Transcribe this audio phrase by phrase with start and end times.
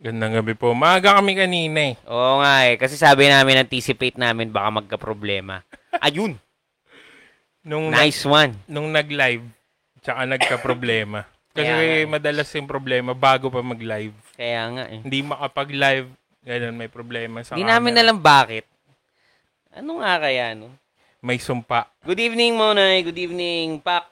[0.00, 0.72] Gandang gabi po.
[0.72, 1.94] Maaga kami kanina eh.
[2.08, 2.80] Oo nga eh.
[2.80, 5.60] Kasi sabi namin, anticipate namin baka magka-problema.
[6.00, 6.40] Ayun.
[7.60, 8.56] Nung, Nice one.
[8.64, 9.44] nung nag-live,
[10.00, 11.28] tsaka nagka-problema.
[11.52, 12.08] Kasi Kaya nga eh.
[12.08, 14.16] madalas yung problema bago pa mag-live.
[14.32, 15.04] Kaya nga eh.
[15.04, 16.08] Hindi makapag-live,
[16.40, 18.02] ganun may problema sa Hindi namin camera.
[18.02, 18.64] alam bakit.
[19.70, 20.72] Ano nga kaya, no?
[21.20, 21.92] May sumpa.
[22.00, 23.04] Good evening, Monay.
[23.04, 24.08] Good evening, Pax.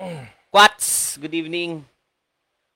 [0.48, 1.20] Quats.
[1.20, 1.84] Good evening.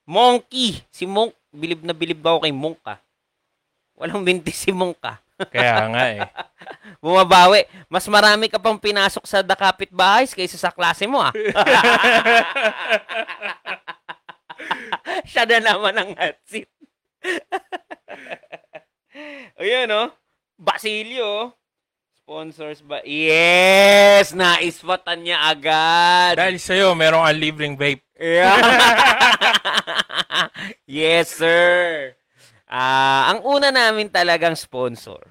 [0.05, 0.85] Monkey.
[0.93, 1.33] Si Monk.
[1.57, 3.01] Bilib na bilib ako kay Monk, ah.
[3.97, 5.17] Walang binti si Monk, ah.
[5.37, 6.21] Kaya nga eh.
[7.03, 7.65] Bumabawi.
[7.89, 9.57] Mas marami ka pang pinasok sa The
[9.93, 11.33] Bahay kaysa sa klase mo, ah.
[15.29, 16.69] Siya na naman ang hot seat.
[19.57, 20.09] Ayan, oh.
[20.57, 21.53] Basilio.
[22.27, 22.99] Sponsors ba?
[23.07, 24.35] Yes!
[24.35, 26.35] Naispatan niya agad.
[26.35, 28.03] Dahil sa'yo, meron kang libreng vape.
[28.19, 28.59] Yeah.
[30.91, 32.19] yes, sir.
[32.67, 35.23] Ah, ang una namin talagang sponsor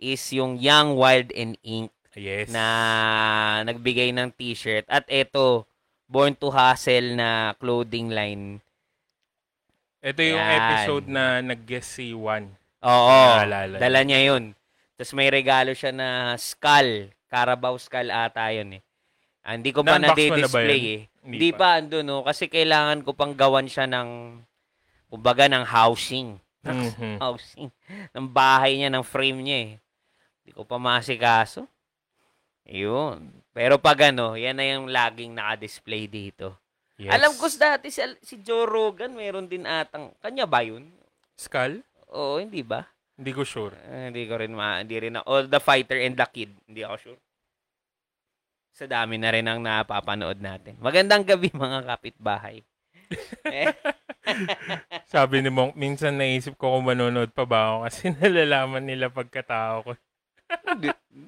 [0.00, 2.48] is yung Young Wild and Ink Yes.
[2.48, 2.64] na
[3.68, 5.68] nagbigay ng t-shirt at eto
[6.08, 8.64] Born to Hustle na clothing line.
[10.00, 10.56] Ito yung Yan.
[10.56, 12.48] episode na nag-guest si Juan.
[12.80, 13.20] Oo.
[13.28, 13.76] Naalala.
[13.76, 14.56] Dala niya 'yun.
[15.00, 18.82] Tapos may regalo siya na skull, Carabao skull ata 'yun eh.
[19.40, 20.44] Ah, hindi ko pa na na-display
[20.84, 20.92] yun?
[20.92, 21.00] eh.
[21.24, 21.56] Hindi Hindi pa.
[21.56, 24.36] pa ando no kasi kailangan ko pang gawan siya ng
[25.08, 26.36] kumbaga ng housing.
[26.60, 27.16] Mhm.
[27.16, 27.72] Housing
[28.12, 29.72] ng bahay niya, ng frame niya eh.
[30.44, 31.64] Hindi ko pa masikaso.
[32.68, 33.32] Ayun.
[33.56, 36.60] Pero pag ano, yan na yung laging naka-display dito.
[37.00, 37.16] Yes.
[37.16, 40.92] Alam ko dati si, si Joe Rogan, meron din atang, kanya ba yun?
[41.40, 41.80] Skull?
[42.12, 42.84] Oo, hindi ba?
[43.20, 43.76] Hindi ko sure.
[43.84, 46.80] Eh, hindi ko rin ma, hindi rin na, oh, The Fighter and the Kid, hindi
[46.80, 47.20] ako sure.
[48.72, 50.80] Sa dami na rin ang napapanood natin.
[50.80, 52.64] Magandang gabi mga kapitbahay.
[53.44, 53.76] eh,
[55.04, 59.84] Sabi ni Monk, minsan naisip ko kung manonood pa ba ako kasi nalalaman nila pagkatao
[59.84, 59.92] ko.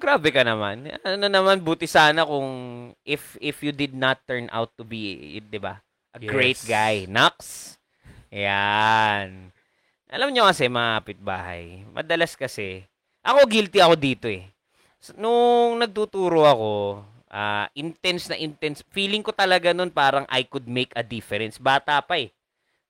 [0.01, 0.89] Grabe ka naman.
[1.05, 2.49] Ano naman, buti sana kung
[3.05, 5.79] if if you did not turn out to be, 'di ba?
[6.11, 6.67] A great Yes.
[6.67, 6.95] guy.
[7.07, 7.37] Nux.
[8.33, 9.53] Ayan.
[10.13, 12.85] Alam nyo kasi, mga kapitbahay, madalas kasi,
[13.25, 14.45] ako guilty ako dito eh.
[15.01, 17.01] S- Nung nagtuturo ako,
[17.33, 21.57] ah, intense na intense, feeling ko talaga nun parang I could make a difference.
[21.57, 22.29] Bata pa eh.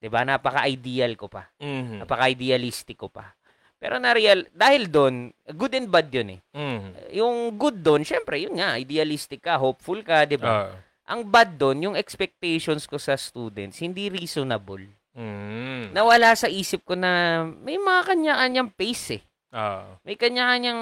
[0.03, 1.47] 'Di ba Napaka-ideal ko pa.
[1.63, 2.03] Mhm.
[2.03, 3.31] Napaka-idealistic ko pa.
[3.79, 7.15] Pero na-real, dahil doon, good and bad yun eh Mhm.
[7.15, 10.51] yung good doon, syempre, yun nga, idealistic ka, hopeful ka, di ba?
[10.67, 10.75] Ah.
[11.15, 14.87] Ang bad doon, yung expectations ko sa students, hindi reasonable.
[15.13, 15.93] Mhm.
[15.93, 19.23] Nawala sa isip ko na may mga kanya-kanyang pace eh.
[19.53, 19.85] Ah.
[20.01, 20.81] May kanya-kanyang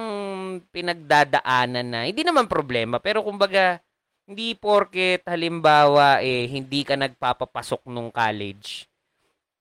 [0.71, 3.83] pinagdadaanan na, hindi naman problema, pero kumbaga,
[4.23, 8.87] hindi porket halimbawa eh, hindi ka nagpapapasok nung college.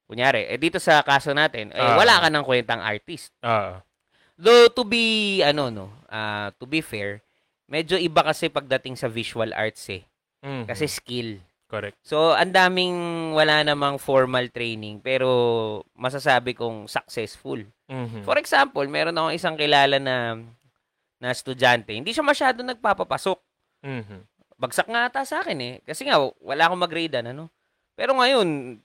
[0.06, 1.98] Kunyari, eh, dito sa kaso natin, eh, Ah.
[1.98, 3.34] wala ka ng kwentang artist.
[3.42, 3.82] Ah.
[4.38, 7.20] Though to be ano no, ah, to be fair,
[7.66, 10.06] medyo iba kasi pagdating sa visual arts eh.
[10.46, 10.70] Mhm.
[10.70, 11.42] Kasi skill.
[11.70, 11.96] Correct.
[12.02, 12.98] So, ang daming
[13.30, 15.30] wala namang formal training pero
[15.94, 17.62] masasabi kong successful.
[17.86, 18.26] Mhm.
[18.26, 20.34] For example, meron akong isang kilala na
[21.20, 23.38] na estudyante, hindi siya masyado nagpapapasok.
[23.86, 24.18] Mhm.
[24.60, 25.74] Bagsak nga ata sa akin eh.
[25.86, 27.48] Kasi nga, wala akong mag-grade ano.
[27.96, 28.80] Pero ngayon,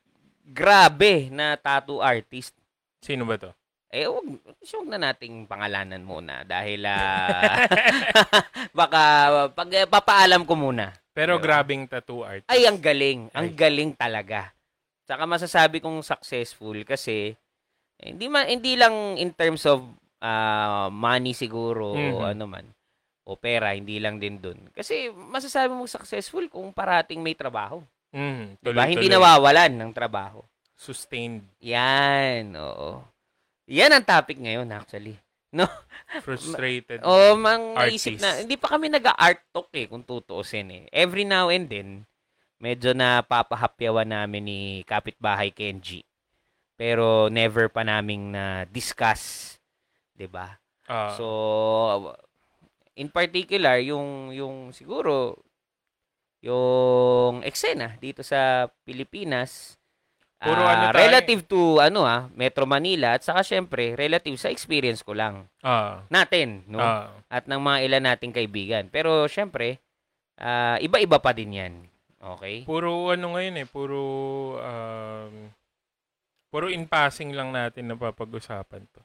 [0.45, 2.53] grabe na tattoo artist.
[3.03, 3.51] Sino ba to?
[3.95, 4.27] Eh, wag,
[4.59, 7.63] wag na nating pangalanan muna dahil ah,
[8.79, 9.01] baka
[9.55, 10.91] pag eh, papaalam ko muna.
[11.15, 11.43] Pero Diba?
[11.47, 12.43] grabing tattoo art.
[12.51, 13.31] Ay, ang galing.
[13.31, 13.55] Ang Ay.
[13.55, 14.51] galing talaga.
[15.07, 17.31] Saka masasabi kong successful kasi
[17.95, 19.79] eh, hindi man hindi lang in terms of
[20.19, 22.31] ah, money siguro o Mhm.
[22.35, 22.65] ano man
[23.25, 24.69] o pera, hindi lang din dun.
[24.69, 27.81] Kasi masasabi mong successful kung parating may trabaho.
[28.11, 28.59] Mhm.
[28.61, 28.85] Diba?
[28.85, 30.43] Hindi nawawalan ng trabaho.
[30.75, 31.47] Sustained.
[31.63, 33.01] Yan, oo.
[33.65, 35.15] Yan ang topic ngayon actually.
[36.25, 37.01] Frustrated.
[37.03, 40.83] Oh, mang naisip na, hindi pa kami nag-art talk eh, kung tutuusin eh.
[40.91, 41.89] Every now and then,
[42.59, 46.03] medyo napapahapyawan namin ni Kapitbahay Kenji.
[46.75, 49.55] Pero never pa naming na-discuss,
[50.11, 50.59] 'di ba?
[50.91, 51.15] Ah.
[51.15, 51.25] So,
[52.99, 55.39] in particular, yung, yung siguro,
[56.43, 59.79] yung eksena dito sa Pilipinas,
[60.45, 61.01] Puro ah, ano tayo.
[61.01, 66.05] relative to ano ah, Metro Manila at saka syempre relative sa experience ko lang ah.
[66.13, 66.77] natin, no?
[66.77, 67.09] Ah.
[67.33, 68.85] At ng mga ilan nating kaibigan.
[68.93, 69.81] Pero syempre,
[70.37, 71.73] ah, iba-iba pa din 'yan.
[72.21, 72.65] Okay?
[72.65, 74.01] Puro ano ngayon eh, puro
[74.57, 75.33] um,
[76.49, 79.01] puro in passing lang natin napapag-usapan to.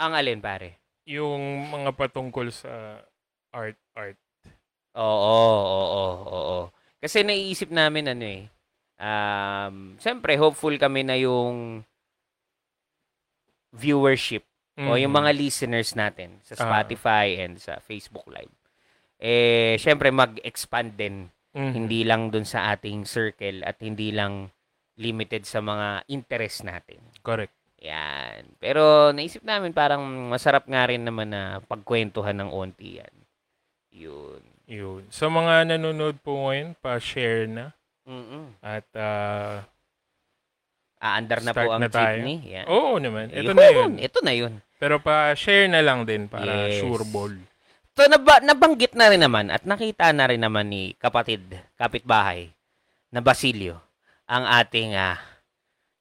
[0.00, 0.80] Ang alin pare?
[1.04, 3.04] Yung mga patungkol sa
[3.52, 4.16] art art.
[4.96, 6.60] Oo, oo, oo, oo.
[7.00, 8.48] Kasi naiisip namin ano eh.
[9.00, 11.80] Um, syempre hopeful kami na yung
[13.72, 14.44] viewership
[14.76, 15.20] o yung Mhm.
[15.24, 16.60] mga listeners natin sa Ah.
[16.60, 18.52] Spotify and sa Facebook Live,
[19.16, 21.28] eh, syempre mag-expand din.
[21.52, 21.72] Mhm.
[21.74, 24.48] Hindi lang dun sa ating circle at hindi lang
[24.96, 27.00] limited sa mga interest natin.
[27.20, 27.52] Correct.
[27.80, 28.44] Yan.
[28.60, 33.14] Pero naisip namin parang masarap nga rin naman na pagkwentuhan ng onti yan.
[33.90, 34.42] Yun.
[34.68, 35.02] Yun.
[35.08, 37.72] Sa mga nanonood po ngayon, pa-share na.
[38.04, 38.44] Mm-mm.
[38.60, 39.64] At, ah,
[41.00, 42.20] Aandar na po ang na tayo.
[42.20, 42.38] jeepney.
[42.44, 42.66] Yan.
[42.68, 43.32] oo naman.
[43.32, 43.92] Ito na yun.
[44.06, 44.52] Ito na yun.
[44.76, 46.80] Pero pa-share na lang din para Yes.
[46.80, 47.32] sure ball.
[47.96, 51.44] So, naba, nabanggit na rin naman at nakita na rin naman ni kapatid,
[51.76, 52.48] kapitbahay,
[53.08, 53.80] na Basilio,
[54.24, 55.20] ang ating ah,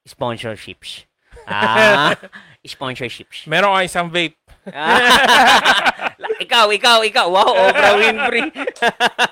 [0.03, 1.03] sponsorships.
[1.43, 2.15] Ah,
[2.63, 3.43] sponsorships.
[3.47, 4.38] Meron ka isang vape.
[6.49, 7.27] Ikaw, ikaw, ikaw.
[7.27, 8.47] Wow, Oprah Winfrey.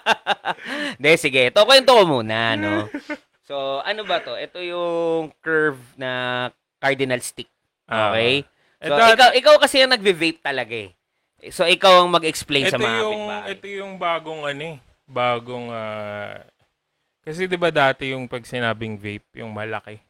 [1.02, 1.48] De, sige.
[1.48, 2.92] Ito, kwento ko muna, no?
[3.48, 4.36] So, ano ba to?
[4.36, 6.12] Ito yung curve na
[6.84, 7.48] cardinal stick.
[7.88, 8.12] Ah.
[8.12, 8.44] Okay?
[8.84, 10.92] So, Ito- ikaw, ikaw kasi yung nagve-vape talaga eh.
[11.48, 13.54] So, ikaw ang mag-explain sa mga yung, kapitbahay.
[13.56, 14.78] ito yung bagong ano eh.
[15.08, 16.44] Bagong, ah,
[17.24, 20.04] kasi di ba dati yung pag sinabing vape, yung malaki.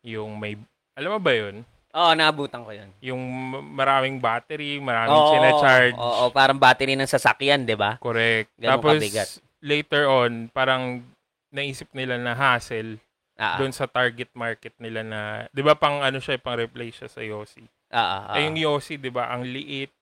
[0.00, 0.56] Yung may,
[0.96, 1.68] alam mo ba yun?
[1.92, 2.88] Oo, naabutan ko yun.
[2.98, 5.92] Yung ma- maraming battery, maraming Oo, sinacharge.
[5.94, 8.00] Oo, parang battery ng sasakyan, di ba?
[8.00, 8.48] Correct.
[8.56, 9.28] Ganun Tapos, kabigat.
[9.60, 11.04] later on, parang
[11.48, 12.96] naisip nila na hassle
[13.34, 17.10] Ah, doon sa target market nila na, di ba pang ano siya, pang replace siya
[17.10, 17.64] sa Yossi.
[17.90, 19.92] ah, ah, Eh, yung Yossi, di ba, ang liit.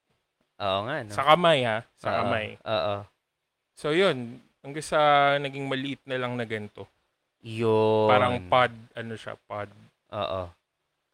[0.58, 1.10] Oo nga, no?
[1.10, 2.46] Sa kamay ha, sa Oo, kamay.
[2.60, 2.96] Oo.
[3.74, 5.00] So yun, hanggang sa
[5.38, 6.84] naging maliit na lang na ganito.
[7.40, 8.06] Yun.
[8.06, 9.72] Parang pod, ano siya, pod.
[10.12, 10.42] Oo.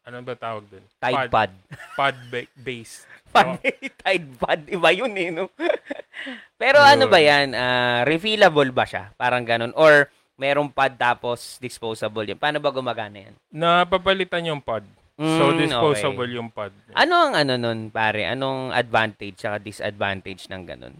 [0.07, 0.83] Ano ba tawag dun?
[0.97, 1.51] Tide Pod,
[1.93, 3.03] pod ba- base.
[3.27, 4.63] Pad, Tide pad.
[4.65, 5.51] Iba yun eh, no?
[6.61, 6.89] Pero Yun.
[6.89, 7.51] ano ba yan?
[7.51, 9.11] Ah, refillable ba siya?
[9.13, 9.75] Parang ganun.
[9.75, 10.07] Or
[10.39, 12.39] merong pad tapos disposable yun.
[12.39, 13.35] Paano ba gumagana yan?
[13.51, 14.87] Napapalitan yung pod.
[15.17, 16.37] So, Mm, disposable okay.
[16.37, 16.71] yung pod.
[16.93, 18.23] Ano ang ano nun, pare?
[18.23, 20.95] Anong advantage at disadvantage ng ganun?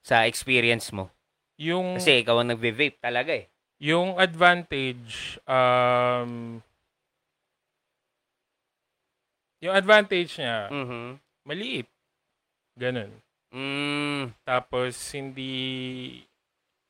[0.00, 1.10] Sa experience mo?
[1.58, 3.50] Yung, Kasi ikaw ang nagve-vape talaga eh.
[3.76, 6.62] yung advantage, um,
[9.66, 11.18] yung advantage niya, Mhm.
[11.42, 11.88] maliit.
[12.74, 13.10] Ganun.
[13.50, 15.52] Mm, Tapos, hindi,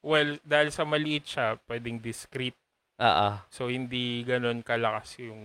[0.01, 2.57] well, dahil sa maliit siya, pwedeng discreet.
[2.97, 3.29] oo.
[3.49, 5.43] So, hindi ganun kalakas yung,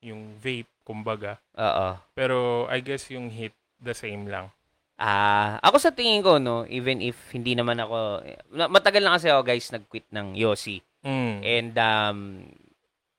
[0.00, 1.42] yung vape, kumbaga.
[1.52, 1.98] Oo.
[2.14, 2.36] Pero,
[2.66, 4.48] I guess yung hit, the same lang.
[4.96, 9.28] Ah, ako sa tingin ko no, even if hindi naman ako na- matagal na kasi
[9.28, 10.80] ako guys nag-quit ng Yossi.
[11.04, 11.36] Mm.
[11.44, 12.18] And um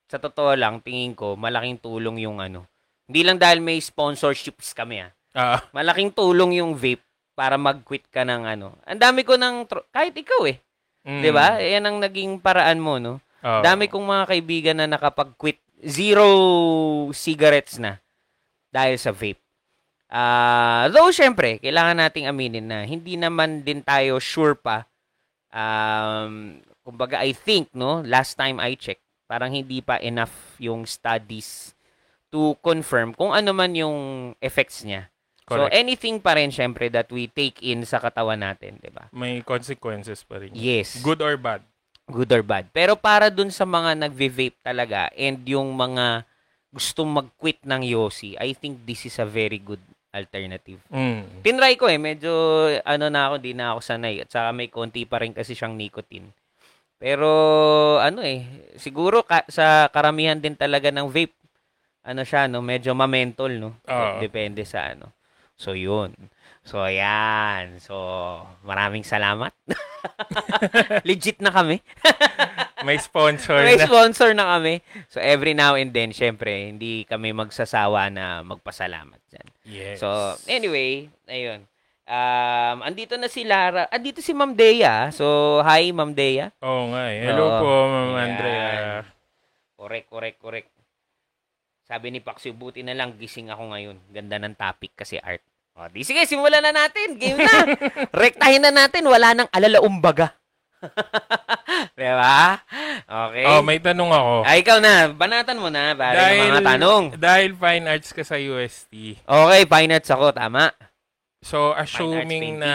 [0.09, 2.65] sa totoo lang tingin ko malaking tulong yung ano.
[3.07, 5.11] Hindi lang dahil may sponsorships kami ah.
[5.37, 7.03] Ah, Malaking tulong yung vape
[7.37, 8.75] para mag-quit ka ng ano.
[8.83, 10.57] Ang dami ko ng tro- kahit ikaw eh,
[11.07, 11.21] mm.
[11.23, 11.61] 'di ba?
[11.61, 13.23] Yan ang naging paraan mo no.
[13.45, 13.61] Oo.
[13.61, 16.27] Dami kong mga kaibigan na nakapag-quit zero
[17.13, 18.01] cigarettes na
[18.73, 19.39] dahil sa vape.
[20.09, 24.89] Ah, though syempre, kailangan nating aminin na hindi naman din tayo sure pa.
[25.53, 31.76] Um, kumbaga I think no, last time I checked, parang hindi pa enough yung studies
[32.31, 33.97] to confirm kung ano man yung
[34.43, 35.07] effects niya.
[35.47, 35.79] So Correct.
[35.79, 39.07] anything pa rin syempre that we take in sa katawan natin, 'di ba?
[39.15, 40.51] May consequences pa rin.
[40.51, 41.63] Yes Good or bad.
[42.07, 42.67] good or bad.
[42.71, 46.23] Pero para dun sa mga nagve-vape talaga and yung mga
[46.71, 49.79] gustong mag-quit ng Yossi, I think this is a very good
[50.11, 50.79] alternative.
[50.87, 51.43] Mm.
[51.43, 52.31] Tinry ko eh, medyo
[52.83, 54.23] ano na ako, di na ako sanay.
[54.23, 56.31] At saka may konti pa rin kasi siyang nicotine.
[56.97, 57.29] Pero
[58.01, 61.35] ano eh, siguro ka, sa karamihan din talaga ng vape,
[62.07, 63.75] ano siya, no, medyo mamentol, no?
[63.83, 64.23] Oo.
[64.23, 65.11] Depende sa ano.
[65.59, 66.15] So, yun.
[66.63, 67.83] So, ayan.
[67.83, 67.95] So,
[68.63, 69.51] maraming salamat.
[71.07, 71.83] Legit na kami.
[72.87, 73.89] May sponsor May na.
[73.89, 74.79] sponsor na kami.
[75.11, 79.47] So, every now and then, syempre, hindi kami magsasawa na magpasalamat dyan.
[79.67, 79.97] Yes.
[79.99, 80.07] So,
[80.47, 81.65] anyway, ayun.
[82.07, 83.89] Um, andito na si Lara.
[83.91, 85.11] Andito si Ma'am Dea.
[85.11, 86.53] So, hi, Ma'am Dea.
[86.63, 87.27] Oo nga eh.
[87.27, 87.59] Hello Oo.
[87.59, 88.23] po, Ma'am Ayan.
[88.23, 88.71] Andrea.
[89.75, 90.69] Correct, correct, correct.
[91.87, 93.95] Sabi ni Paxio, buti na lang gising ako ngayon.
[94.11, 95.39] Ganda ng topic kasi art.
[95.71, 97.15] O, di sige, simulan na natin.
[97.15, 97.63] Game na.
[98.27, 99.07] Rektahin na natin.
[99.07, 100.35] Wala nang alalaumbaga.
[101.97, 102.59] diba?
[103.07, 103.45] Okay.
[103.47, 104.33] Oh, may tanong ako.
[104.43, 105.07] Ay, ikaw na.
[105.15, 105.95] Banatan mo na.
[105.95, 107.03] Pare ng mga tanong.
[107.15, 109.23] Dahil fine arts ka sa UST.
[109.23, 110.35] Okay, fine arts ako.
[110.35, 110.75] Tama.
[111.39, 112.73] So, assuming na,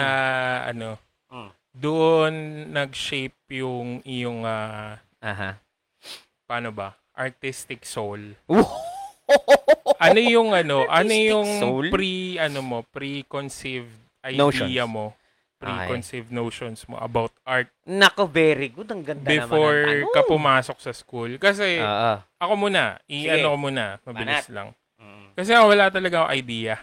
[0.73, 0.97] ano,
[1.29, 1.49] Mm.
[1.73, 2.33] doon
[2.71, 5.57] nag-shape yung iyong, ah, Aha.
[6.45, 6.93] paano ba?
[7.13, 8.37] Artistic soul.
[10.03, 11.87] Ano yung ano, ano yung soul?
[11.87, 14.75] pre ano mo, preconceived idea Notions.
[14.91, 15.15] mo,
[15.55, 18.91] preconceived notions mo about art Nako, very good.
[18.91, 21.39] Ang ganda before naman ng ka pumasok sa school.
[21.39, 22.19] Kasi Oo.
[22.19, 24.51] ako muna, i-ano ko muna, mabilis Banat.
[24.51, 24.67] lang.
[24.99, 25.27] Mm.
[25.39, 26.75] Kasi nga wala talaga akong idea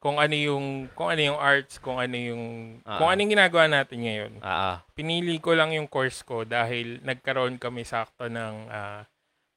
[0.00, 2.44] kung ano yung kung ano yung arts, kung ano yung
[2.88, 2.96] Ah.
[2.96, 4.32] kung ano yung ginagawa natin ngayon.
[4.40, 4.72] Oo.
[4.96, 9.04] Pinili ko lang yung course ko dahil nagkaroon kami sakto ng ah,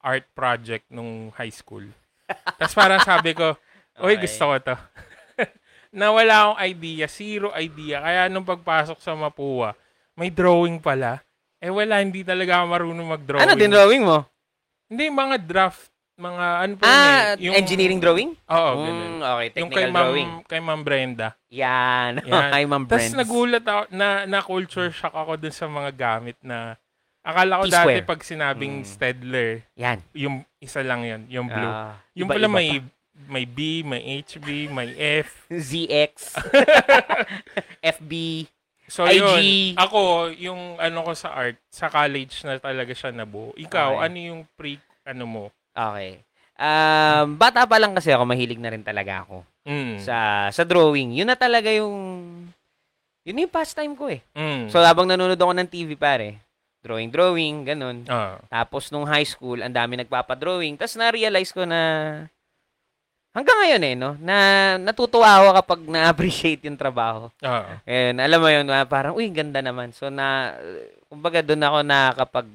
[0.04, 1.88] art project nung high school.
[2.54, 3.56] Tapos parang sabi ko,
[3.96, 4.26] Uy, Okay.
[4.26, 4.76] gusto ko to.
[5.96, 7.98] na wala akong idea, zero idea.
[7.98, 9.72] Kaya nung pagpasok sa Mapua,
[10.12, 11.22] may drawing pala.
[11.56, 13.42] Eh wala, hindi talaga ako marunong mag-drawing.
[13.42, 14.26] Ano din drawing mo?
[14.84, 18.36] Hindi, mga draft, mga ano pa Ah, yun eh, engineering drawing?
[18.44, 19.14] Oo, Mm, ganun.
[19.24, 20.30] okay, Yung technical kay Ma'am, drawing.
[20.44, 21.28] kay Ma'am Brenda.
[21.48, 22.12] Yan.
[22.26, 22.50] Yan.
[22.52, 23.16] Hi, Ma'am Tapos Brents.
[23.16, 26.74] nagulat ako, na, na culture shock ako dun sa mga gamit na,
[27.24, 28.86] akala ko dati pag sinabing Mm.
[28.86, 29.98] Stedler, Yan.
[30.12, 31.64] yung isa lang yun, yung blue.
[31.66, 32.54] Ah, yung iba-iba pala pa.
[32.54, 32.68] may,
[33.26, 34.92] may B, may HB, may
[35.24, 35.48] F.
[35.68, 36.36] ZX.
[37.96, 38.12] FB.
[38.86, 39.16] So IG.
[39.16, 39.40] yun,
[39.74, 40.00] ako,
[40.36, 43.56] yung ano ko sa art, sa college na talaga siya nabuo.
[43.56, 44.04] Ikaw, Okay.
[44.04, 45.44] ano yung pre, ano mo?
[45.72, 46.20] Okay.
[46.54, 49.96] Um, bata pa lang kasi ako, mahilig na rin talaga ako Mm.
[49.98, 50.16] sa
[50.50, 51.16] sa drawing.
[51.16, 51.96] Yun na talaga yung
[53.24, 54.20] yun yung pastime ko eh.
[54.36, 54.68] Mm.
[54.68, 56.43] So habang nanonood ako ng TV pare,
[56.84, 58.04] drawing drawing, ganun.
[58.06, 60.76] ah, Tapos nung high school, ang dami nagpapa-drawing.
[60.76, 61.80] Tapos na-realize ko na
[63.34, 64.36] hanggang ngayon eh, no, na
[64.76, 67.32] natutuwa ako kapag na-appreciate yung trabaho.
[67.40, 69.90] ah, And alam mo yun, ah, parang, uy, ganda naman.
[69.90, 70.54] So na,
[71.08, 72.48] kumbaga doon ako nakakapag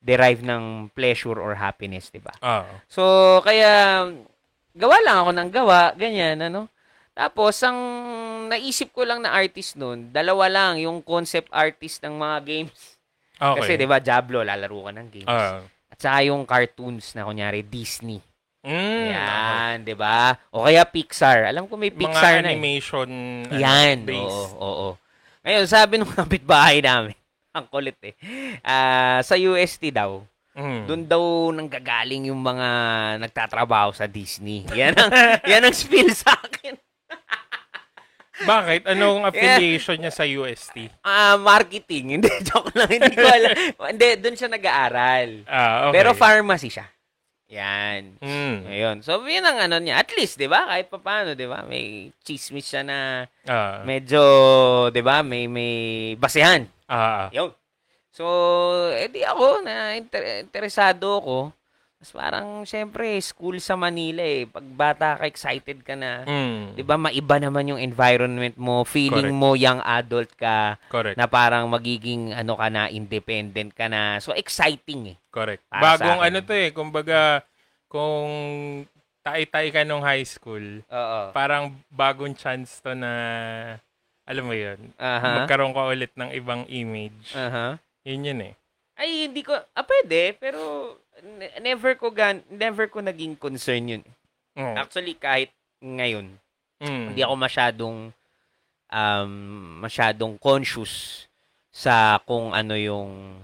[0.00, 2.32] derive ng pleasure or happiness, di ba?
[2.40, 3.00] ah, So,
[3.40, 4.04] kaya,
[4.76, 6.68] gawa lang ako ng gawa, ganyan, ano.
[7.16, 7.78] Tapos, ang
[8.50, 12.93] naisip ko lang na artist noon, dalawa lang, yung concept artist ng mga games.
[13.46, 13.60] Okay.
[13.60, 15.28] Kasi, di ba, Diablo, lalaro ka ng games.
[15.28, 15.60] Ah,
[15.90, 18.18] At saka yung cartoons na, kunyari, Disney.
[18.62, 20.32] mm, Yan, di ba?
[20.48, 21.44] O kaya Pixar.
[21.44, 21.92] Alam ko may.
[21.92, 22.52] Pixar mga na eh.
[22.52, 23.08] animation
[23.44, 24.88] ano, Yan, oo, oo, oo.
[25.42, 27.12] Ngayon, sabi nung kapitbahay namin,
[27.56, 28.16] ang kulit eh,
[28.60, 30.24] ah, sa UST daw,
[30.54, 30.86] Mm.
[30.86, 32.68] doon daw nanggagaling yung mga
[33.18, 34.62] nagtatrabaho sa Disney.
[34.70, 35.10] Yan ang,
[35.50, 36.78] yan ang spill sa akin.
[38.36, 38.82] Bakit?
[38.88, 40.90] Anong affiliation niya sa UST?
[41.00, 42.04] Ah, marketing.
[42.18, 42.90] Hindi, joke lang.
[42.90, 43.54] Hindi ko alam.
[43.86, 45.28] Hindi, doon siya nag-aaral.
[45.46, 45.94] Ah, okay.
[45.94, 46.86] Pero pharmacy siya.
[47.46, 48.18] Yan.
[48.18, 48.56] Mm.
[48.66, 48.96] Ayun.
[49.00, 50.02] So, yun ang ano niya.
[50.02, 50.66] At least, di ba?
[50.66, 51.62] Kahit pa paano, di ba?
[51.62, 54.18] May chismis siya na Ah, medyo,
[54.90, 55.22] di ba?
[55.22, 55.74] May, may
[56.18, 56.66] basehan.
[56.90, 57.54] ah, Yun.
[58.10, 58.24] So,
[58.92, 61.36] edi ako, na inter- interesado ako.
[62.04, 64.44] Tapos parang, syempre, school sa Manila eh.
[64.44, 66.28] Pag bata ka, excited ka na.
[66.28, 66.76] mm.
[66.76, 69.40] 'Di ba maiba naman yung environment mo, feeling Correct.
[69.40, 71.16] mo young adult ka Correct.
[71.16, 74.20] na parang magiging ano ka na independent ka na.
[74.20, 75.18] So exciting eh.
[75.32, 75.64] Correct.
[75.72, 77.40] Bagong ano to eh, kumbaga,
[77.88, 78.28] kung
[79.24, 81.32] tay-tay ka nung high school, Oo.
[81.32, 83.80] parang bagong chance to na,
[84.28, 85.40] alam mo yun, Aha.
[85.40, 87.32] magkaroon ka ulit ng ibang image.
[87.32, 87.80] Aha.
[88.04, 88.54] Yun yun eh.
[88.94, 90.60] Ay hindi ko ah pwede pero
[91.58, 94.02] never ko gan never ko naging concern yun.
[94.54, 94.76] Mm.
[94.76, 95.50] Actually kahit
[95.80, 96.36] ngayon
[96.82, 97.14] Mm.
[97.14, 97.96] hindi ako masyadong
[98.90, 99.32] um
[99.80, 101.24] masyadong conscious
[101.70, 103.34] sa kung ano yung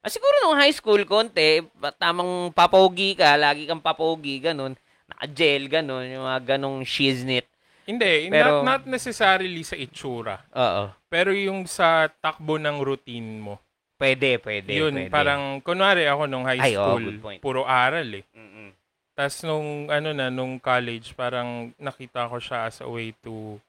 [0.00, 1.60] Ah, siguro nung high school, konti,
[2.00, 4.72] tamang papogi ka, lagi kang papogi, ganun.
[5.04, 7.44] Naka-gel, ganun, yung mga ganong shiznit.
[7.84, 10.40] Hindi, Pero- not, not necessarily sa itsura.
[10.56, 10.88] Oo.
[11.04, 13.60] Pero yung sa takbo ng routine mo.
[14.00, 15.12] Pwede, pwede, yun, pwede.
[15.12, 17.40] parang, kunwari ako nung high Ay, oo, school, good point.
[17.44, 18.24] puro aral eh.
[18.32, 18.72] Mm-mm.
[19.12, 23.60] Tapos nung, ano na, nung college, parang nakita ko siya as a way to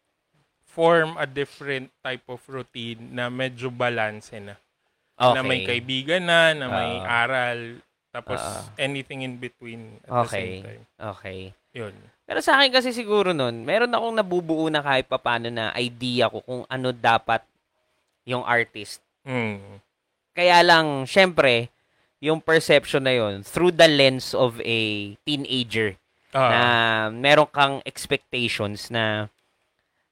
[0.63, 4.55] form a different type of routine na medyo balance na.
[5.19, 5.35] Okay.
[5.35, 8.79] Na may kaibigan na, na may aral, tapos Oo.
[8.79, 10.31] anything in between at the Okay.
[10.31, 10.83] same time.
[10.95, 11.39] Okay.
[11.75, 11.91] Yun.
[12.23, 16.39] Pero sa akin kasi siguro nun, meron akong nabubuo na kahit papano na idea ko
[16.39, 17.43] kung ano dapat
[18.23, 19.03] yung artist.
[19.27, 19.83] Mm.
[20.31, 21.67] Kaya lang, syempre,
[22.21, 25.97] yung perception na yon through the lens of a teenager.
[26.31, 26.61] Ah, na
[27.11, 29.27] meron kang expectations na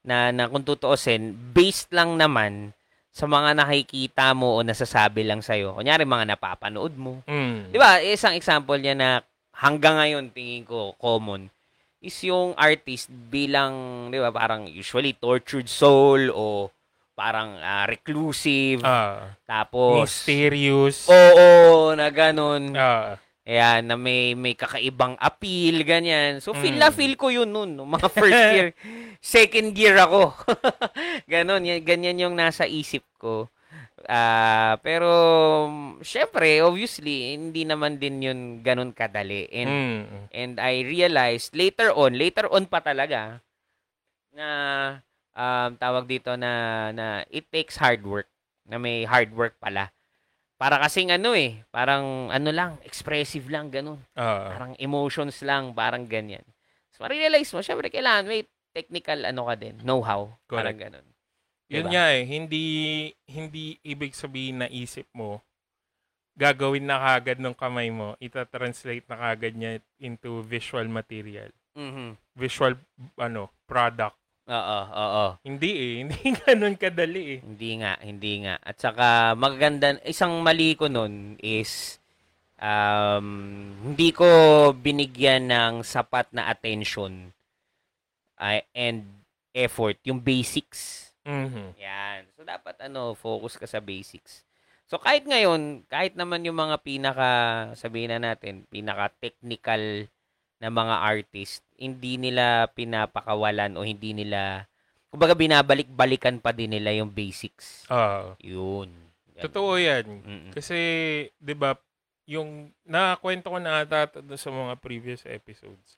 [0.03, 2.75] na, na kung tutuusin, based lang naman
[3.13, 5.75] sa mga nakikita mo o nasasabi lang sa'yo.
[5.75, 7.19] Kunyari, mga napapanood mo.
[7.27, 7.71] mm.
[7.71, 9.09] Di ba, isang example niya na
[9.55, 11.51] hanggang ngayon, tingin ko, common,
[11.99, 16.71] is yung artist bilang, di ba, parang usually tortured soul o
[17.19, 18.79] parang ah, reclusive.
[18.79, 21.03] Ah, tapos, mysterious.
[21.11, 22.71] oo, na ganun.
[22.79, 26.37] Ah, Ayan, na may, may kakaibang appeal, ganyan.
[26.37, 26.85] So, feel Mm.
[26.85, 28.77] na feel ko yun nun, nung mga first year.
[29.25, 30.37] Second year ako.
[31.33, 33.49] Ganon, yan, ganyan yung nasa isip ko.
[34.05, 35.09] Ah, pero,
[36.05, 39.49] syempre, obviously, hindi naman din yun ganon kadali.
[39.49, 40.01] And, mm.
[40.29, 43.41] and I realized, later on, later on pa talaga,
[44.29, 44.47] na,
[45.33, 46.51] um, tawag dito na,
[46.93, 48.29] na it takes hard work.
[48.69, 49.89] Na may hard work pala.
[50.59, 54.03] Para kasing ano eh, parang ano lang, expressive lang, ganun.
[54.13, 56.43] Ah, Parang emotions lang, parang ganyan.
[56.91, 58.43] So, ma-realize mo, syempre, kailangan may
[58.75, 60.35] technical ano ka din, know-how.
[60.51, 61.07] Parang ganun.
[61.71, 61.91] Yun Diba?
[61.95, 62.65] nga eh, hindi,
[63.23, 65.39] hindi ibig sabihin na isip mo,
[66.35, 71.55] gagawin na kagad ng kamay mo, ita-translate na kagad niya into visual material.
[71.79, 72.19] Mhm.
[72.35, 72.75] Visual,
[73.15, 74.18] ano, product.
[74.49, 75.25] Oo, oo.
[75.45, 77.39] Hindi eh, hindi ganun kadali eh.
[77.45, 78.57] Hindi nga, hindi nga.
[78.57, 82.01] At saka magaganda, isang mali ko nun is
[82.57, 83.27] um,
[83.93, 84.25] hindi ko
[84.73, 87.29] binigyan ng sapat na attention
[88.41, 89.05] uh, and
[89.53, 91.13] effort yung basics.
[91.29, 91.77] Mhm.
[91.77, 92.25] Yan.
[92.33, 94.41] So dapat ano, focus ka sa basics.
[94.89, 97.29] So kahit ngayon, kahit naman yung mga pinaka
[97.77, 100.09] sabihin na natin, pinaka technical
[100.57, 104.67] na mga artist, hindi nila pinapakawalan o hindi nila
[105.09, 107.87] kumbaga binabalik-balikan pa din nila yung basics.
[107.89, 108.93] Ah, Yun.
[109.33, 109.43] Ganun.
[109.47, 110.05] totoo yan.
[110.21, 110.51] Mm-mm.
[110.53, 110.77] Kasi,
[111.33, 111.73] di ba,
[112.29, 114.05] yung, nakakwento ko na ata
[114.37, 115.97] sa mga previous episodes.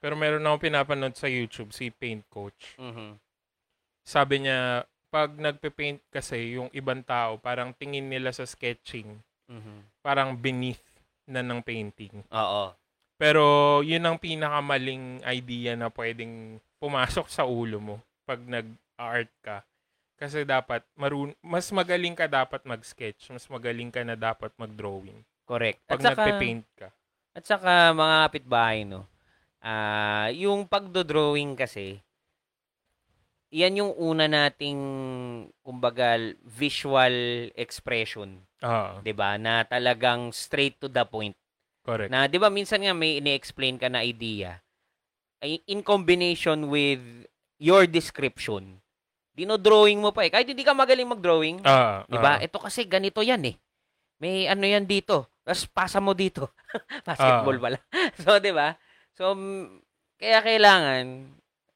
[0.00, 2.78] Pero meron akong pinapanood sa YouTube, si Paint Coach.
[2.80, 3.18] Mhm.
[4.06, 10.00] Sabi niya, pag nagpe-paint kasi, yung ibang tao, parang tingin nila sa sketching, Mhm.
[10.00, 10.80] parang beneath
[11.26, 12.22] na ng painting.
[12.30, 12.72] Oo.
[13.20, 17.96] Pero yun ang pinakamaling idea na pwedeng pumasok sa ulo mo
[18.28, 19.64] pag nag-art ka.
[20.16, 23.32] Kasi dapat, marun mas magaling ka dapat mag-sketch.
[23.32, 25.24] Mas magaling ka na dapat mag-drawing.
[25.48, 25.80] Correct.
[25.88, 26.88] Pag At saka, nagpe-paint ka.
[27.36, 29.04] At saka mga kapitbahay, no,
[29.62, 32.00] ah yung pagdo-drawing kasi,
[33.52, 34.80] yan yung una nating,
[35.62, 41.36] kumbaga, visual expression, Ah, 'di ba Na talagang straight to the point.
[41.86, 42.10] Correct.
[42.10, 44.58] Na 'di ba minsan nga may ini-explain ka na idea
[45.38, 46.98] ay in combination with
[47.56, 48.82] your description.
[49.36, 50.32] Dino-drawing mo pa eh.
[50.32, 52.36] Kahit hindi ka magaling mag-drawing, Ah, 'di ba?
[52.36, 52.42] ah.
[52.42, 53.56] Ito kasi ganito 'yan eh.
[54.18, 55.28] May ano 'yan dito.
[55.46, 56.50] Tapos pasa mo dito.
[57.08, 57.62] Basketball Ah.
[57.62, 57.78] pala.
[58.24, 58.74] so 'di ba?
[59.14, 59.36] So
[60.16, 61.04] kaya kailangan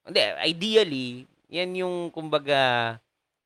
[0.09, 1.08] hindi ideally
[1.52, 2.97] 'yan yung kumbaga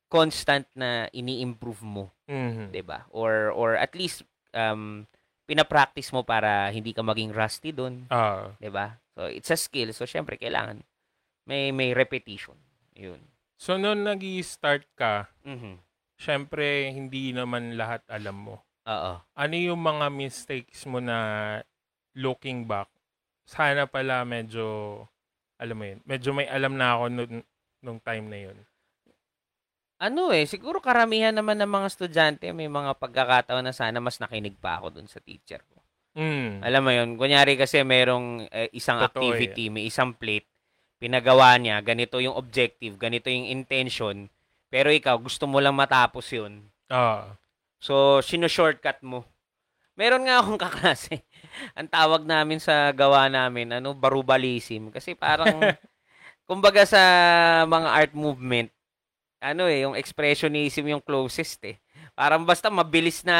[0.07, 2.71] constant na ini-improve mo, Mhm.
[2.71, 3.03] 'di ba?
[3.11, 4.23] Or or at least
[4.55, 5.03] um
[5.45, 8.97] pina-practice mo para hindi ka maging rusty doon, Ah, 'di ba?
[9.15, 9.93] So it's a skill.
[9.93, 10.81] So syempre kailangan
[11.45, 12.57] may may repetition.
[12.97, 13.21] 'Yun.
[13.55, 15.79] so, noon nag start ka, Mhm.
[16.19, 18.55] syempre, hindi naman lahat alam mo.
[18.85, 19.13] Oo.
[19.33, 21.59] Ano yung mga mistakes mo na
[22.15, 22.87] looking back,
[23.47, 25.05] sana pala medyo,
[25.59, 27.35] alam mo yun, medyo may alam na ako nung,
[27.83, 28.57] nung time na yun.
[30.05, 34.53] Ano eh, siguro karamihan naman ng mga estudyante may mga pagkakataon na sana mas nakinig
[34.61, 35.81] pa ako dun sa teacher ko.
[36.15, 36.63] Mm.
[36.63, 40.47] Alam mo yun, kunyari kasi merong eh, isang Totoo activity, may isang plate,
[41.01, 44.29] pinagawa niya, ganito yung objective, ganito yung intention,
[44.69, 46.63] pero ikaw gusto mo lang matapos yun.
[46.87, 47.35] Ah,
[47.85, 49.21] So, sino-shortcut mo.
[49.93, 51.21] Meron nga akong kaklase.
[51.77, 54.89] Ang tawag namin sa gawa namin, ano, barubalism.
[54.89, 55.61] Kasi parang,
[56.49, 57.01] kumbaga sa
[57.69, 58.73] mga art movement,
[59.45, 61.77] ano eh, yung expressionism yung closest eh.
[62.17, 63.37] Parang basta mabilis na,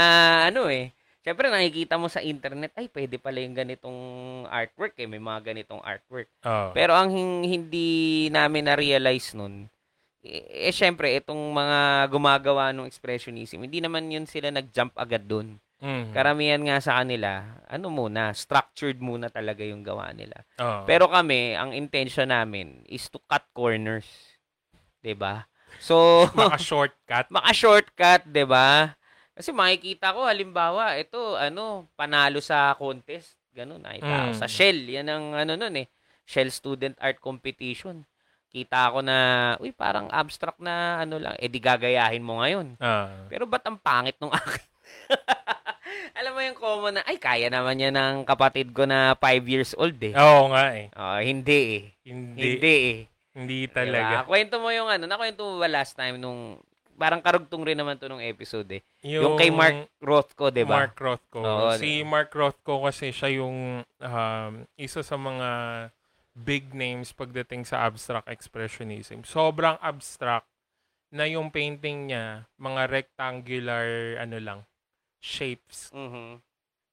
[0.47, 0.93] ano eh.
[1.25, 3.97] Siyempre, nakikita mo sa internet, ay, pwede pala yung ganitong
[4.45, 5.09] artwork eh.
[5.09, 6.29] May mga ganitong artwork.
[6.45, 6.69] ah.
[6.69, 7.89] Pero ang hin- hindi
[8.29, 9.65] namin na-realize nun,
[10.21, 15.57] eh, eh syempre, itong mga gumagawa ng expressionism, hindi naman yun sila nag-jump agad dun.
[15.81, 16.13] Mhm.
[16.13, 20.45] Karamihan nga sa kanila, ano muna, structured muna talaga yung gawa nila.
[20.57, 20.81] Ah.
[20.87, 24.07] Pero kami, ang intention namin is to cut corners.
[25.03, 25.45] 'Di ba?
[25.79, 27.29] So, maka-shortcut.
[27.35, 28.93] maka-shortcut, 'di ba?
[29.35, 34.35] Kasi makikita ko halimbawa, ito ano, panalo sa contest, ganun nakita Mm.
[34.35, 35.87] sa Shell, 'yan ang ano nun eh.
[36.25, 38.01] Shell Student Art Competition.
[38.47, 39.17] Kita ko na,
[39.59, 42.79] uy, parang abstract na ano lang, eh di gagayahin mo ngayon.
[42.79, 43.27] Ah.
[43.27, 44.63] Pero ba't ang pangit nung akin?
[46.15, 49.75] Alam mo yung common na, ay, kaya naman yan ng kapatid ko na 5 years
[49.75, 50.15] old eh.
[50.15, 50.87] Oo nga eh.
[50.95, 51.83] Oh, hindi eh.
[52.07, 52.99] Hindi, Hindi eh.
[53.35, 53.75] Hindi Diba?
[53.75, 54.15] talaga.
[54.23, 56.57] Kwento mo yung ano, nakwento mo ba last time nung,
[56.95, 58.81] parang karugtong rin naman to nung episode eh.
[59.03, 60.79] Yung, kay Mark Rothko, di ba?
[60.81, 61.39] Mark Rothko.
[61.39, 65.49] Oo, si Mark Rothko kasi siya yung um, isa sa mga
[66.33, 69.23] big names pagdating sa abstract expressionism.
[69.23, 70.47] Sobrang abstract
[71.11, 73.85] na yung painting niya, mga rectangular
[74.17, 74.59] ano lang,
[75.17, 76.39] shapes Mhm.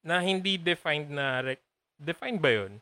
[0.03, 2.79] na hindi defined na rec- defined ba 'yun?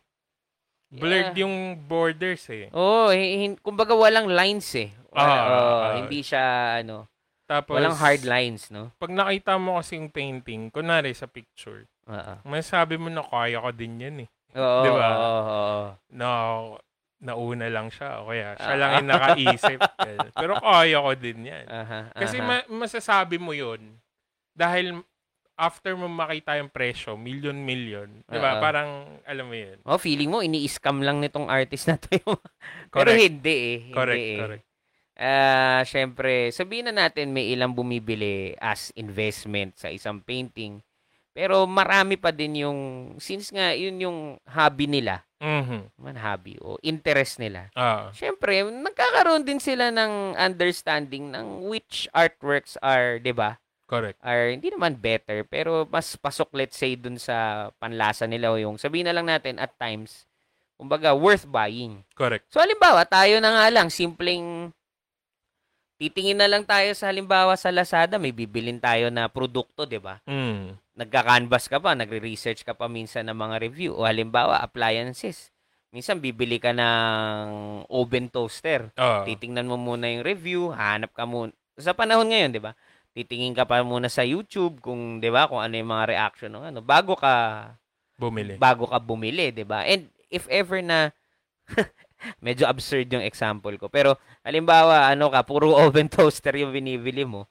[0.91, 1.47] Blurred Yeah.
[1.47, 1.55] yung
[1.87, 2.67] borders eh.
[2.75, 4.91] Oo, oh, kumbaga walang lines eh.
[5.15, 5.93] Wala, Ah, oo, ah.
[6.03, 6.43] hindi siya,
[6.83, 7.07] ano,
[7.47, 8.95] Tapos walang hard lines, no?
[8.99, 12.35] Pag nakita mo kasi yung painting, kunwari sa picture, Oo.
[12.47, 14.29] masasabi mo na kaya ko din 'yan eh.
[14.55, 15.09] Oo, Di ba?
[15.15, 15.83] oo, oo.
[16.15, 16.29] na
[17.21, 18.79] nauna lang siya o kaya siya Ah.
[18.79, 19.79] lang yung nakaisip.
[20.41, 21.67] Pero kaya ko din yan.
[21.67, 22.47] Aha, Kasi aha.
[22.47, 23.99] ma- masasabi mo yun
[24.55, 25.03] dahil
[25.61, 28.25] after mo makita yung presyo, million-million.
[28.25, 28.57] Di ba?
[28.57, 28.63] Oo.
[28.65, 29.77] Parang, alam mo yun.
[29.85, 32.41] Oh, feeling mo ini-scam lang nitong artist na to yung
[32.97, 33.79] Pero hindi eh.
[33.85, 34.39] Hindi Correct, eh.
[34.41, 34.65] correct.
[35.21, 40.81] Ah, syempre, sabihin na natin may ilang bumibili as investment sa isang painting.
[41.37, 42.81] Pero marami pa din yung
[43.21, 44.19] since nga yun yung
[44.49, 45.93] hobby nila, Mhm.
[46.01, 47.69] man hobby o interest nila.
[47.77, 53.61] Ah, Syempre, nagkakaroon din sila ng understanding ng which artworks are, 'di ba?
[53.91, 54.23] Correct.
[54.23, 58.79] Are hindi naman better, pero mas pasok let's say dun sa panlasa nila o yung
[58.79, 60.31] sabihin na lang natin at times
[60.81, 62.01] kumbaga worth buying.
[62.17, 62.49] Correct.
[62.49, 64.73] So halimbawa, tayo na nga lang, simpleng
[66.01, 70.25] titingin na lang tayo sa halimbawa sa Lazada, may bibilin tayo na produkto, 'di ba?
[70.25, 70.81] Mm.
[70.97, 75.53] Nagka-canvas ka pa, nagre-research ka pa minsan ng mga review o halimbawa appliances.
[75.93, 78.89] Minsan bibili ka ng oven toaster.
[78.97, 81.53] Ah, Titingnan mo muna yung review, hanap ka muna.
[81.77, 82.73] Sa panahon ngayon, 'di ba?
[83.17, 86.65] Titingin ka pa muna sa YouTube kung 'di ba, kung ano yung mga reaction ng
[86.75, 87.35] ano bago ka
[88.19, 88.57] bumili.
[88.61, 89.87] bago ka bumili, 'di ba?
[89.87, 91.11] And if ever na
[92.45, 93.89] medyo absurd yung example ko.
[93.89, 97.49] Pero halimbawa, ano ka, puro oven toaster yung binibili mo.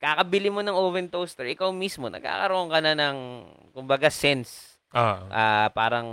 [0.00, 3.18] Kakabili mo ng oven toaster, ikaw mismo nagkakaroon ka na ng
[3.72, 4.76] kumbaga sense.
[4.94, 6.06] Ah, Ah, parang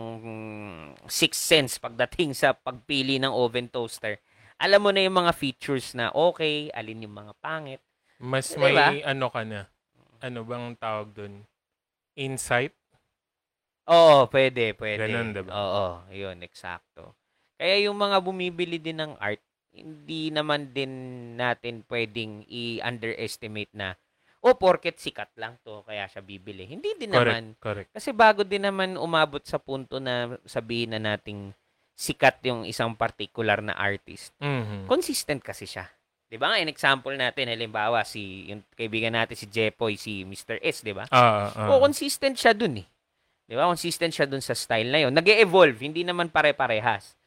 [1.06, 4.18] sixth sense pagdating sa pagpili ng oven toaster.
[4.62, 7.82] Alam mo na yung mga features na okay, alin yung mga pangit.
[8.22, 9.66] Mas Di may ano ka na.
[10.22, 11.42] Ano bang tawag dun?
[12.14, 12.78] Insight?
[13.90, 15.10] Oo, pwede, pwede.
[15.10, 15.52] Ganun, diba?
[15.52, 17.18] Oo, yun, eksakto.
[17.58, 19.42] Kaya yung mga bumibili din ng art,
[19.74, 20.92] hindi naman din
[21.34, 23.98] natin pwedeng i-underestimate na,
[24.42, 26.66] o porket sikat lang to, kaya siya bibili.
[26.70, 27.58] Hindi din naman.
[27.58, 27.90] Correct.
[27.90, 27.90] Correct.
[27.94, 31.54] Kasi bago din naman umabot sa punto na sabihin na nating
[31.94, 34.90] sikat yung isang particular na artist, Mhm.
[34.90, 35.86] consistent kasi siya.
[36.32, 36.56] 'Di ba?
[36.64, 40.64] In example natin, halimbawa si yung kaibigan natin si Jepoy, si Mr.
[40.64, 41.04] S, 'di ba?
[41.12, 41.68] Ah, ah.
[41.76, 42.88] O consistent siya dun eh.
[43.52, 43.68] 'Di ba?
[43.68, 45.12] Consistent siya dun sa style na 'yon.
[45.12, 47.20] Nag-evolve, hindi naman pare-parehas.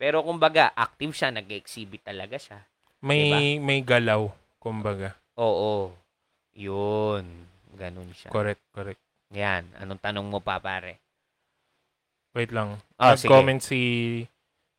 [0.00, 2.64] Pero kumbaga, active siya, nag-exhibit talaga siya.
[3.04, 3.38] may diba?
[3.60, 5.12] may galaw, kumbaga.
[5.36, 5.92] Oo.
[6.56, 7.28] 'Yun.
[7.76, 8.32] Ganun siya.
[8.32, 9.00] Correct, correct.
[9.36, 10.96] Yan, anong tanong mo pa, pare?
[12.32, 12.80] Wait lang.
[12.96, 13.28] Sige.
[13.28, 13.80] Nag-comment si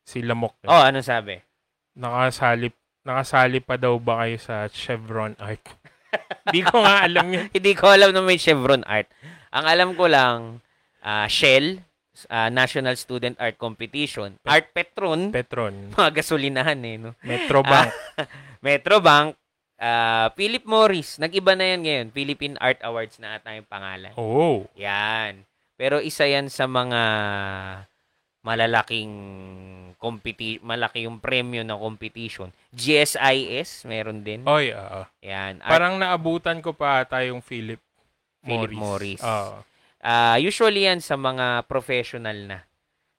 [0.02, 0.66] si Lamok.
[0.66, 0.70] eh.
[0.70, 1.38] Oh, anong sabi?
[1.94, 2.74] Nakasali
[3.08, 5.64] nakasali pa daw ba kayo sa Chevron Art?
[6.54, 7.48] Di ko nga alam yun.
[7.56, 9.08] hindi ko alam na may Chevron Art.
[9.48, 10.60] Ang alam ko lang,
[11.00, 11.80] ah, Shell,
[12.28, 17.16] ah, National Student Art Competition, Art Petron, Petron, mga gasolinahan eh, no?
[17.24, 17.88] Metrobank.
[18.60, 19.32] Metrobank,
[19.80, 22.06] ah, Philip Morris, nag-iba na yan ngayon.
[22.12, 24.12] Philippine Art Awards na ata yung pangalan.
[24.20, 25.48] oh, Yan.
[25.78, 27.00] Pero isa yan sa mga
[28.42, 29.12] malalaking
[29.98, 32.54] competi malaki yung premyo na competition.
[32.70, 34.46] GSIS, meron din.
[34.46, 35.02] oy, oo.
[35.26, 35.58] Yan.
[35.58, 37.82] Art, Parang naabutan ko pa ata yung Philip
[38.46, 39.20] Philip Morris.
[39.20, 39.22] Morris.
[39.26, 39.58] Oo.
[39.98, 42.58] ah, usually yan sa mga professional na.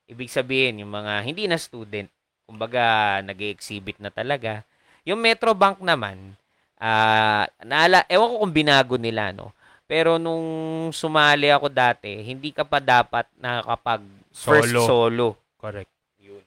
[0.10, 2.10] Ibig sabihin, yung mga hindi na student,
[2.49, 4.63] kumbaga nag exhibit na talaga.
[5.05, 6.34] Yung Metrobank naman,
[6.79, 9.51] ah, naala, ewan ko kung binago nila, no?
[9.89, 14.01] Pero nung sumali ako dati, hindi ka pa dapat nakakapag
[14.39, 14.82] first Solo.
[14.88, 15.28] solo.
[15.60, 15.91] Correct.
[16.23, 16.43] Yun.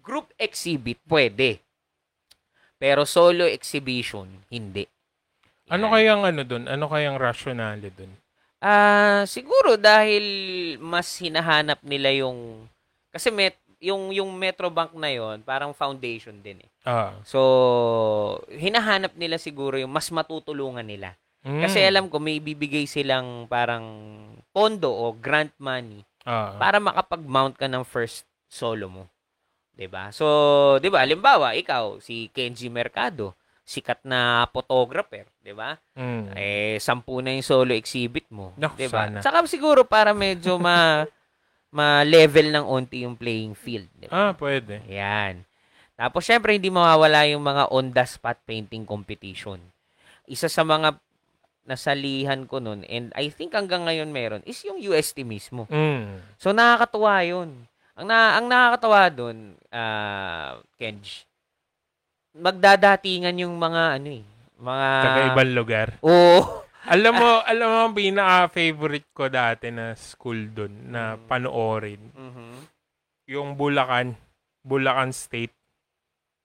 [0.00, 1.60] Group exhibit, pwede.
[2.80, 4.88] Pero solo exhibition, hindi.
[5.68, 5.92] Ano Yan.
[5.92, 6.64] kayang ano dun?
[6.68, 8.12] Ano kayang rationale dun?
[8.60, 10.24] Ah, siguro dahil
[10.80, 12.64] mas hinahanap nila yung
[13.12, 16.70] kasi met, yung yung Metrobank na yon, parang foundation din eh.
[16.84, 17.16] Ah.
[17.24, 17.40] So,
[18.52, 21.16] hinahanap nila siguro yung mas matutulungan nila.
[21.44, 21.62] Mm.
[21.62, 23.86] Kasi alam ko may bibigay silang parang
[24.50, 26.58] pondo o grant money Ah.
[26.58, 29.04] para makapag-mount ka ng first solo mo.
[29.78, 30.10] 'Di ba?
[30.10, 30.26] So,
[30.82, 35.78] 'di ba, halimbawa, ikaw si Kenji Mercado, sikat na photographer, 'di ba?
[35.94, 36.34] Mm.
[36.34, 38.50] Eh, sampu na yung solo exhibit mo.
[38.58, 39.22] Naku, 'di ba?
[39.22, 41.06] Saka siguro para medyo ma
[41.76, 43.86] ma-level ng onti yung playing field.
[43.94, 44.38] 'di Ah, ba?
[44.40, 44.80] pwede.
[44.88, 45.44] Yan.
[45.96, 49.56] Tapos, syempre, hindi mawawala yung mga on-the-spot painting competition.
[50.28, 51.00] Isa sa mga
[51.66, 55.66] nasalihan ko nun, and I think hanggang ngayon meron, is yung UST mismo.
[55.66, 56.22] Mm.
[56.38, 57.66] So, nakakatuwa yun.
[57.98, 61.26] Ang, na, ang nakakatawa dun, ah, Kenj,
[62.38, 64.24] magdadatingan yung mga, ano eh,
[64.62, 64.88] mga...
[65.02, 65.88] Taga-ibang lugar.
[66.06, 66.62] Oo.
[66.94, 71.22] alam mo, alam mo, ang pinaka-favorite ko dati na school dun na Mm.
[71.26, 72.02] panoorin.
[72.14, 72.48] Mhm.
[73.26, 74.14] Yung Bulacan.
[74.62, 75.54] Bulacan State.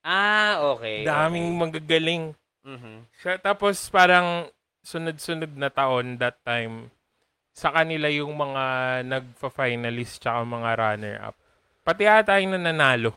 [0.02, 1.06] Ah, okay.
[1.06, 1.60] Daming okay.
[1.62, 2.24] magagaling.
[2.66, 3.06] Mhm.
[3.22, 4.50] Siya, tapos parang
[4.82, 6.90] sunod-sunod na taon that time,
[7.52, 8.64] sa kanila yung mga
[9.06, 11.36] nagfa-finalist tsaka mga runner-up.
[11.82, 13.14] Pati ata yung nananalo.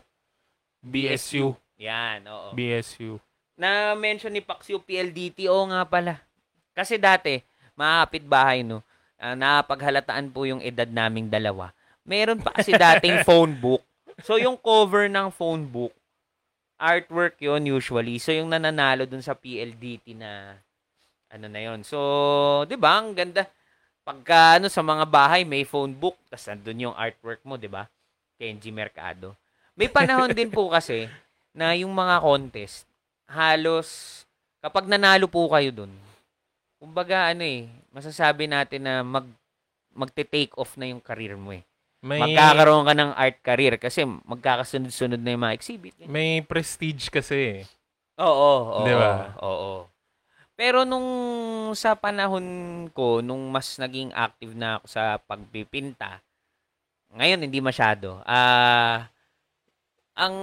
[0.84, 1.56] BSU.
[1.80, 2.52] Yan, oo.
[2.52, 3.16] BSU.
[3.54, 6.20] Na-mention ni Paxio PLDT, oo nga pala.
[6.74, 7.38] Kasi dati,
[7.78, 8.82] mga kapitbahay, no,
[9.22, 11.70] uh, napaghalataan po yung edad naming dalawa.
[12.04, 13.80] Meron pa kasi dating phone book.
[14.22, 15.94] So, yung cover ng phone book,
[16.78, 18.18] artwork yon usually.
[18.20, 20.60] So, yung nananalo dun sa PLDT na
[21.34, 21.98] ano na yon So,
[22.70, 23.42] di ba, ang ganda.
[24.06, 27.90] Pagka ano, sa mga bahay, may phone book, tapos nandun yung artwork mo, di ba?
[28.38, 29.34] Kenji Mercado.
[29.74, 31.10] May panahon din po kasi
[31.50, 32.86] na yung mga contest,
[33.26, 34.22] halos
[34.62, 35.92] kapag nanalo po kayo dun,
[36.78, 39.26] kumbaga ano eh, masasabi natin na mag
[39.94, 41.62] magte-take off na yung career mo eh.
[42.04, 45.94] May, Magkakaroon ka ng art career kasi magkakasunod-sunod na yung mga exhibit.
[46.02, 46.10] Eh.
[46.10, 47.60] May prestige kasi eh.
[48.20, 48.84] Oo, oo.
[48.84, 49.32] Di ba?
[49.40, 49.88] Oo.
[50.54, 51.08] Pero nung
[51.74, 56.22] sa panahon ko, nung mas naging active na ako sa pagpipinta,
[57.14, 58.22] ngayon hindi masyado.
[58.22, 58.98] Ah, uh,
[60.14, 60.34] ang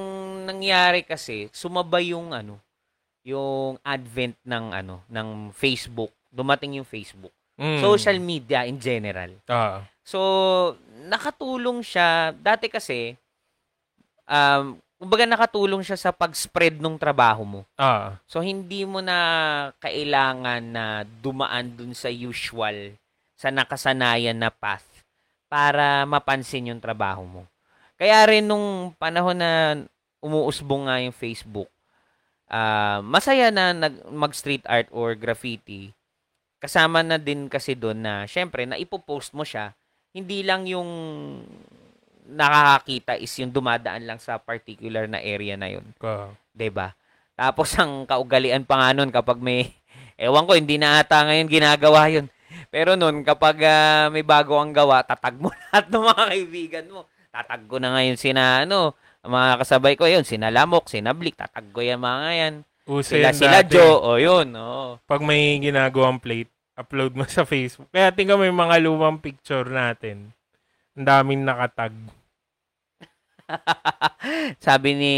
[0.44, 2.60] nangyari kasi, sumabay yung ano,
[3.24, 6.12] yung advent ng ano, ng Facebook.
[6.28, 7.32] Dumating yung Facebook.
[7.56, 7.80] Mm.
[7.80, 9.32] Social media in general.
[9.48, 9.88] Ah.
[10.04, 10.20] So,
[11.08, 12.36] nakatulong siya.
[12.36, 13.16] Dati kasi,
[14.28, 17.62] um, kumbaga nakatulong siya sa pag-spread ng trabaho mo.
[17.74, 18.22] Ah.
[18.30, 19.18] So, hindi mo na
[19.82, 22.94] kailangan na dumaan dun sa usual,
[23.34, 24.86] sa nakasanayan na path
[25.50, 27.44] para mapansin yung trabaho mo.
[27.98, 29.82] Kaya rin nung panahon na
[30.22, 31.74] umuusbong nga yung Facebook,
[32.54, 35.98] uh, masaya na nag, mag-street art or graffiti.
[36.62, 39.74] Kasama na din kasi doon na, syempre, na ipopost mo siya,
[40.14, 40.90] hindi lang yung
[42.28, 45.86] nakakakita is yung dumadaan lang sa particular na area na yun.
[46.02, 46.30] Uh.
[46.54, 46.94] 'Di ba?
[47.34, 49.74] Tapos ang kaugalian pa nga nun kapag may
[50.22, 52.28] ewan ko hindi na ata ngayon ginagawa 'yun.
[52.72, 57.02] Pero nun kapag uh, may bago ang gawa, tatag mo lahat ng mga kaibigan mo
[57.32, 61.72] tatag ko na ngayon sina ano, mga kasabay ko yun, sina Lamok, sina Blick, tatag
[61.72, 62.54] ko yan mga yan.
[62.90, 63.80] Uso sila, sila dati.
[63.80, 65.00] Joe, o yun, o.
[65.08, 67.88] Pag may ginagawang plate, upload mo sa Facebook.
[67.94, 70.36] Kaya tingnan mo yung mga lumang picture natin.
[71.02, 71.98] Ang daming nakatag.
[74.62, 75.14] Sabi ni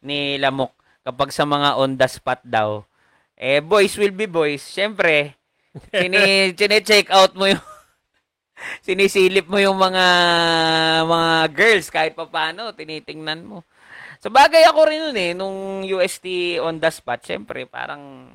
[0.00, 0.72] ni Lamok,
[1.04, 2.80] kapag sa mga on the spot daw,
[3.36, 4.64] eh, boys will be boys.
[4.64, 5.36] Siyempre,
[5.92, 7.60] chine, chine-check out mo yung
[8.88, 10.06] sinisilip mo yung mga
[11.04, 13.60] mga girls kahit pa paano, tinitingnan mo.
[14.24, 18.32] Sa bagay ako rin nun eh, nung UST on the spot, syempre parang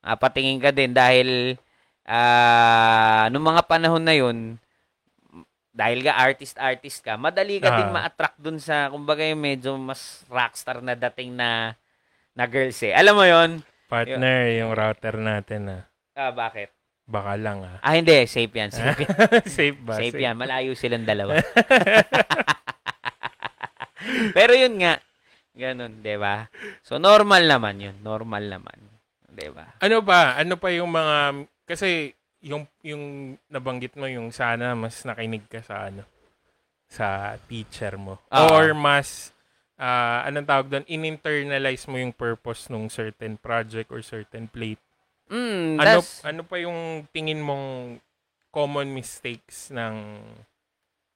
[0.00, 1.60] uh, patingin ka din dahil
[2.08, 4.56] uh, nung mga panahon na yun,
[5.72, 10.20] dahil ka artist-artist ka, madali ka uh, din ma-attract dun sa, kumbaga yung medyo mas
[10.28, 11.72] rockstar na dating na
[12.36, 12.92] na girls eh.
[12.92, 15.82] Alam mo yon Partner, yung, yung router natin ah.
[16.12, 16.68] Ah, bakit?
[17.08, 17.76] Baka lang ah.
[17.80, 18.24] Ah, hindi.
[18.28, 18.70] Safe yan.
[18.72, 19.16] Safe yan.
[19.44, 19.96] safe ba?
[19.96, 20.36] Safe, safe yan.
[20.36, 21.40] Malayo silang dalawa.
[24.36, 25.00] Pero yun nga.
[25.52, 26.48] Ganun, di ba?
[26.80, 27.96] So, normal naman yun.
[28.00, 28.76] Normal naman.
[29.28, 29.76] Di ba?
[29.80, 30.40] Ano pa?
[30.40, 31.46] Ano pa yung mga...
[31.68, 36.02] Kasi yung yung nabanggit mo yung sana mas nakinig ka sa ano
[36.90, 38.50] sa teacher mo uh-huh.
[38.52, 39.30] or mas
[39.78, 44.82] uh, anong tawag doon in-internalize mo yung purpose ng certain project or certain plate
[45.32, 47.96] Mm, ano ano pa yung tingin mong
[48.52, 50.20] common mistakes ng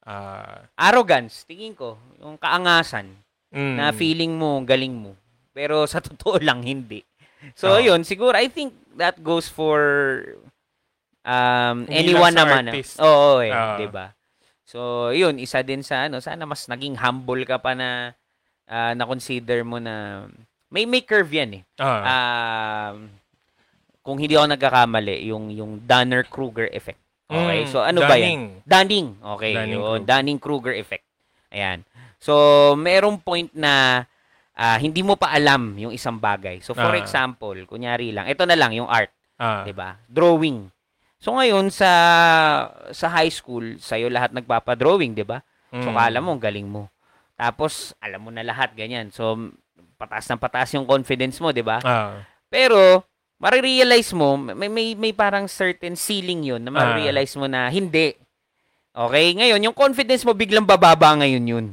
[0.09, 3.13] uh, arrogance, tingin ko, yung kaangasan
[3.53, 3.77] mm.
[3.77, 5.13] na feeling mo galing mo.
[5.53, 7.05] Pero sa totoo lang hindi.
[7.53, 7.83] So, oh.
[7.83, 9.77] yun, siguro I think that goes for
[11.27, 12.71] um hindi anyone naman.
[12.71, 13.03] Ah.
[13.03, 13.77] Oo, oh, eh, uh.
[13.83, 14.15] 'di ba?
[14.67, 18.19] So, yun, isa din sa ano, sana mas naging humble ka pa na
[18.67, 20.27] uh, na-consider mo na
[20.71, 21.63] may may curve yan eh.
[21.79, 22.03] Uh.
[22.03, 22.97] Um,
[24.03, 26.99] kung hindi ako nagkakamali, yung yung Danner-Kruger effect.
[27.27, 27.67] Okay?
[27.67, 28.11] Mm, so ano Dunning.
[28.11, 28.43] ba 'yan?
[28.67, 29.09] Dunning.
[29.39, 30.01] Okay, Dunning yun.
[30.03, 31.07] Dunning-Kruger effect.
[31.51, 31.87] Ayan.
[32.19, 32.35] So,
[32.75, 34.03] merong point na
[34.59, 36.59] uh, hindi mo pa alam yung isang bagay.
[36.59, 36.99] So, for uh.
[36.99, 39.63] example, kunyari lang, ito na lang yung art, uh.
[39.63, 39.95] 'di ba?
[40.11, 40.75] Drawing.
[41.17, 41.91] So ngayon sa
[42.93, 45.41] sa high school, sa'yo lahat nagpapa-drawing, 'di ba?
[45.73, 45.83] Mm.
[45.83, 46.93] So kala mo galing mo.
[47.37, 49.09] Tapos alam mo na lahat ganyan.
[49.13, 49.53] So
[49.97, 51.81] pataas ng pataas yung confidence mo, 'di ba?
[51.81, 52.21] Uh.
[52.53, 53.05] Pero
[53.37, 58.17] marirealize mo, may, may, may parang certain ceiling yun na marirealize mo na hindi.
[58.97, 59.37] Okay?
[59.37, 61.67] Ngayon, yung confidence mo biglang bababa ngayon yun.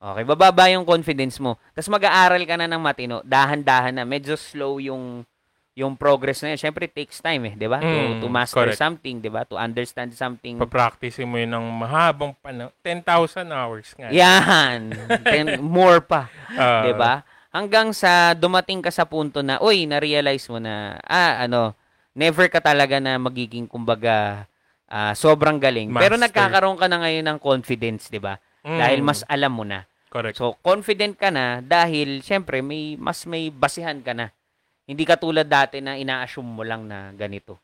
[0.00, 1.60] Okay, bababa yung confidence mo.
[1.76, 4.04] Tapos mag-aaral ka na ng matino, dahan-dahan na.
[4.08, 5.28] Medyo slow yung
[5.78, 6.60] yung progress na yun.
[6.60, 7.78] Siyempre, it takes time eh, di ba?
[7.78, 8.80] Mm, to, to master correct.
[8.80, 9.46] something, di ba?
[9.46, 10.58] To understand something.
[10.60, 12.74] Pa-practice mo yun ng mahabang panahon.
[12.82, 14.08] 10,000 hours nga.
[14.10, 14.92] Yan.
[15.22, 16.28] Ten, more pa.
[16.52, 17.22] Uh, di ba?
[17.50, 21.74] hanggang sa dumating ka sa punto na, uy, na-realize mo na, ah, ano,
[22.14, 24.46] never ka talaga na magiging, kumbaga,
[24.86, 25.90] uh, sobrang galing.
[25.90, 26.02] Master.
[26.06, 28.38] Pero nagkakaroon ka na ngayon ng confidence, di ba?
[28.62, 28.78] Mm.
[28.78, 29.84] Dahil mas alam mo na.
[30.10, 30.38] Correct.
[30.38, 34.34] So, confident ka na dahil, syempre, may, mas may basihan ka na.
[34.90, 37.62] Hindi ka tulad dati na ina-assume mo lang na ganito.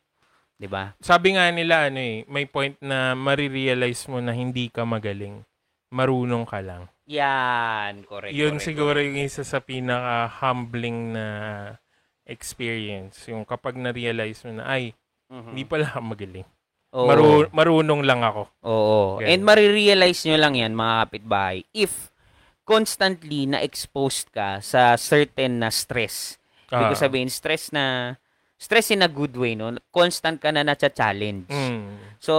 [0.55, 0.95] 'di ba?
[0.97, 5.43] Sabi nga nila ano eh, may point na marirealize mo na hindi ka magaling.
[5.91, 6.87] Marunong ka lang.
[7.07, 8.31] Yan, correct.
[8.31, 9.07] Yun correct, siguro correct.
[9.07, 11.25] yung isa sa pinaka-humbling na
[12.25, 13.23] experience.
[13.27, 14.91] Yung kapag na-realize mo na, ay,
[15.31, 15.55] Mhm.
[15.55, 16.47] hindi pala ako magaling.
[16.91, 17.07] Oo.
[17.07, 18.47] Maru- marunong lang ako.
[18.63, 18.99] Oo.
[19.19, 19.27] Ganun.
[19.27, 22.11] And marirealize nyo lang yan, mga kapitbahay, if
[22.67, 26.36] constantly na-exposed ka sa certain na stress.
[26.67, 26.99] Ibig Ah.
[26.99, 28.15] sabihin, stress na,
[28.59, 29.73] stress in a good way, no?
[29.89, 31.47] Constant ka na na-challenge.
[31.49, 32.19] Mm.
[32.21, 32.33] So,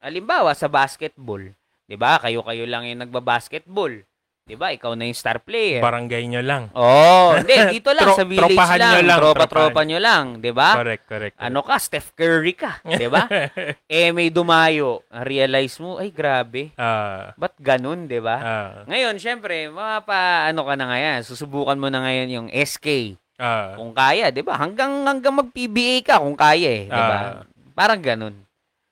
[0.00, 1.52] halimbawa, sa basketball,
[1.88, 2.20] 'di ba?
[2.22, 4.07] Kayo-kayo lang yung nagba-basketball.
[4.48, 4.72] 'Di ba?
[4.72, 5.78] Ikaw na yung star player.
[5.78, 6.72] Barangay nyo lang.
[6.72, 9.86] oh, hindi, dito lang Tro- sa village tropahan lang, nyo lang, tropa-tropa tropahan.
[9.86, 10.68] nyo lang, 'di ba?
[10.74, 11.34] Correct, correct.
[11.36, 13.28] Ano ka, Steph Curry ka, 'di ba?
[13.92, 16.72] eh may dumayo, realize mo, ay grabe.
[16.74, 18.36] Ah, Ba't ganun, 'di ba?
[18.38, 23.20] ah, Ngayon, syempre, mapa ano ka na ngayon, susubukan mo na ngayon yung SK.
[23.36, 24.56] ah, Kung kaya, 'di ba?
[24.56, 27.18] Hanggang hanggang mag-PBA ka kung kaya eh, 'di ba?
[27.36, 27.44] Ah.
[27.70, 28.32] Parang ganun.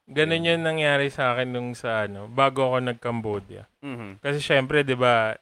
[0.07, 3.67] ganun yun nangyari sa akin nung sa ano, bago ako nag-Cambodia.
[3.83, 4.23] Mhm.
[4.23, 5.35] Kasi syempre, di ba,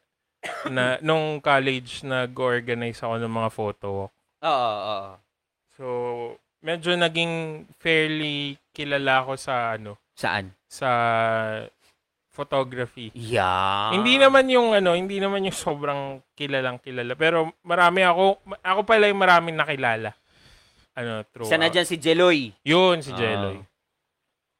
[0.70, 4.12] na, nung college, nag-organize ako ng mga photo walk.
[4.44, 5.10] Oo, oo.
[5.74, 5.84] So,
[6.60, 10.54] medyo naging fairly kilala ako sa ano, Saan?
[10.68, 10.90] sa
[12.34, 13.14] photography.
[13.14, 13.94] Yeah.
[13.94, 19.06] Hindi naman yung ano, hindi naman yung sobrang kilalang kilala, pero marami ako ako pala
[19.06, 20.10] yung maraming nakilala.
[20.98, 22.50] Ano, through Sana dyan si Jeloy.
[22.66, 23.18] Yun si Ah.
[23.18, 23.58] Jeloy.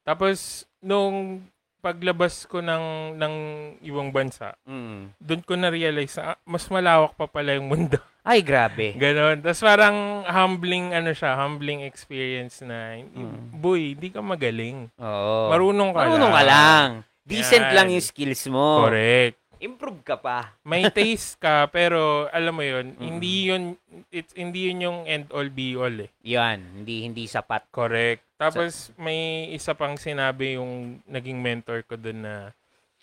[0.07, 1.43] Tapos nung
[1.85, 3.33] paglabas ko ng ng
[3.79, 5.13] ibang bansa, Mm.
[5.21, 8.01] doon ko na realize na ah, mas malawak pa pala yung mundo.
[8.25, 8.97] Ay, grabe.
[8.97, 9.37] Ganon.
[9.37, 13.53] Tapos parang humbling ano siya, humbling experience na Mm.
[13.53, 14.89] boy, hindi ka magaling.
[14.97, 15.53] Oo.
[15.53, 16.35] Marunong ka Marunong lang.
[16.35, 16.89] ka lang.
[17.21, 17.73] Decent Yan.
[17.73, 18.81] lang yung skills mo.
[18.81, 19.37] Correct.
[19.57, 20.53] Improve ka pa.
[20.61, 23.01] May taste ka pero alam mo yun, Mm.
[23.01, 23.63] hindi yun
[24.09, 26.11] it's hindi yun yung end all be all eh.
[26.21, 26.81] Yan.
[26.81, 27.67] Hindi, hindi sapat.
[27.69, 28.23] Correct.
[28.35, 32.51] Tapos may isa pang sinabi yung naging mentor ko dun na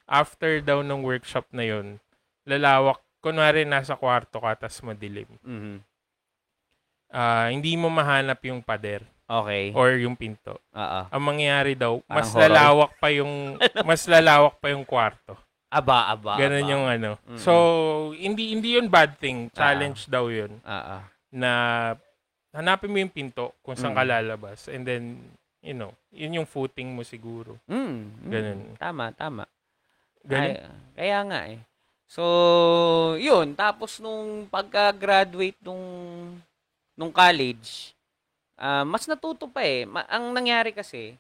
[0.05, 1.97] after daw ng workshop na yun,
[2.43, 5.31] lalawak, kunwari nasa kwarto ka tas madilim.
[5.41, 5.81] Mhm.
[7.09, 9.73] Ah, hindi mo mahanap yung pader Okay.
[9.73, 10.61] or yung pinto.
[10.71, 11.01] Oo.
[11.09, 12.43] Ang mangyayari daw, Parang mas horror.
[12.47, 13.33] lalawak pa yung
[13.89, 15.37] mas lalawak pa yung kwarto.
[15.73, 16.69] Aba, aba, Ganon aba.
[16.69, 17.11] yung ano.
[17.25, 17.41] Mm-mm.
[17.41, 17.53] So,
[18.13, 19.49] hindi hindi yun bad thing.
[19.51, 20.97] Challenge daw yun Oo.
[21.33, 21.51] na
[22.53, 23.99] hanapin mo yung pinto kung saan Mm.
[23.99, 25.17] ka lalabas and then
[25.63, 27.57] you know, yun yung footing mo siguro.
[27.65, 27.89] Mm,
[28.21, 28.29] mm.
[28.29, 28.61] Ganun.
[28.77, 29.45] Tama, tama.
[30.21, 30.45] Ganun.
[30.45, 30.61] Ay,
[30.93, 31.61] kaya nga eh.
[32.05, 32.23] So,
[33.17, 33.55] yun.
[33.55, 35.81] Tapos nung pagka-graduate nung,
[36.93, 37.95] nung college,
[38.55, 39.87] ah, mas natuto pa eh.
[39.87, 41.15] Ma- ang nangyari kasi,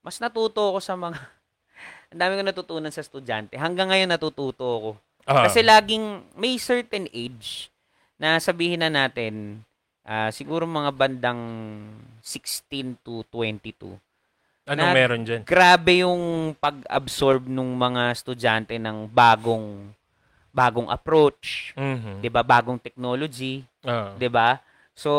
[0.00, 1.18] mas natuto ako sa mga,
[2.10, 3.54] ang dami ko natutunan sa estudyante.
[3.54, 4.90] Hanggang ngayon natututo ako.
[5.22, 7.70] Ah, Kasi laging may certain age
[8.18, 9.62] na sabihin na natin,
[10.02, 11.38] ah, siguro mga bandang
[12.20, 13.94] 16 to 22
[14.66, 15.42] anong na- meron dyan?
[15.42, 19.88] grabe yung pag-absorb ng mga estudyante ng bagong
[20.50, 22.20] bagong approach, Mhm.
[22.20, 22.42] 'di ba?
[22.42, 24.18] Bagong technology, Ah.
[24.18, 24.58] 'di ba?
[24.92, 25.10] So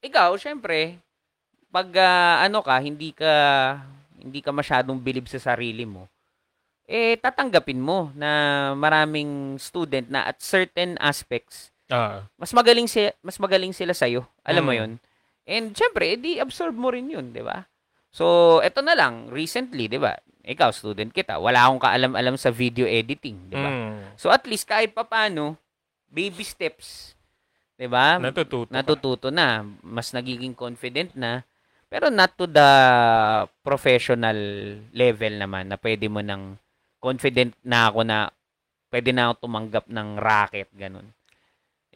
[0.00, 0.96] ikaw, syempre,
[1.68, 3.32] pag ah, ano ka, hindi ka
[4.20, 6.08] hindi ka masyadong bilib sa sarili mo,
[6.86, 12.26] eh tatanggapin mo na maraming student na at certain aspects Ah.
[12.34, 14.10] mas magaling si mas magaling sila sa
[14.42, 14.78] Alam mo Mm.
[14.78, 14.92] 'yun?
[15.46, 17.62] And syempre, edi absorb mo rin 'yun, 'di ba?
[18.10, 20.18] So, eto na lang, recently, 'di ba?
[20.42, 23.70] Ikaw student kita, wala akong kaalam-alam sa video editing, 'di ba?
[23.70, 24.18] Mm.
[24.18, 25.54] So, at least kahit papaano,
[26.10, 27.14] baby steps,
[27.78, 28.18] 'di ba?
[28.18, 28.70] Natututo.
[28.74, 31.46] Natututo na, mas nagiging confident na,
[31.86, 32.70] pero not to the
[33.62, 34.36] professional
[34.90, 36.58] level naman na pwede mo nang
[36.98, 38.30] confident na ako na
[38.90, 41.06] pwede na ako tumanggap ng racket, ganun.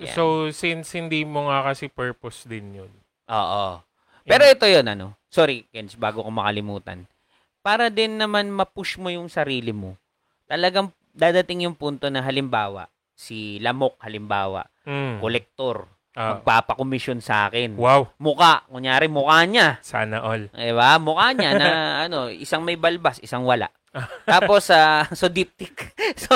[0.00, 0.14] Yan.
[0.14, 2.92] So, since hindi mo nga kasi purpose din yun.
[3.30, 3.80] Oo.
[4.24, 5.16] Pero ito yun, ano.
[5.30, 7.06] Sorry, Kenz, bago ko makalimutan.
[7.60, 9.96] Para din naman ma-push mo yung sarili mo.
[10.48, 15.20] Talagang dadating yung punto na halimbawa, si Lamok halimbawa, Mm.
[15.20, 16.42] kolektor, Ah.
[16.42, 17.78] magpapakomisyon sa akin.
[17.78, 18.10] Wow.
[18.18, 19.78] Muka, kunyari mukha niya.
[19.78, 20.50] Sana all.
[20.50, 20.98] Diba?
[20.98, 21.70] Mukha niya na
[22.10, 23.70] ano, isang may balbas, isang wala.
[24.26, 25.94] Tapos, ah, so diptic.
[26.18, 26.34] so,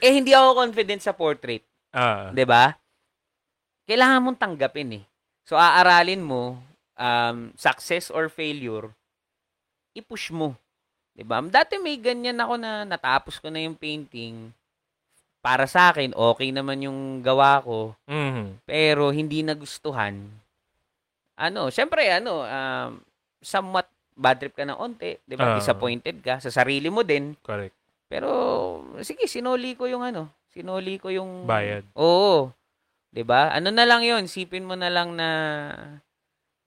[0.00, 1.64] eh, hindi ako confident sa portrait.
[1.90, 2.30] Ah.
[2.30, 2.74] 'di ba?
[3.86, 5.04] Kailangan mong tanggapin eh.
[5.42, 6.62] So aaralin mo
[6.94, 8.94] um, success or failure,
[9.98, 10.54] i-push mo.
[11.14, 11.42] 'Di ba?
[11.42, 14.54] Dati may ganyan ako na natapos ko na yung painting.
[15.40, 18.60] Para sa akin, okay naman yung gawa ko, Mhm.
[18.68, 20.28] pero hindi nagustuhan.
[21.40, 23.00] Ano, syempre ano, um,
[23.40, 25.48] somewhat bad trip ka ng onte, 'di ba?
[25.48, 25.56] Ah.
[25.56, 27.32] Disappointed ka sa sarili mo din.
[27.40, 27.72] Correct.
[28.12, 28.28] Pero
[29.00, 31.88] sige, sinuli ko yung ano, sinuli ko yung Bayad.
[31.96, 32.52] Oo.
[33.08, 33.48] 'Di ba?
[33.56, 35.28] Ano na lang 'yon, sipin mo na lang na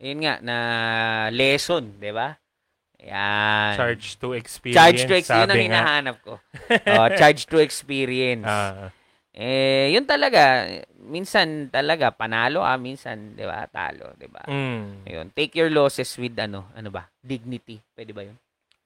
[0.01, 0.57] yun nga, na
[1.29, 2.33] lesson, di ba?
[3.03, 3.75] Yan.
[3.75, 4.77] Charge to experience.
[4.79, 5.43] Charge to experience.
[5.43, 6.39] Yun ang hinahanap ko.
[6.39, 8.47] oh, charge to experience.
[8.53, 8.89] Ah,
[9.33, 10.61] Eh, yun talaga,
[11.01, 13.65] minsan talaga panalo ah, minsan, 'di ba?
[13.65, 14.45] Talo, 'di ba?
[14.45, 15.09] mm.
[15.09, 17.09] Ayun, take your losses with ano, ano ba?
[17.17, 17.81] Dignity.
[17.97, 18.37] Pwede ba 'yun?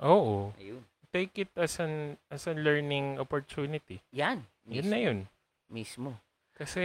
[0.07, 0.55] Oo.
[0.55, 0.80] Ayun.
[1.11, 3.99] Take it as an as a learning opportunity.
[4.15, 4.39] Yan.
[4.72, 5.20] Yun na yun.
[5.68, 6.15] Mismo.
[6.55, 6.80] Kasi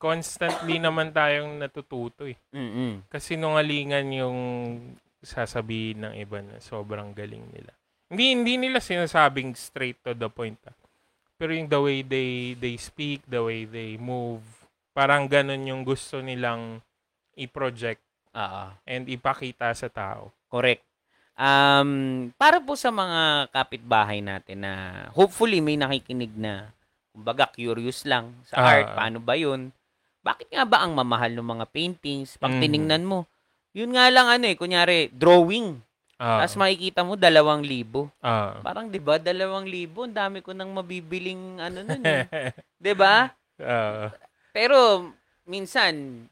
[0.00, 2.40] constantly naman tayong natututo eh.
[2.56, 3.04] Mm.
[3.12, 4.38] Kasi nungalingan yung
[5.20, 7.72] sasabihin ng iba na sobrang galing nila.
[8.06, 10.58] Hindi hindi nila sinasabing straight to the point.
[10.64, 10.76] ah.
[11.36, 14.40] Pero yung the way they they speak, the way they move,
[14.90, 16.80] parang ganun yung gusto nilang
[17.34, 18.00] i-project
[18.32, 18.64] Oo.
[18.84, 20.32] and ipakita sa tao.
[20.48, 20.80] Correct.
[21.36, 24.72] Um, para po sa mga kapitbahay natin na
[25.12, 26.72] hopefully may nakikinig na
[27.12, 28.64] kumbaga curious lang sa Ah.
[28.70, 29.68] art, paano ba 'yun?
[30.24, 32.40] Bakit nga ba ang mamahal ng mga paintings?
[32.40, 32.60] Pag Mhm.
[32.60, 33.28] tiningnan mo,
[33.76, 35.76] yun nga lang ano eh, kunyari, drawing.
[36.16, 38.08] Ah, Tapos makikita mo, dalawang libo.
[38.24, 38.56] ah.
[38.64, 42.24] Parang, di ba, dalawang libo, ang dami ko nang mabibiling ano nun eh.
[42.80, 43.28] di ba?
[43.60, 44.08] Ah,
[44.56, 45.12] Pero,
[45.44, 46.24] minsan,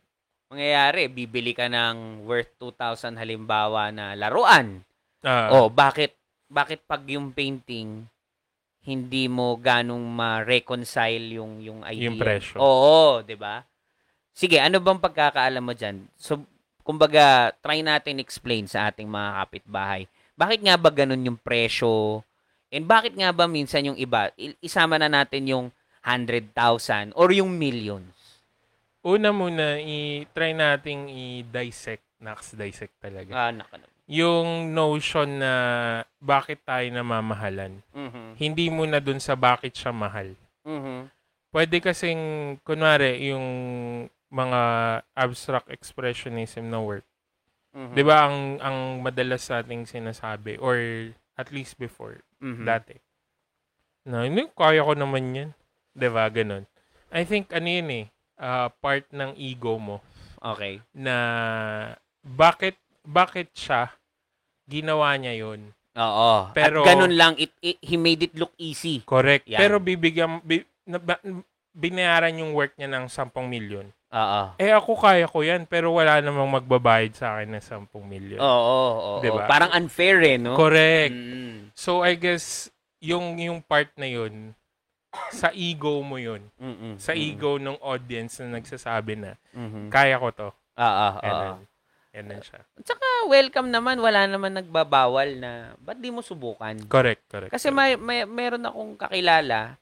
[0.49, 4.81] mangyayari, bibili ka ng worth 2,000 halimbawa na laruan.
[5.21, 5.53] ah.
[5.53, 6.17] oh, bakit,
[6.49, 8.09] bakit pag yung painting,
[8.89, 12.09] hindi mo ganong ma-reconcile yung, yung idea?
[12.09, 12.57] Yung presyo.
[12.57, 13.61] Oo, di ba?
[14.33, 16.09] Sige, ano bang pagkakaalam mo dyan?
[16.17, 16.41] So,
[16.85, 20.03] kumbaga, try natin explain sa ating mga kapitbahay.
[20.37, 22.21] Bakit nga ba ganun yung presyo?
[22.69, 24.31] And bakit nga ba minsan yung iba,
[24.61, 25.67] isama na natin yung
[26.05, 28.13] 100,000 or yung millions?
[29.05, 32.05] Una muna, i-try nating i-dissect.
[32.25, 33.33] Nax dissect talaga.
[33.37, 33.77] Ah, naka
[34.09, 35.53] Yung notion na
[36.21, 37.81] bakit tayo namamahalan.
[37.93, 38.37] Mhm.
[38.37, 40.33] Hindi muna dun sa bakit siya mahal.
[40.65, 41.09] Mhm.
[41.53, 42.21] Pwede kasing,
[42.65, 43.47] kunwari, yung
[44.35, 44.61] mga
[45.15, 47.07] abstract expressionism na work.
[47.71, 47.95] Mhm.
[47.95, 50.75] 'Di ba ang ang madalas nating sinasabi or
[51.35, 52.67] at least before Mhm.
[52.67, 52.99] dati.
[54.05, 55.51] Na, hindi, kaya ko naman 'yan.
[55.95, 56.67] 'Di ba ganun.
[57.15, 58.07] I think ano 'yun eh,
[58.37, 60.03] ah, part ng ego mo
[60.43, 60.83] Okay.
[60.93, 61.17] na
[62.21, 63.95] bakit bakit siya
[64.67, 65.71] ginawa niya 'yun.
[65.95, 66.51] Oo.
[66.51, 69.07] Pero- At ganun lang, it, it- he made it look easy.
[69.07, 69.47] Correct.
[69.47, 69.63] Yan.
[69.63, 70.99] Pero bibigyan bi, na,
[71.71, 73.87] binayaran yung work niya ng 10 milyon.
[74.15, 74.43] Oo.
[74.63, 78.39] Eh ako kaya ko 'yan pero wala namang magbabayad sa akin ng 10 milyon.
[78.39, 78.87] Oo, oo,
[79.19, 79.23] oo.
[79.23, 79.51] Diba?
[79.51, 80.55] Parang unfair eh, no?
[80.55, 81.11] Correct.
[81.11, 81.75] Mm.
[81.75, 82.71] So I guess
[83.03, 84.55] yung yung part na yun
[85.31, 86.47] sa ego mo yun.
[86.59, 86.99] Mm-mm.
[86.99, 89.91] Sa ego ng audience na nagsasabi na Mhm.
[89.91, 90.49] kaya ko to.
[90.51, 91.23] Oo, oo.
[91.23, 91.59] Ganun.
[92.15, 92.63] Ganun siya.
[92.63, 95.51] At saka welcome naman, wala naman nagbabawal na
[95.83, 96.79] ba't di mo subukan?
[96.87, 97.51] Correct, correct.
[97.51, 99.75] Kasi may, may meron akong kakilala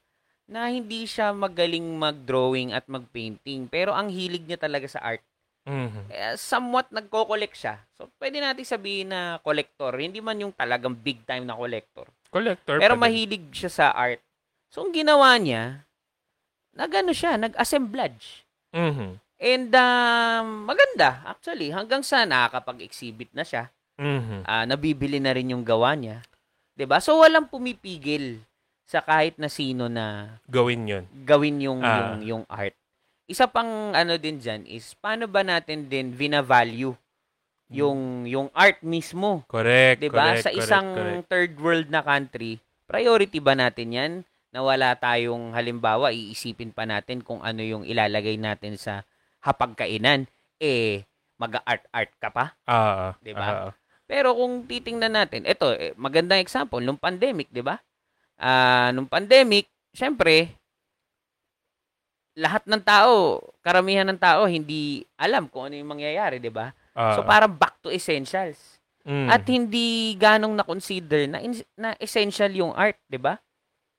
[0.47, 5.23] na hindi siya magaling mag-drawing at mag-painting pero ang hilig niya talaga sa art.
[5.63, 6.11] Mhm.
[6.11, 7.79] Eh, somewhat nagko-collect siya.
[7.95, 12.11] So pwede natin sabihin na collector, hindi man yung talagang big time na collector.
[12.27, 13.01] Collector Pero din.
[13.01, 14.19] mahilig siya sa art.
[14.67, 15.87] So ang ginawa niya,
[16.75, 18.43] nagano siya, nag-assemblage.
[18.75, 19.23] Mhm.
[19.43, 23.71] And um, maganda actually hanggang sa nakakapag-exhibit na siya.
[23.99, 24.43] Mhm.
[24.43, 26.23] Ah, nabibili na rin yung gawa niya.
[26.73, 26.97] 'Di ba?
[26.99, 28.41] So walang pumipigil
[28.83, 31.05] sa kahit na sino na Gawin yun.
[31.23, 32.13] gawin yung Ah.
[32.13, 32.75] yung yung art.
[33.25, 36.93] Isa pang ano din diyan is paano ba natin din vina-value
[37.73, 40.37] yung yung art mismo, Correct, 'di ba?
[40.37, 41.25] correct, Sa correct, isang correct.
[41.25, 44.13] third world na country, priority ba natin 'yan?
[44.53, 49.01] Na wala tayong halimbawa iisipin pa natin kung ano yung ilalagay natin sa
[49.41, 50.29] hapagkainan
[50.61, 51.01] eh
[51.41, 52.53] mag-art-art ka pa.
[52.69, 53.47] Ah, 'Di ba?
[53.49, 53.71] ah,
[54.05, 57.79] Pero kung titingnan natin, ito, eh, magandang example, nung pandemic, di ba?
[58.37, 60.57] Ah, nung pandemic, syempre,
[62.33, 66.73] lahat ng tao, karamihan ng tao, hindi alam kung ano yung mangyayari, di ba?
[66.97, 68.57] ah, So, parang back to essentials.
[69.05, 73.37] mm, At hindi ganong na-consider na, in- na essential yung art, di ba?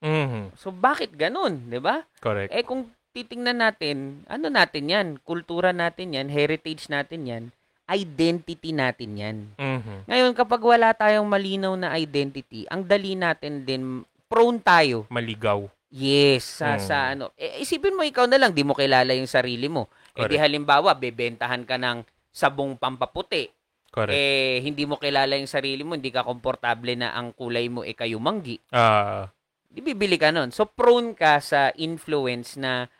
[0.02, 2.02] mhm, So, bakit ganun, di ba?
[2.18, 2.50] correct.
[2.50, 5.06] Eh, kung titingnan natin, ano natin yan?
[5.22, 7.44] Kultura natin yan, heritage natin yan,
[7.86, 9.36] identity natin yan.
[9.54, 10.10] Mhm.
[10.10, 14.02] Ngayon, kapag wala tayong malinaw na identity, ang dali natin din,
[14.34, 15.06] prone tayo.
[15.06, 15.70] Maligaw.
[15.94, 16.82] Yes, sa, Mm.
[16.82, 17.30] sa ano.
[17.38, 19.86] Eh, isipin mo, ikaw na lang, di mo kilala yung sarili mo.
[20.10, 20.42] Eh, di Correct.
[20.42, 22.02] halimbawa, bebentahan ka ng
[22.34, 23.46] sabong pampaputi.
[23.94, 24.10] Correct.
[24.10, 27.94] Eh, hindi mo kilala yung sarili mo, hindi ka komportable na ang kulay mo eh
[27.94, 28.58] kayumanggi.
[28.74, 29.30] Ah,
[29.70, 30.50] Di bibili ka nun.
[30.50, 32.90] So, prone ka sa influence na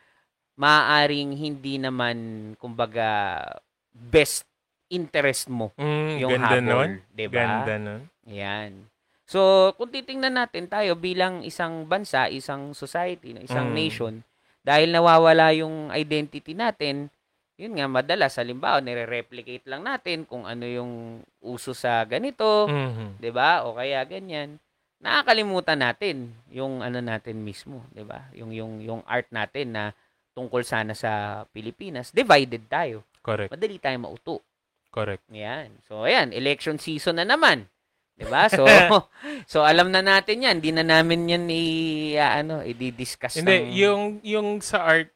[0.54, 2.16] maaaring hindi naman,
[2.58, 3.42] kumbaga,
[3.90, 4.46] best
[4.86, 6.62] interest mo mm, yung ganda habol.
[6.62, 6.90] nun.
[7.10, 7.34] Diba?
[7.34, 8.02] Ganda nun.
[8.26, 8.72] Yan.
[9.24, 13.76] So, kung titingnan natin tayo bilang isang bansa, isang society, isang Mm.
[13.76, 14.14] nation,
[14.60, 17.08] dahil nawawala yung identity natin,
[17.56, 23.22] yun nga, madalas, halimbawa, nire-replicate lang natin kung ano yung uso sa ganito, Mhm.
[23.22, 23.62] 'di ba?
[23.64, 24.58] O kaya ganyan.
[24.98, 28.26] Nakakalimutan natin yung ano natin mismo, 'di ba?
[28.34, 29.84] Yung yung yung art natin na
[30.34, 33.06] tungkol sana sa Pilipinas, divided tayo.
[33.22, 33.54] Correct.
[33.54, 34.36] Madali tayo mauto.
[34.90, 35.22] Correct.
[35.30, 35.78] Yan.
[35.86, 37.70] So ayan, election season na naman.
[38.14, 38.46] 'Di ba?
[38.46, 38.62] So
[39.50, 41.64] so alam na natin 'yan, hindi na namin 'yan i
[42.16, 45.10] ah, ano, i-discuss Hindi, ng- yung yung sa art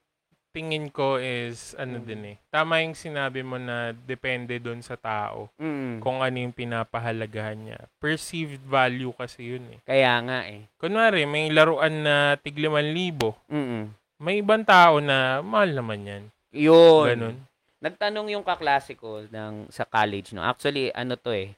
[0.49, 2.07] tingin ko is ano Mm.
[2.09, 2.37] din eh.
[2.51, 6.03] Tama yung sinabi mo na depende doon sa tao Mm.
[6.03, 7.79] kung ano yung pinapahalagahan niya.
[8.03, 9.79] Perceived value kasi yun eh.
[9.87, 10.67] Kaya nga eh.
[10.75, 13.39] Kunwari, may laruan na tigliman libo.
[13.47, 13.93] Mm.
[14.19, 16.25] May ibang tao na mahal naman yan.
[16.51, 17.07] Yun.
[17.07, 17.37] Ganun.
[17.79, 20.43] Nagtanong yung kaklase ko ng sa college no.
[20.43, 21.55] Actually ano to eh.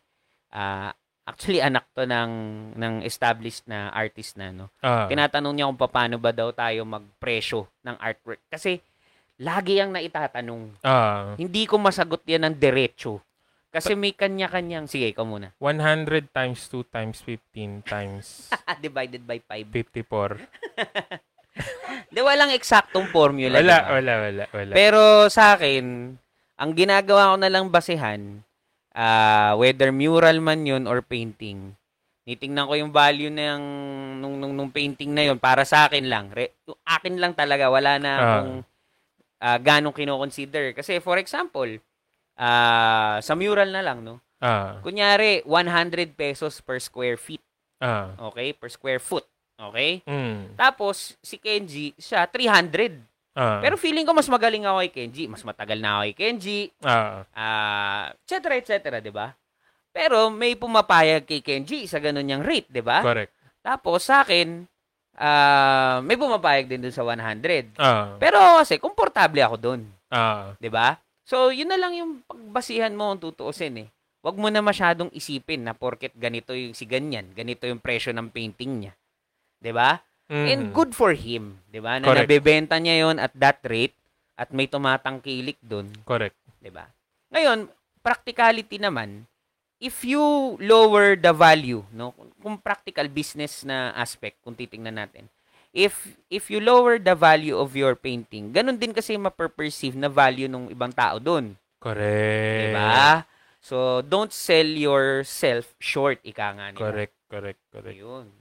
[0.52, 0.92] Ah,
[1.30, 2.32] actually anak to ng
[2.74, 4.66] ng established na artist na no.
[4.80, 8.82] Ah, Tinatanong niya kung paano ba daw tayo magpresyo ng artwork kasi
[9.38, 10.82] lagi ang naitatanong.
[10.82, 13.22] ah, Hindi ko masagot yan ng diretso.
[13.70, 15.54] Kasi may kanya-kanyang, sige, ikaw muna.
[15.62, 18.50] 100 times 2 times 15 times
[18.82, 19.70] Divided by 5.
[19.70, 20.42] 54.
[22.10, 23.62] Di, walang eksaktong formula.
[23.62, 23.94] Wala, diba?
[23.94, 24.72] wala, wala, wala.
[24.74, 25.00] Pero
[25.30, 26.14] sa akin,
[26.58, 28.42] ang ginagawa ko na lang basehan,
[28.94, 31.74] ah, whether mural man yun or painting,
[32.24, 33.62] nitingnan ko yung value ng
[34.20, 36.30] nung, nung, nung painting na yun para sa akin lang.
[36.30, 36.54] Re,
[36.86, 38.22] akin lang talaga, wala na Ah.
[38.22, 38.52] akong
[39.40, 40.76] ah, ganong kino-consider.
[40.76, 41.68] Kasi for example,
[42.36, 44.20] ah, sa mural na lang, no?
[44.40, 47.42] Ah, Kunyari, 100 pesos per square feet.
[47.80, 48.52] ah, Okay?
[48.56, 49.24] Per square foot.
[49.60, 50.00] Okay?
[50.04, 52.96] mm, Tapos, si Kenji, siya, 300.
[53.36, 55.24] Ah, Pero feeling ko mas magaling ako kay Kenji.
[55.26, 56.60] Mas matagal na ako kay Kenji.
[57.34, 59.34] ah, et cetera, et cetera, 'di ba?
[59.90, 63.02] Pero may pumapayag kay Kenji sa ganun niyang rate, 'di ba?
[63.02, 63.34] correct.
[63.60, 64.64] Tapos sa akin,
[65.18, 67.76] ah, may pumapayag din dun sa 100.
[67.76, 70.96] Ah, Pero kasi komportable ako doon, ah, 'di ba?
[71.26, 73.88] So, yun na lang yung pagbasihan mo kung tutuusin eh.
[74.20, 78.28] Huwag mo na masyadong isipin na porket ganito yung si ganyan, ganito yung presyo ng
[78.28, 78.92] painting niya.
[79.62, 79.96] 'Di ba?
[80.30, 81.98] Mm, And good for him, 'di ba?
[81.98, 82.30] Na Correct.
[82.30, 83.94] nabebenta niya 'yon at that rate
[84.38, 86.38] at may tumatangkilik doon, Correct.
[86.62, 86.86] 'di ba?
[87.34, 87.66] Ngayon,
[88.00, 89.26] practicality naman,
[89.82, 95.26] if you lower the value, no, kung practical business na aspect kung titingnan natin.
[95.70, 100.50] If if you lower the value of your painting, ganun din kasi maperperceive na value
[100.50, 102.58] ng ibang tao doon, Correct.
[102.58, 103.22] 'di ba?
[103.60, 106.80] So, don't sell yourself short, ika nga nila.
[106.80, 107.92] Correct, correct, correct.
[107.92, 108.39] Yun.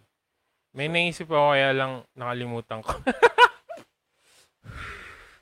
[0.73, 2.93] May naisip ako kaya lang nakalimutan ko.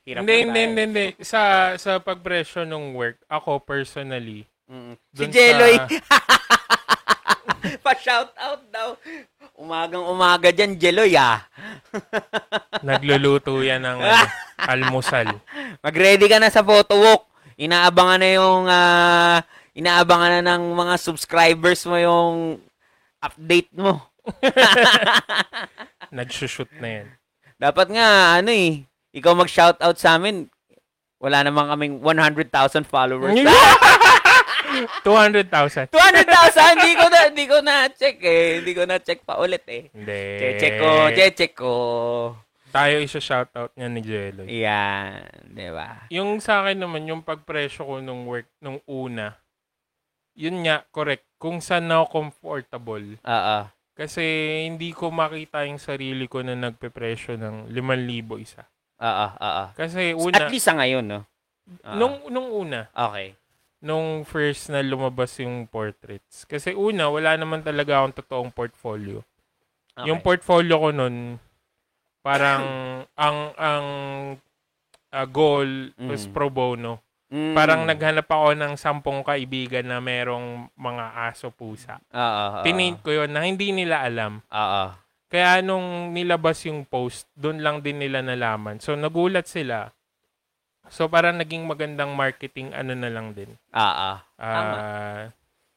[0.08, 1.06] Hirap hindi, hindi, hindi, hindi.
[1.20, 5.00] Sa, sa pagpresyo ng work, ako personally, Mm.
[5.16, 5.80] Si Jeloy.
[5.80, 5.88] sa-
[7.84, 9.00] Pa-shout out daw.
[9.56, 11.48] Umagang umaga dyan, Jeloy ah.
[12.88, 14.28] nagluluto yan ng ano,
[14.72, 15.40] almusal.
[15.80, 17.24] Mag-ready ka na sa photo walk.
[17.58, 19.40] Inaabangan na yung ah,
[19.74, 22.60] inaabangan na ng mga subscribers mo yung
[23.24, 24.04] update mo.
[26.18, 27.08] Nagsushoot na yan.
[27.58, 30.48] Dapat nga ano eh, ikaw mag-shout out sa amin.
[31.18, 33.34] Wala naman kaming 100,000 followers.
[35.02, 35.90] 200,000.
[35.90, 35.90] 200,000
[36.78, 38.62] hindi ko na hindi ko na check eh.
[38.62, 39.90] Hindi ko na check pa ulit eh.
[39.90, 40.22] Hindi.
[40.62, 41.74] Check ko, check ko.
[42.68, 44.44] Tayo isa shoutout niya ni Jello.
[44.46, 46.06] Yan, 'di ba?
[46.14, 49.40] Yung sa akin naman, yung pagpresyo ko nung work, nung una,
[50.38, 51.26] yun nga, correct.
[51.42, 53.18] Kung saan ako comfortable.
[53.26, 53.60] Oo.
[53.98, 54.22] Kasi
[54.64, 58.62] hindi ko makita yung sarili ko na nagpe-presyo ng 5,000 isa.
[58.98, 59.66] Oo, oo.
[59.74, 61.22] Kasi At una, least sa ngayon, no?
[61.82, 61.96] Oo.
[61.98, 63.34] nung, nung una, Okay.
[63.82, 66.46] nung first na lumabas yung portraits.
[66.46, 69.26] Kasi una, wala naman talaga akong totoong portfolio.
[69.94, 70.08] okay.
[70.08, 71.42] Yung portfolio ko nun,
[72.22, 72.62] parang
[73.18, 73.86] ang ang
[75.10, 76.34] ah, goal was Mm.
[76.34, 77.02] pro bono.
[77.28, 77.56] Mm.
[77.60, 82.00] Parang naghanap ako ng sampung kaibigan na merong mga aso pusa.
[82.16, 82.24] Oo,
[82.56, 82.64] oo.
[82.64, 84.40] Pinaint ko yun na hindi nila alam.
[84.48, 84.84] Oo.
[85.28, 88.80] Kaya nung nilabas yung post, doon lang din nila nalaman.
[88.80, 89.92] So nagulat sila.
[90.88, 93.52] So parang naging magandang marketing ano na lang din.
[93.76, 94.12] Oo.
[94.40, 95.28] ah,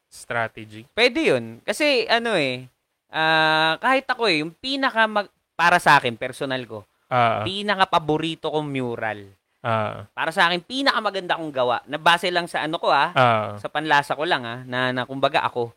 [0.07, 0.87] strategy.
[0.95, 1.59] Pwede yun.
[1.67, 2.63] Kasi ano eh,
[3.11, 8.47] ah, kahit ako eh, yung pinaka mag- para sa akin, personal ko, Ah, pinaka paborito
[8.47, 9.27] kong mural.
[9.61, 11.81] Ah, Para sa akin, pinaka maganda kong gawa.
[11.85, 15.05] Na base lang sa ano ko ah, ah, sa panlasa ko lang ah, na, na
[15.05, 15.71] kumbaga ako,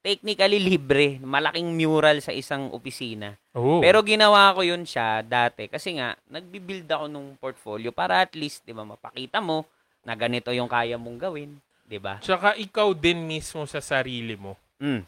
[0.00, 3.34] technically libre, malaking mural sa isang opisina.
[3.52, 3.82] oh.
[3.82, 8.62] Pero ginawa ko yun siya dati kasi nga nagbi-build ako nung portfolio para at least
[8.62, 9.66] 'di ba mapakita mo
[10.06, 12.22] na ganito yung kaya mong gawin, 'di ba?
[12.22, 14.54] Tsaka ikaw din mismo sa sarili mo.
[14.78, 15.02] Mm.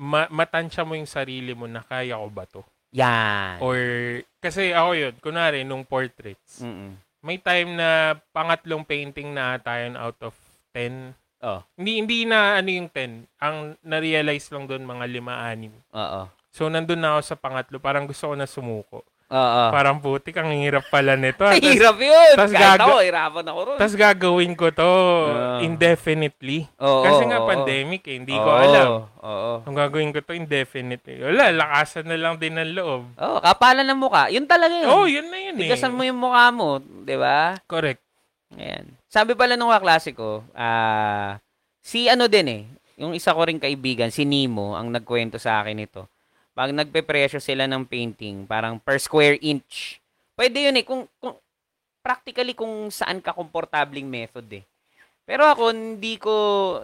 [0.00, 2.64] Ma- matansya mo yung sarili mo na kaya ko ba to?
[2.96, 3.60] Yan.
[3.60, 3.76] Or,
[4.40, 6.96] kasi ako yun, kunwari, nung portraits, Mm.
[7.20, 7.88] May time na
[8.32, 10.32] pangatlong painting na ata yun out of
[10.72, 11.12] 10.
[11.40, 13.24] Oh, Hindi, hindi na ano yung 10.
[13.36, 15.72] Ang na-realize lang doon mga lima, anim.
[15.90, 16.22] oo.
[16.50, 17.78] So, nandun na ako sa pangatlo.
[17.78, 19.06] Parang gusto ko na sumuko.
[19.30, 19.62] Oo.
[19.70, 21.46] Parang putik, ang hirap pala nito.
[21.46, 22.34] Ay, Tas- hirap yun.
[22.34, 23.78] tas Kahit gaga- ako, hirapan ako ron.
[23.78, 24.90] Tapos gagawin ko to
[25.30, 25.62] Ah.
[25.62, 26.66] indefinitely.
[26.76, 27.46] Oo, Kasi oo, nga oo.
[27.46, 28.88] pandemic eh, hindi ko Oo, alam.
[29.16, 29.50] Oo.
[29.62, 31.22] Kung gagawin ko to indefinitely.
[31.22, 33.06] Wala, lakasan na lang din ng loob.
[33.14, 34.26] Oo, kapalan ng mukha.
[34.28, 34.88] Yun talaga yun.
[34.88, 35.62] Oh, yun na yun eh.
[35.64, 37.54] Tigasan mo yung mukha mo, 'di ba?
[37.64, 38.02] Correct.
[38.50, 38.98] Ayan.
[39.06, 41.38] Sabi pala nung kaklase ko, ah,
[41.78, 42.62] si ano din eh,
[42.96, 46.10] yung isa ko ring kaibigan, si Nemo, ang nagkwento sa akin ito.
[46.50, 50.02] Pag nagpe-presyo sila ng painting, parang per square inch.
[50.34, 51.38] Pwede yun eh, kung, kung
[52.02, 54.64] practically kung saan ka komportabling method eh.
[55.22, 56.34] Pero ako, hindi ko,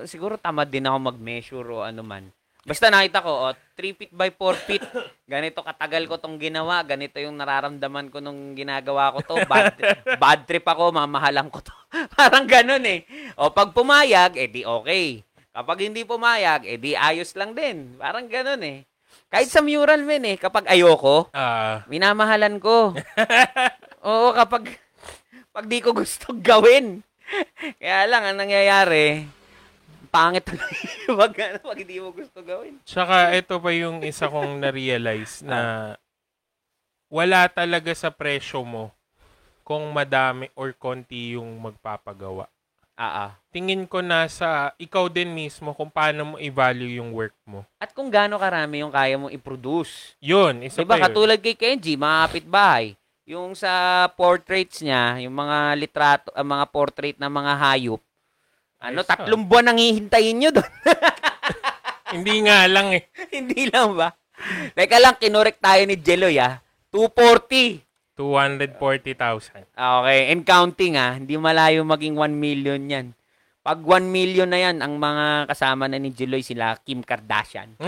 [0.07, 2.31] siguro tamad din ako mag-measure o ano man.
[2.67, 4.83] Basta nakita ko, oh, 3 feet by 4 feet,
[5.23, 9.75] ganito katagal ko tong ginawa, ganito yung nararamdaman ko nung ginagawa ko to, bad,
[10.23, 11.75] bad trip ako, mamahalan ko to.
[12.19, 13.07] Parang ganun eh.
[13.39, 15.23] O pag pumayag, edi okay.
[15.55, 17.95] Kapag hindi pumayag, edi ayos lang din.
[18.03, 18.83] Parang ganun eh.
[19.27, 22.95] Kahit sa mural men eh, kapag ayoko, Ah, minamahalan ko.
[24.07, 24.79] Oo, kapag
[25.51, 27.01] pag di ko gusto gawin.
[27.81, 29.27] Kaya lang, ang nangyayari,
[30.15, 30.77] pangit tuloy
[31.21, 32.79] pag, ano, pag hindi mo gusto gawin.
[32.87, 35.93] tsaka ito pa yung isa kong na-realize na
[37.11, 38.91] wala talaga sa presyo mo
[39.67, 42.47] kung madami or konti yung magpapagawa.
[42.97, 43.31] Ah, ah.
[43.53, 47.61] Tingin ko nasa ikaw din mismo kung paano mo i-value yung work mo.
[47.77, 50.17] At kung gaano karami yung kaya mong i-produce.
[50.17, 51.05] Yun, isa Diba, pa yun.
[51.05, 52.97] katulad kay Kenji, mga kapitbahay,
[53.29, 58.01] yung sa portraits niya, yung mga litrato, ang mga portrait ng mga hayop,
[58.81, 59.11] ano, Ayos, ah.
[59.13, 60.73] tatlong buwan nang hihintayin nyo doon.
[62.17, 63.03] Hindi nga lang eh.
[63.37, 64.09] Hindi lang ba?
[64.73, 66.61] Teka lang, kinorek tayo ni Jeloy, ah.
[66.93, 67.86] 240.
[68.17, 69.69] 240,000.
[69.77, 73.07] Ah, Okay, and counting ah, hindi malayo maging 1 million yan.
[73.61, 77.75] Pag 1 million na yan, ang mga kasama na ni Jeloy sila, Kim Kardashian.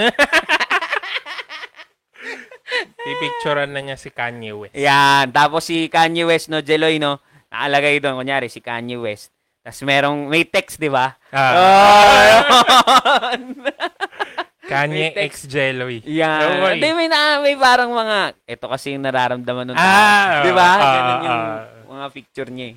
[2.98, 4.74] Pipicturean na niya si Kanye West.
[4.74, 9.32] Yan, tapos si Kanye West, no, Jeloy, no, nakalagay doon, kunyari, si Kanye West.
[9.62, 11.16] Tapos merong, may text, di ba?
[11.30, 13.32] Ah, Oh,
[14.68, 16.04] Kanye X Jelloy.
[16.04, 16.60] Yan.
[16.60, 16.76] Oy.
[16.76, 19.88] Hindi, may, na, may parang mga, ito kasi yung nararamdaman nung tao.
[19.88, 20.68] Ah, di ba?
[20.68, 21.56] ah, Ganun yung ah.
[21.88, 22.76] mga picture niya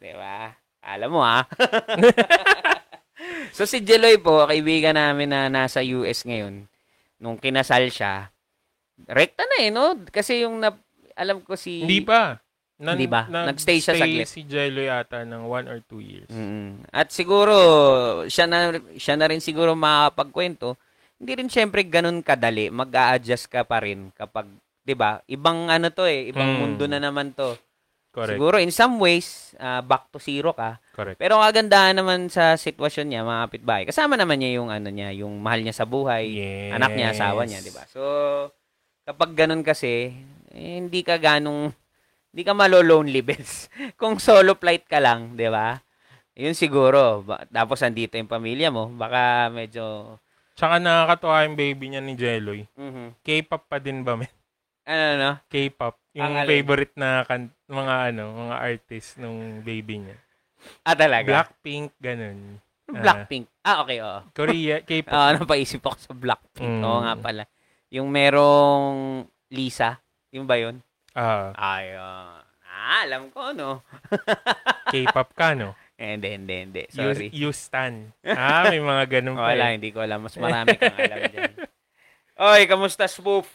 [0.00, 0.48] Di ba?
[0.80, 1.44] Alam mo ha?
[3.56, 6.64] so si Jeloy po, kaibigan namin na nasa US ngayon,
[7.20, 8.32] nung kinasal siya,
[9.04, 9.92] rekta na eh, no?
[10.08, 10.72] Kasi yung na,
[11.12, 11.84] alam ko si...
[11.84, 12.40] Hindi pa.
[12.76, 13.24] Nan- Hindi ba?
[13.28, 14.28] Nagstay siya saglit.
[14.28, 16.28] si Jelloy ata ng one or two years.
[16.28, 16.84] Mm.
[16.92, 17.56] At siguro,
[18.28, 20.76] siya na, siya na rin siguro makakapagkwento,
[21.16, 24.46] hindi rin syempre ganun kadali, mag adjust ka pa rin kapag,
[24.80, 26.58] di ba, ibang ano to eh, ibang Mm.
[26.58, 27.56] mundo na naman to.
[28.10, 28.32] Correct.
[28.32, 30.80] Siguro in some ways, ah, back to zero ka.
[30.90, 31.16] Correct.
[31.16, 35.12] Pero ang kagandahan naman sa sitwasyon niya, mga kapitbahay, kasama naman niya yung ano niya,
[35.14, 36.72] yung mahal niya sa buhay, Yes.
[36.72, 37.84] anak niya, asawa niya, di ba?
[37.86, 38.00] So,
[39.04, 40.16] kapag ganun kasi,
[40.50, 41.76] eh, hindi ka ganong,
[42.32, 43.68] hindi ka malo-lonely, Bes.
[43.94, 45.76] Kung solo flight ka lang, di ba?
[46.32, 47.20] Yun siguro.
[47.22, 50.16] Ba- Tapos andito yung pamilya mo, baka medyo,
[50.56, 52.64] Tsaka nakakatuwa yung baby niya ni Jelloy.
[52.74, 53.12] mhm.
[53.20, 54.32] K-pop pa din ba, men?
[54.82, 55.30] ano, no?
[55.46, 55.94] K-pop.
[56.14, 60.16] Yung Ang favorite na kan- mga ano, mga artist nung baby niya.
[60.80, 61.28] Ah, talaga?
[61.44, 62.56] Blackpink, ganun.
[62.88, 63.50] Blackpink.
[63.60, 64.24] Ah, okay, oo.
[64.32, 65.12] Korea, K-pop.
[65.12, 66.72] Ah, napaisip ako sa Blackpink.
[66.72, 66.82] Mm.
[66.82, 67.44] Oo nga pala.
[67.90, 70.00] Yung merong Lisa,
[70.30, 70.80] yung ba yun?
[71.12, 72.40] Ah, Ayun.
[72.66, 73.82] Ah, alam ko, no?
[74.92, 75.74] K-pop ka, no?
[75.96, 76.82] Eh, Hindi, hindi, hindi.
[76.86, 77.26] You, Sorry.
[77.32, 78.12] you stan.
[78.22, 79.48] Ah, may mga ganun pa.
[79.48, 79.80] Wala, eh.
[79.80, 80.20] hindi ko alam.
[80.22, 81.52] Mas marami kang alam dyan.
[82.36, 83.48] Oy, kamusta, Spoof?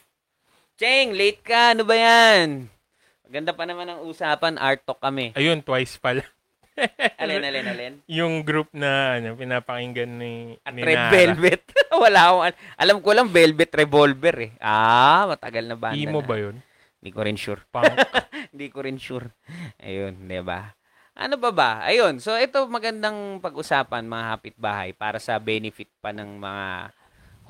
[0.73, 1.71] Cheng, late ka.
[1.71, 2.65] Ano ba yan?
[3.21, 4.57] Maganda pa naman ang usapan.
[4.57, 5.31] Art talk kami.
[5.33, 6.25] Ayun, twice pala.
[7.21, 7.93] Alin, alin, alin?
[8.09, 11.13] Yung group na ano, pinapakinggan ni, At ni Red Nara.
[11.13, 11.61] Velvet.
[11.93, 14.51] Wala akong, al- alam ko lang Velvet Revolver eh.
[14.57, 16.25] Ah, matagal na banda Emo na.
[16.25, 16.57] ba yun?
[16.97, 17.61] Hindi ko rin sure.
[17.67, 17.93] Punk.
[18.49, 19.29] Hindi ko rin sure.
[19.77, 20.73] Ayun, di ba?
[21.15, 21.71] Ano ba ba?
[21.83, 26.67] Ayun, so ito magandang pag-usapan mga kapitbahay para sa benefit pa ng mga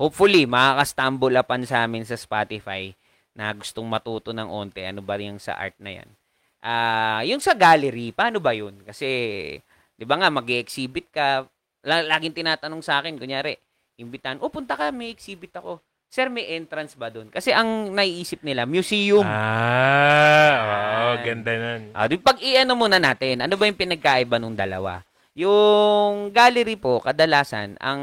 [0.00, 2.90] hopefully makaka-stumble upon sa amin sa Spotify
[3.38, 6.08] na gustong matuto ng onte ano ba yung sa art na yan.
[6.62, 8.82] Ah, yung sa gallery, paano ba yun?
[8.82, 9.06] Kasi
[9.96, 11.46] 'di ba nga mag-exhibit ka,
[11.86, 13.54] la- laging tinatanong sa akin kunyari,
[13.98, 15.78] imbitan, "Oh, punta ka, may exhibit ako."
[16.12, 17.32] Sir, may entrance ba doon?
[17.32, 19.24] Kasi ang naiisip nila, museum.
[19.24, 21.88] ah, oh, ganda nun.
[21.96, 25.00] Ah, di pag iano muna natin, ano ba yung pinagkaiba nung dalawa?
[25.32, 28.00] Yung gallery po, kadalasan, ang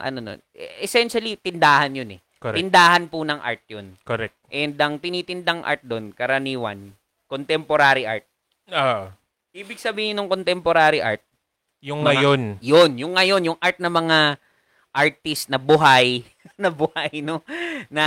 [0.00, 0.40] ano nun,
[0.80, 2.20] essentially, tindahan yun eh.
[2.40, 2.56] Correct.
[2.56, 3.92] Tindahan po ng art yun.
[4.00, 4.32] Correct.
[4.48, 6.96] And ang tinitindang art doon, karaniwan,
[7.28, 8.24] contemporary art.
[8.72, 9.12] Ah,
[9.52, 11.20] Ibig sabihin ng contemporary art,
[11.80, 12.40] Yung Mga- ngayon.
[12.60, 14.40] yun, yung ngayon, yung art ng mga
[14.90, 16.22] artist na buhay,
[16.62, 17.42] na buhay, no?
[17.88, 18.06] Na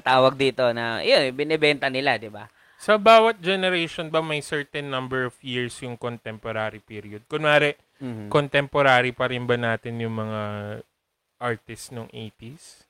[0.00, 2.48] tawag dito na, yun, binibenta nila, di ba?
[2.80, 7.20] Sa bawat generation ba may certain number of years yung contemporary period?
[7.28, 8.32] Kunwari, Mhm.
[8.32, 10.40] contemporary pa rin ba natin yung mga
[11.36, 12.88] artists nung 80s?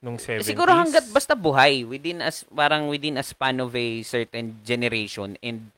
[0.00, 0.48] Nung 70s?
[0.48, 5.68] Siguro hanggat basta buhay, within as, parang within a span of a certain generation and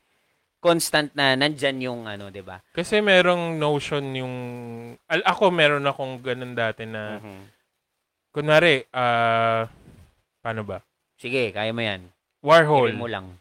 [0.59, 2.59] constant na nandyan yung ano, di ba?
[2.75, 4.35] Kasi merong notion yung...
[5.07, 7.17] Al- ako meron akong ganun dati na...
[7.19, 7.41] Mhm.
[8.29, 9.65] Kunwari, ah...
[10.43, 10.83] paano ba?
[11.19, 12.07] Sige, kaya mo yan.
[12.43, 12.95] Warhol.
[12.95, 13.35] Mo lang.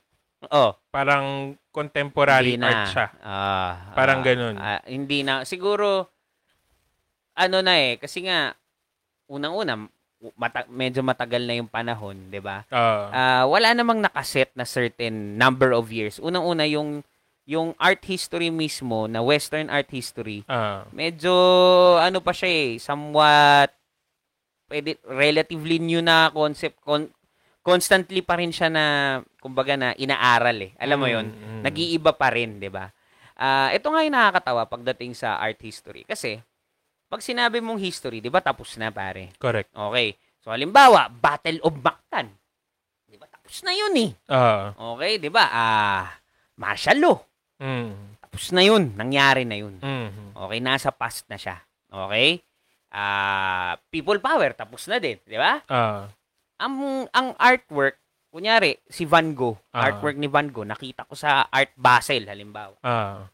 [0.50, 2.70] Oh, Parang contemporary hindi na.
[2.70, 3.06] art siya.
[3.22, 4.56] Ah, Parang ah, ganun.
[4.58, 5.42] ah, hindi na.
[5.42, 6.06] Siguro,
[7.34, 8.54] ano na eh, kasi nga,
[9.30, 9.90] unang-una,
[10.34, 12.66] mata- medyo matagal na yung panahon, di ba?
[12.68, 16.18] Ah, Ah, wala namang nakaset na certain number of years.
[16.18, 17.06] Unang-una, yung,
[17.46, 21.32] yung art history mismo, na Western art history, ah, medyo,
[22.02, 23.70] ano pa siya eh, somewhat,
[24.68, 27.14] pwede, relatively new na concept, con-
[27.64, 28.84] constantly pa rin siya na,
[29.40, 30.72] kumbaga na, inaaral eh.
[30.80, 31.60] Alam mo mm, yon mm.
[31.64, 32.88] nag-iiba pa rin, 'di ba?
[33.38, 36.40] Ah, ito nga yung nakakatawa pagdating sa art history kasi
[37.08, 39.32] pag sinabi mong history, 'di ba, tapos na pare.
[39.36, 39.72] Correct.
[39.72, 40.12] Okay.
[40.38, 42.28] So halimbawa, Battle of Mactan.
[43.04, 43.26] 'Di ba?
[43.26, 44.10] Tapos na 'yun eh.
[44.28, 45.44] Ah, Okay, 'di ba?
[45.48, 46.06] Ah,
[46.54, 47.18] martial law.
[47.58, 49.80] mm, Tapos na 'yun, nangyari na 'yun.
[49.80, 51.58] mm, Okay, nasa past na siya.
[51.88, 52.38] Okay?
[52.88, 55.64] Ah, people power tapos na din, 'di ba?
[55.66, 56.08] ah,
[56.58, 56.74] Ang
[57.10, 57.96] ang artwork
[58.28, 59.88] Kunyari, si Van Gogh, Ah.
[59.88, 62.76] artwork ni Van Gogh, nakita ko sa Art Basel, halimbawa.
[62.84, 63.24] ah,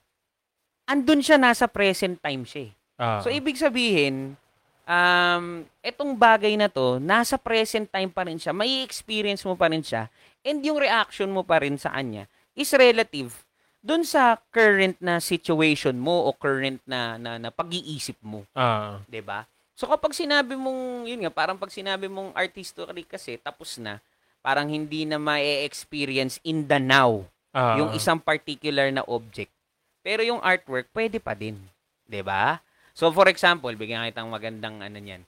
[0.87, 2.71] andun siya nasa present time siya.
[2.71, 2.73] eh.
[3.01, 3.21] Ah.
[3.23, 4.37] So ibig sabihin,
[4.85, 8.53] um etong bagay na to, nasa present time pa rin siya.
[8.53, 10.09] May experience mo pa rin siya
[10.45, 13.45] and yung reaction mo pa rin sa kanya is relative
[13.85, 19.21] dun sa current na situation mo o current na na, na pag-iisip mo, ah, 'di
[19.21, 19.45] ba?
[19.77, 24.01] So kapag sinabi mong yun nga, parang pag sinabi mong art history kasi tapos na,
[24.41, 29.53] parang hindi na ma-experience in the now ah, yung isang particular na object.
[30.01, 31.61] Pero yung artwork, pwede pa din.
[32.09, 32.64] 'Di ba?
[32.95, 35.27] So, for example, bigyan kitang magandang ano niyan.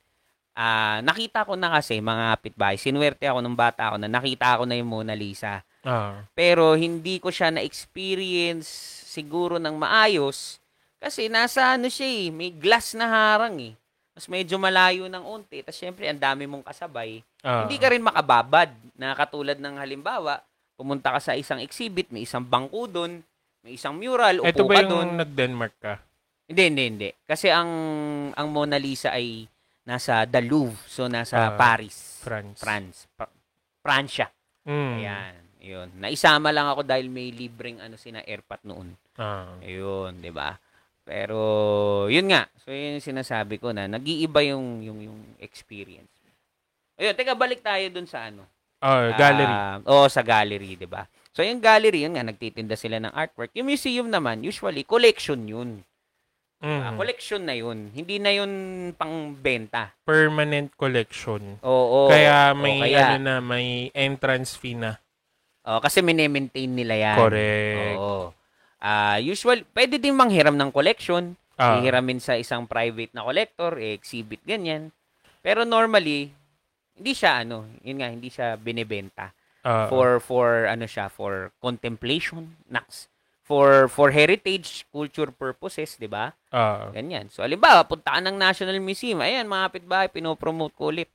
[0.57, 4.65] Ah, nakita ko na kasi mga kapitbahay, sinuwerte ako nung bata ako na nakita ko
[4.65, 5.61] na yung Mona Lisa.
[5.85, 8.65] ah, Pero hindi ko siya na-experience
[9.11, 10.63] siguro ng maayos
[10.97, 13.75] kasi nasa ano siya eh, may glass na harang eh.
[14.17, 15.61] Mas medyo malayo ng unti.
[15.61, 20.41] Tapos syempre, ang dami mong kasabay ah, hindi ka rin makababad na katulad ng halimbawa,
[20.79, 23.21] pumunta ka sa isang exhibit, may isang bangko doon,
[23.61, 25.09] may isang mural, upo Ito ba ka yung doon.
[25.21, 25.95] nag-Denmark ka?
[26.47, 27.09] Hindi, hindi, hindi.
[27.27, 27.71] Kasi ang
[28.33, 29.51] ang Mona Lisa ay
[29.83, 32.59] nasa The Louvre, so nasa Ah, Paris, France.
[32.59, 33.31] France, Pa-
[33.83, 34.27] Pransya.
[34.63, 34.93] Mm.
[34.97, 35.89] Ayan, yun.
[35.97, 38.95] Naisama lang ako dahil may libreng ano sina airpat noon.
[39.15, 40.59] Ah, Ayun, 'di ba?
[41.03, 41.39] Pero
[42.07, 42.51] yun nga.
[42.63, 46.11] So yun yung sinasabi ko na nag-iiba yung yung yung experience.
[46.97, 48.43] Ayun, teka balik tayo dun sa ano.
[48.83, 49.51] ah, gallery.
[49.51, 51.07] Ah, oo, sa gallery, 'di ba?
[51.31, 53.51] So yung gallery, yun nga nagtitinda sila ng artwork.
[53.55, 55.83] Yung museum naman, usually collection 'yun.
[56.67, 56.99] Ah, Mhm.
[56.99, 57.95] collection na 'yun.
[57.95, 58.53] Hindi na 'yun
[58.99, 59.95] pangbenta.
[60.03, 61.63] Permanent collection.
[61.63, 62.11] Oo.
[62.11, 64.99] kaya oo, may kaya, ano na, may entrance fee na.
[65.63, 67.19] oo, kasi mine-maintain nila 'yan.
[67.19, 67.79] Correct.
[67.97, 68.35] Oo.
[68.77, 71.39] Ah, usual, pwede din manghiram ng collection.
[71.57, 74.93] Ah, Hihiramin sa isang private na collector, exhibit ganyan.
[75.41, 76.29] Pero normally,
[76.93, 79.31] hindi siya ano, yun nga, hindi siya binebenta.
[79.63, 83.11] ah, for for ano siya for contemplation nax
[83.47, 86.35] for for heritage culture purposes di ba?
[86.51, 87.31] Ah, ganyan.
[87.31, 89.23] So halimbawa punta ka ng National Museum.
[89.23, 91.07] Ayan mga kapitbahay pinopromote ko ulit.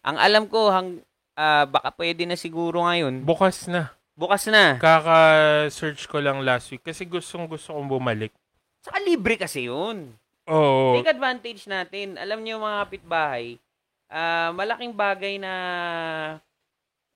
[0.00, 1.04] Ang alam ko hang
[1.36, 3.20] ah, baka pwede na siguro ngayon.
[3.22, 3.92] Bukas na.
[4.16, 4.80] bukas na.
[4.80, 8.32] Kaka-search ko lang last week kasi gustong gusto kong bumalik.
[8.80, 10.12] saka libre kasi yun.
[10.48, 10.96] Oo.
[11.00, 12.16] take advantage natin.
[12.16, 13.60] Alam niyo mga kapitbahay
[14.08, 15.52] ah, malaking bagay na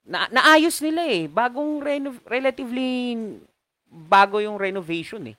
[0.09, 1.25] na naayos nila eh.
[1.29, 3.17] Bagong reno- relatively
[3.89, 5.37] bago yung renovation eh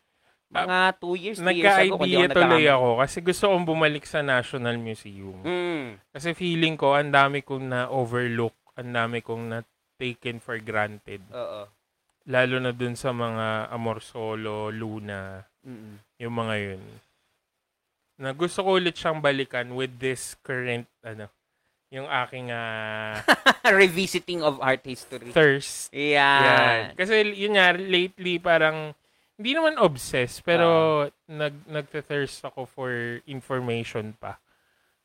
[0.49, 2.01] mga two years, three years ago.
[2.01, 5.37] kung di Nagka-idea tuloy ako kasi gusto kong bumalik sa National Museum.
[5.45, 6.01] Mm.
[6.09, 11.21] Kasi feeling ko, ang dami kong na-overlook, ang dami kong na-taken for granted.
[11.29, 11.69] Oo.
[12.29, 16.01] Lalo na dun sa mga Amorsolo, Luna, Mm-mm.
[16.17, 16.83] yung mga yun.
[18.19, 21.29] Na gusto ko ulit siyang balikan with this current, ano,
[21.89, 23.21] yung aking ah,
[23.65, 25.33] Revisiting of art history.
[25.33, 25.89] thirst.
[25.89, 26.41] Yeah.
[26.41, 26.81] Yan.
[26.93, 28.93] Kasi yun nga, lately parang,
[29.39, 30.67] hindi naman obsessed, pero
[31.25, 32.91] nag, nagte-thirst ako for
[33.25, 34.37] information pa.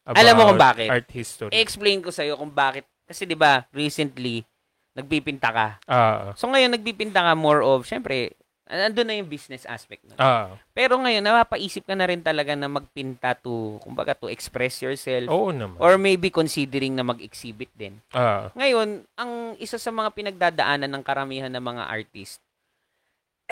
[0.05, 0.89] Alam mo kung about bakit?
[0.91, 1.53] Art history.
[1.55, 2.85] I-explain ko sa'yo kung bakit.
[3.09, 4.45] Kasi di ba recently,
[4.93, 5.69] nagpipinta ka.
[5.89, 10.17] Ah, So ngayon, nagpipinta ka more of, syempre, Nandun na yung business aspect nun.
[10.17, 15.29] Ah, Pero ngayon, napapaisip ka na rin talaga na magpinta to, kumbaga to express yourself.
[15.29, 15.77] oo naman.
[15.77, 18.01] Or maybe considering na mag-exhibit din.
[18.09, 22.41] Ah, Ngayon, ang isa sa mga pinagdadaanan ng karamihan ng mga artist,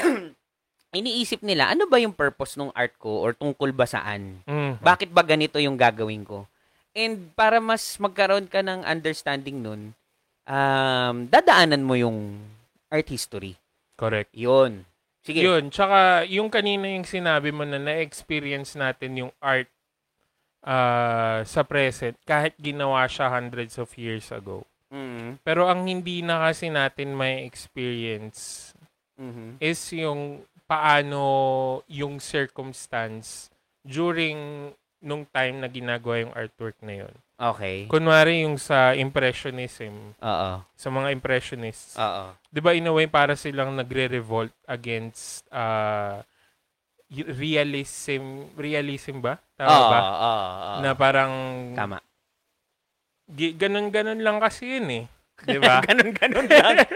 [0.97, 4.41] iniisip nila, ano ba yung purpose ng art ko or tungkol ba saan?
[4.49, 6.49] mm, Bakit ba ganito yung gagawin ko?
[6.93, 9.83] And para mas magkaroon ka ng understanding nun,
[10.45, 12.41] um, dadaanan mo yung
[12.89, 13.57] art history.
[13.97, 14.33] correct.
[14.37, 14.85] Yun.
[15.23, 15.39] Sige.
[15.39, 19.71] Yun, tsaka yung kanina yung sinabi mo na na-experience natin yung art
[20.63, 24.67] ah, sa present kahit ginawa siya hundreds of years ago.
[24.91, 25.41] Mhm.
[25.43, 28.71] Pero ang hindi na kasi natin may experience
[29.19, 29.59] Mhm.
[29.59, 31.23] is yung paano
[31.87, 33.51] yung circumstance
[33.83, 34.71] during
[35.03, 37.15] nung time na ginagawa yung artwork na yun.
[37.43, 37.91] Okay.
[37.91, 40.51] Kunwari yung sa impressionism, Oo.
[40.63, 41.99] sa mga impressionists.
[41.99, 42.39] Oo.
[42.55, 46.23] 'Di ba in a way para silang nagre-revolt against uh,
[47.11, 49.43] realism, realism ba?
[49.59, 49.91] Tama Oo.
[49.91, 49.99] ba?
[49.99, 50.15] Oo.
[50.23, 50.73] oo.
[50.87, 51.33] Na parang
[51.75, 51.99] Tama.
[53.35, 55.05] ganun-ganun lang kasi yun eh.
[55.43, 55.83] 'Di ba?
[55.91, 56.87] ganun, ganun lang.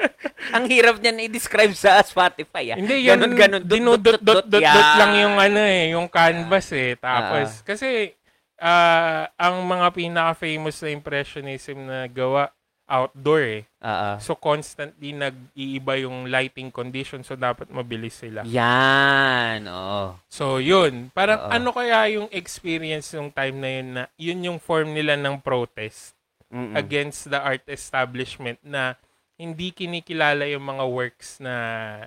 [0.55, 2.71] Ang hirap niyan i-describe sa Spotify.
[2.71, 2.79] Ah.
[2.79, 3.63] Hindi, yan, ganun, ganun.
[3.67, 4.95] Dot, dinudot, dot, dot, dot, yan.
[4.95, 6.95] lang yung ano eh, yung canvas eh.
[6.95, 8.15] Tapos, kasi,
[8.61, 12.53] ah, ang mga pinaka-famous na impressionism na gawa,
[12.87, 13.63] outdoor eh.
[13.83, 14.11] Oo.
[14.23, 18.47] So, constantly nag-iiba yung lighting condition, so dapat mabilis sila.
[18.47, 19.67] Yan.
[19.67, 20.15] Oo.
[20.31, 21.11] So, yun.
[21.11, 21.51] Parang Oo.
[21.51, 26.15] ano kaya yung experience yung time na yun na, yun yung form nila ng protest
[26.47, 26.79] Mm-mm.
[26.79, 28.95] against the art establishment na
[29.37, 31.55] hindi kinikilala yung mga works na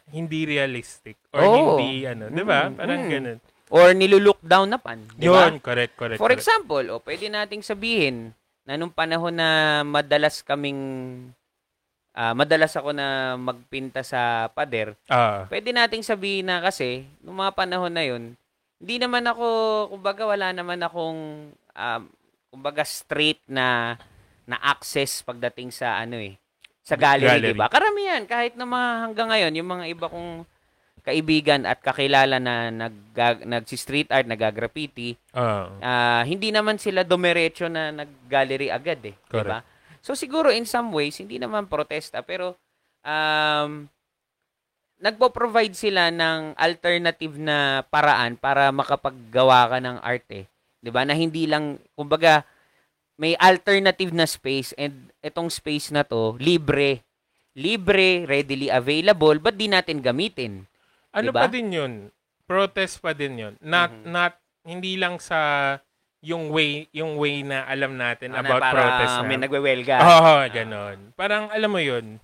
[0.09, 1.77] hindi realistic or Oo.
[1.77, 2.73] hindi ano, 'di ba?
[2.73, 3.11] Parang mm.
[3.13, 3.39] ganun.
[3.69, 5.05] Or nilulook down na pan.
[5.13, 5.45] Di ba?
[5.49, 6.17] Yun, correct, correct.
[6.17, 6.41] For correct.
[6.41, 8.33] example, o pwede nating sabihin
[8.65, 10.81] na nung panahon na madalas kaming
[12.17, 17.53] ah, madalas ako na magpinta sa pader, Ah, pwede nating sabihin na kasi nung mga
[17.53, 18.33] panahon na yun,
[18.81, 19.45] hindi naman ako,
[19.93, 21.19] kumbaga wala naman akong
[21.53, 22.01] um,
[22.49, 23.95] kumbaga straight na
[24.49, 26.33] na access pagdating sa ano eh,
[26.81, 27.53] sa gallery, Gallery.
[27.53, 27.69] 'di ba?
[27.69, 30.29] Karamihan kahit na mga hanggang ngayon yung mga iba kong
[31.01, 32.95] kaibigan at kakilala na nag
[33.43, 39.59] nagsi-street art, nagagraffiti, ah, ah, hindi naman sila dumiretso na nag-gallery agad eh, 'di ba?
[39.99, 42.55] So siguro in some ways hindi naman protesta pero
[43.03, 43.89] um
[44.99, 50.45] nagpo-provide sila ng alternative na paraan para makapaggawa ka ng art eh.
[50.83, 51.03] 'Di ba?
[51.07, 52.43] Na hindi lang kumbaga
[53.19, 57.03] may alternative na space and itong space na to libre.
[57.57, 60.68] Libre, readily available, but di natin gamitin?
[61.11, 61.41] Ano diba?
[61.41, 61.93] pa din 'yun?
[62.45, 63.53] Protest pa din 'yun.
[63.59, 64.05] Not Mhm.
[64.07, 64.33] not
[64.65, 65.75] hindi lang sa
[66.19, 69.47] yung way yung way na alam natin Ah, na about protest may na.
[69.47, 69.95] nagwewelga.
[69.97, 70.97] Oo, ganon.
[71.15, 72.19] Parang alam mo 'yun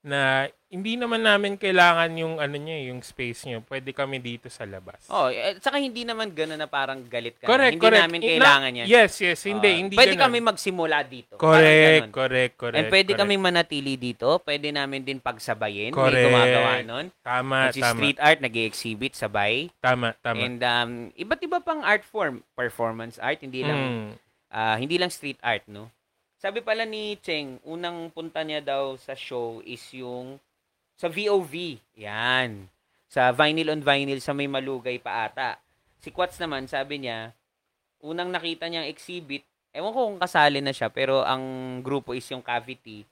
[0.00, 3.64] na hindi naman namin kailangan yung ano niya, yung space niyo.
[3.64, 5.00] Pwede kami dito sa labas.
[5.08, 7.44] Oh, eh, saka hindi naman gano'n na parang galit ka.
[7.44, 7.48] na.
[7.48, 8.04] Correct, hindi correct.
[8.04, 8.86] namin Na- kailangan yan.
[8.86, 9.40] Yes, yes.
[9.42, 10.24] Hindi, Oh, hindi Pwede ganun.
[10.28, 11.34] kami magsimula dito.
[11.34, 12.12] Parang Correct, ganun.
[12.12, 12.78] correct, correct.
[12.78, 13.20] And pwede correct.
[13.24, 14.28] kaming manatili dito.
[14.38, 15.90] Pwede namin din pagsabayin.
[15.90, 16.24] May Correct.
[16.28, 17.06] gumagawa nun.
[17.18, 17.96] Tama, Si tama.
[17.96, 19.72] street art, nag exhibit sabay.
[19.80, 20.36] Tama, tama.
[20.38, 22.44] And um, iba't iba pang art form.
[22.52, 24.08] Performance art, hindi lang Mm.
[24.50, 25.88] ah, hindi lang street art, no?
[26.38, 30.38] Sabi pala ni Cheng, unang punta niya daw sa show is yung
[30.94, 31.82] sa VOV.
[31.98, 32.70] Yan.
[33.10, 35.58] Sa vinyl on vinyl sa may malugay pa ata.
[35.98, 37.34] Si Quats naman, sabi niya,
[38.06, 39.42] unang nakita niyang exhibit,
[39.74, 41.42] ewan ko kung kasali na siya, pero ang
[41.82, 43.02] grupo is yung Cavity.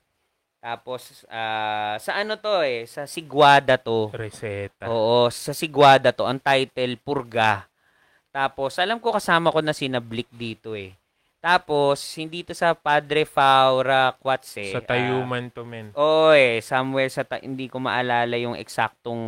[0.63, 4.07] Tapos, ah, sa ano to eh, sa Sigwada to.
[4.15, 4.87] Reseta.
[4.87, 7.67] Oo, sa Sigwada to, ang title, Purga.
[8.31, 10.95] Tapos, alam ko kasama ko na si Blick dito eh.
[11.37, 14.73] Tapos, hindi to sa Padre Faura Quats eh.
[14.73, 15.93] Sa Tayuman to men.
[15.93, 19.21] Ah, Oo eh, somewhere sa, ta- hindi ko maalala yung eksaktong,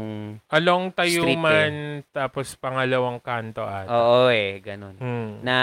[0.49, 3.85] Along Street Tayuman, tapos pangalawang kanto at.
[3.85, 4.97] oo eh, ganun.
[4.97, 5.45] Hmm.
[5.45, 5.55] Na,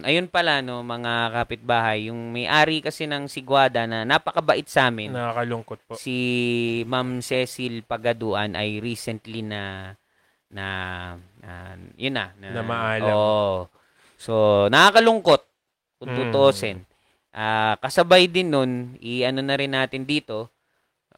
[0.00, 5.10] ayun pala no, mga kapitbahay, yung may-ari kasi ng Sigwada na napakabait sa amin.
[5.10, 5.98] Nakakalungkot po.
[5.98, 6.16] si
[6.86, 9.92] Ma'am Cecil Pagaduan ay recently na
[10.50, 10.66] na,
[11.38, 13.10] na yun na Na maalam.
[13.10, 13.54] Oo.
[14.16, 15.49] So nakakalungkot
[16.00, 16.32] kung Mm.
[16.32, 16.78] tutusin.
[17.30, 20.48] Ah, kasabay din nun, i-ano na rin natin dito.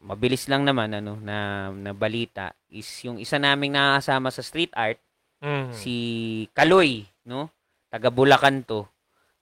[0.02, 4.98] Mabilis lang naman ano na, na balita is yung isa naming nakakasama sa street art
[5.38, 5.70] Mhm.
[5.70, 5.94] si
[6.50, 7.46] Kaloy, no?
[7.86, 8.82] Taga Bulacan to.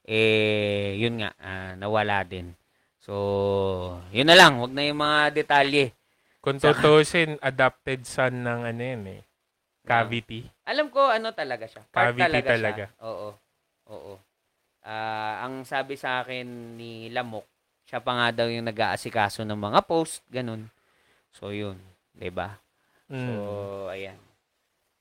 [0.05, 2.53] Eh, yun nga, ah, nawala din.
[3.01, 3.15] So,
[4.13, 4.61] yun na lang.
[4.61, 5.97] Huwag na yung mga detalye.
[6.45, 9.23] Kung tutusin, adopted son ng ano yun eh.
[9.85, 10.45] Cavity.
[10.69, 11.81] Alam ko, ano talaga siya.
[11.89, 12.85] Part Cavity talaga, talaga.
[12.93, 13.05] siya.
[13.09, 13.29] Oo.
[13.91, 14.13] Oo.
[14.91, 17.47] Ah, ang sabi sa akin ni Lamok,
[17.87, 20.67] siya pa nga daw yung nag-aasikaso ng mga post, ganun.
[21.31, 21.79] So, yun.
[22.35, 22.59] ba?
[23.07, 23.23] Mm.
[23.23, 23.33] So,
[23.87, 24.19] ayan.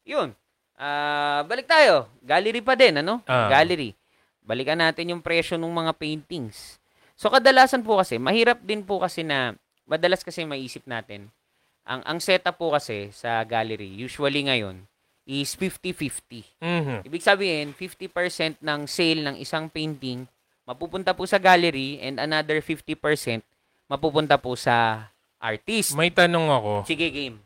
[0.05, 0.29] Yun.
[0.77, 2.05] Ah, balik tayo.
[2.21, 3.25] Gallery pa din, ano?
[3.25, 3.49] Ah.
[3.49, 3.97] Gallery.
[4.45, 6.77] Balikan natin yung presyo ng mga paintings.
[7.17, 9.57] So, kadalasan po kasi, mahirap din po kasi na,
[9.89, 11.33] madalas kasi maisip natin,
[11.81, 14.85] ang ang setup po kasi sa gallery, usually ngayon,
[15.29, 16.41] is 50-50.
[16.57, 17.05] Mhm.
[17.05, 20.25] Ibig sabihin, 50% ng sale ng isang painting
[20.65, 23.41] mapupunta po sa gallery and another 50%
[23.89, 25.09] mapupunta po sa
[25.41, 25.97] artist.
[25.97, 26.73] May tanong ako.
[26.85, 27.41] Sige, game.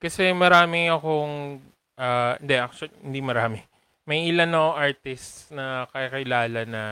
[0.00, 1.60] Kasi marami akong,
[2.00, 3.60] ah, hindi, actually, hindi marami.
[4.08, 6.82] May ilan ako artists na kakilala na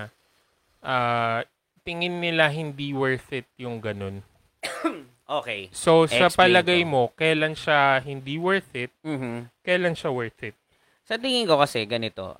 [0.84, 1.40] ah,
[1.80, 4.20] tingin nila hindi worth it yung ganun.
[5.30, 5.70] Okay.
[5.70, 6.90] So, sa Explain palagay ko.
[6.90, 9.46] mo, kailan siya hindi worth it, Mhm.
[9.62, 10.58] kailan siya worth it?
[11.06, 12.34] Sa tingin ko kasi, ganito.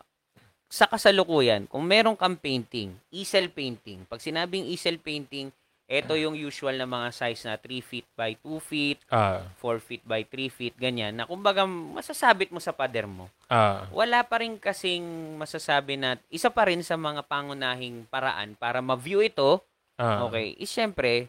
[0.67, 5.55] Sa kasalukuyan, kung meron kang painting, easel painting, pag sinabing easel painting,
[5.87, 10.03] ito yung usual na mga size na 3 feet by 2 feet, Ah, 4 feet
[10.07, 13.27] by 3 feet, ganyan, na kumbaga masasabit mo sa pader mo.
[13.51, 15.03] ah, Wala pa rin kasing
[15.35, 19.59] masasabi na, isa pa rin sa mga pangunahing paraan para ma-view ito,
[19.99, 20.23] ah.
[20.23, 21.27] okay, is syempre,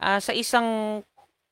[0.00, 1.00] ah, sa isang,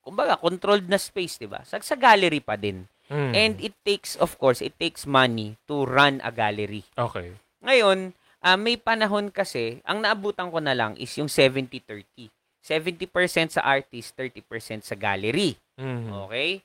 [0.05, 1.65] kumbaga, controlled na space, di ba?
[1.65, 2.85] Sa, sa gallery pa din.
[3.13, 3.33] Mm.
[3.37, 6.85] And it takes, of course, it takes money to run a gallery.
[6.97, 7.37] okay.
[7.65, 8.13] Ngayon,
[8.45, 12.29] ah, may panahon kasi, ang naabutan ko na lang is yung 70-30.
[12.65, 15.57] 70% sa artist, 30% sa gallery.
[15.77, 16.29] Mhm.
[16.29, 16.61] Okay?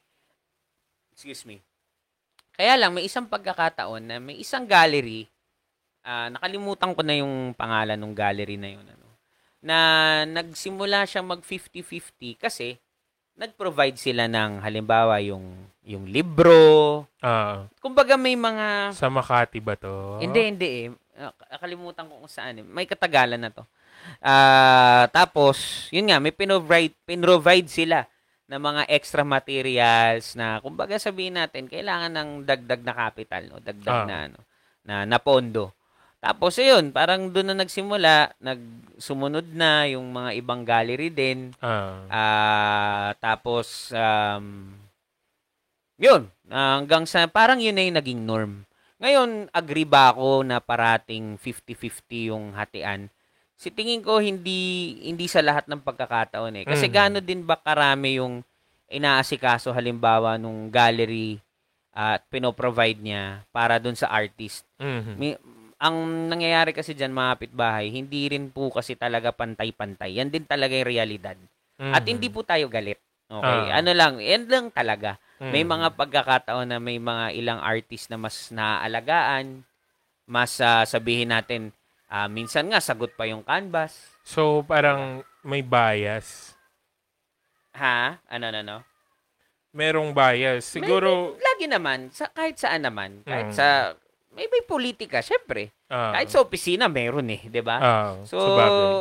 [1.12, 1.60] Excuse me.
[2.56, 5.28] Kaya lang, may isang pagkakataon na may isang gallery,
[6.04, 8.99] ah, nakalimutan ko na yung pangalan ng gallery na yun.
[9.60, 9.78] Na
[10.24, 12.80] nagsimula siyang mag 50-50 kasi
[13.36, 17.04] nag-provide sila ng halimbawa yung yung libro.
[17.20, 20.20] Ah, Kumbaga may mga sa Makati ba to?
[20.20, 20.88] hindi, hindi eh.
[21.16, 22.66] Ah, Nakalimutan ko kung saan eh.
[22.66, 23.64] May katagalan na to.
[24.20, 28.08] Ah, tapos, yun nga, may pinrovide, pinrovide sila
[28.48, 33.60] ng mga extra materials na, kumbaga sabihin natin, kailangan ng dagdag na capital, no?
[33.60, 34.08] dagdag Ah.
[34.08, 34.40] na, ano,
[34.84, 35.72] na, na pondo.
[36.20, 41.56] Tapos, yun, parang doon na nagsimula, nagsumunod na yung mga ibang gallery din.
[41.64, 44.74] Ah, Ah, tapos um
[46.00, 48.54] yun, ah, hanggang sa parang yun na yung naging norm.
[49.00, 53.08] Ngayon, agree ba ako na parating 50-50 yung hatian?
[53.60, 56.66] Si tingin ko hindi hindi sa lahat ng pagkakataon eh.
[56.68, 56.94] Kasi Mhm.
[56.96, 58.44] gaano din ba karami yung
[58.88, 61.40] inaasikaso halimbawa nung gallery
[61.92, 64.64] at pinoprovide niya para dun sa artist.
[64.80, 65.14] mhm.
[65.20, 65.36] May,
[65.80, 70.20] ang nangyayari kasi dyan mga kapitbahay, hindi rin po kasi talaga pantay-pantay.
[70.20, 71.40] Yan din talaga yung realidad.
[71.80, 72.10] At Mhm.
[72.12, 73.00] hindi po tayo galit.
[73.26, 73.62] Okay?
[73.72, 73.80] Ah.
[73.80, 75.16] Ano lang, yan lang talaga.
[75.40, 75.72] May Mhm.
[75.72, 79.64] mga pagkakataon na may mga ilang artist na mas naaalagaan,
[80.28, 81.72] mas ah, sabihin natin,
[82.12, 84.20] ah, minsan nga sagot pa yung canvas.
[84.28, 86.58] So, parang may bias.
[87.72, 88.20] Ha?
[88.28, 88.78] Ano, ano, ano?
[89.72, 90.66] Merong bias.
[90.68, 93.56] Siguro, May- lagi naman, sa, kahit saan naman, kahit Mm.
[93.56, 93.68] sa,
[94.40, 95.76] may, may politika, syempre.
[95.92, 97.78] ah, Kahit sa opisina, meron eh, di ba?
[97.84, 98.92] ah, So, sabagay.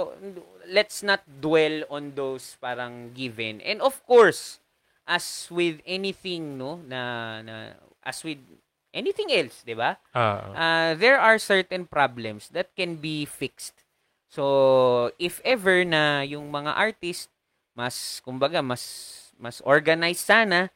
[0.69, 3.63] let's not dwell on those parang given.
[3.63, 4.59] And of course,
[5.07, 7.01] as with anything, no, na,
[7.41, 7.55] na
[8.03, 8.43] as with
[8.93, 9.97] anything else, 'di ba?
[10.13, 13.87] Ah, Uh, there are certain problems that can be fixed.
[14.29, 17.31] So, if ever na yung mga artist
[17.79, 18.83] mas kumbaga mas
[19.39, 20.69] mas organized sana,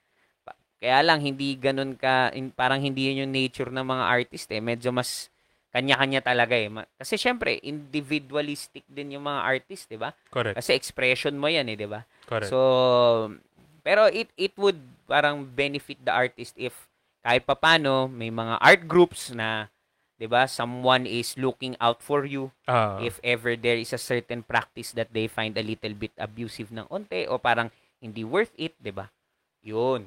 [0.83, 4.59] kaya lang hindi ganun ka in- parang hindi yun yung nature ng mga artist eh.
[4.59, 5.31] Medyo mas
[5.71, 6.67] kanya-kanya talaga eh.
[6.99, 10.11] Kasi syempre, individualistic din yung mga artist, 'di ba?
[10.35, 10.59] correct.
[10.59, 12.03] Kasi expression mo 'yan eh, 'di ba?
[12.27, 12.51] Correct.
[12.51, 12.59] So,
[13.87, 16.75] pero it it would parang benefit the artist if
[17.23, 19.71] kahit papano may mga art groups na
[20.19, 24.43] 'di ba someone is looking out for you ah, if ever there is a certain
[24.43, 28.75] practice that they find a little bit abusive ng onte o parang hindi worth it
[28.79, 29.11] 'di ba
[29.63, 30.07] yun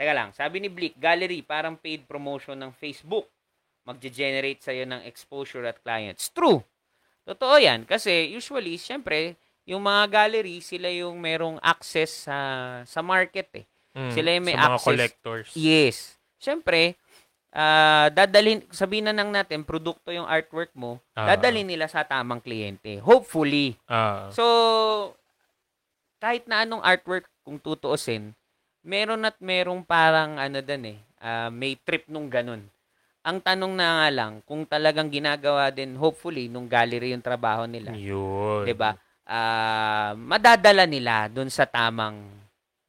[0.00, 3.28] Teka lang, sabi ni Blick, gallery, parang paid promotion ng Facebook.
[3.84, 6.32] Magge-generate sa'yo ng exposure at clients.
[6.32, 6.64] True.
[7.22, 7.84] Totoo yan.
[7.84, 9.36] Kasi usually, syempre,
[9.68, 12.38] yung mga gallery, sila yung merong access sa
[12.82, 13.64] sa market eh.
[13.92, 14.86] mm, sila yung may sa mga access.
[14.88, 15.48] collectors.
[15.52, 15.96] Yes.
[16.36, 16.96] Syempre,
[17.52, 21.36] ah dadalhin, sabihin na nang natin, produkto yung artwork mo, Ah.
[21.36, 23.04] dadalhin nila sa tamang kliyente.
[23.04, 23.76] Hopefully.
[23.84, 24.44] Ah, So,
[26.16, 28.32] kahit na anong artwork, kung tutuusin,
[28.84, 32.64] meron at merong parang ano din eh, ah, may trip nung ganun.
[33.20, 37.92] Ang tanong na nga lang, kung talagang ginagawa din, hopefully, nung gallery yung trabaho nila,
[37.92, 38.64] yun.
[38.72, 38.96] ba?
[39.28, 42.16] Ah, madadala nila doon sa tamang,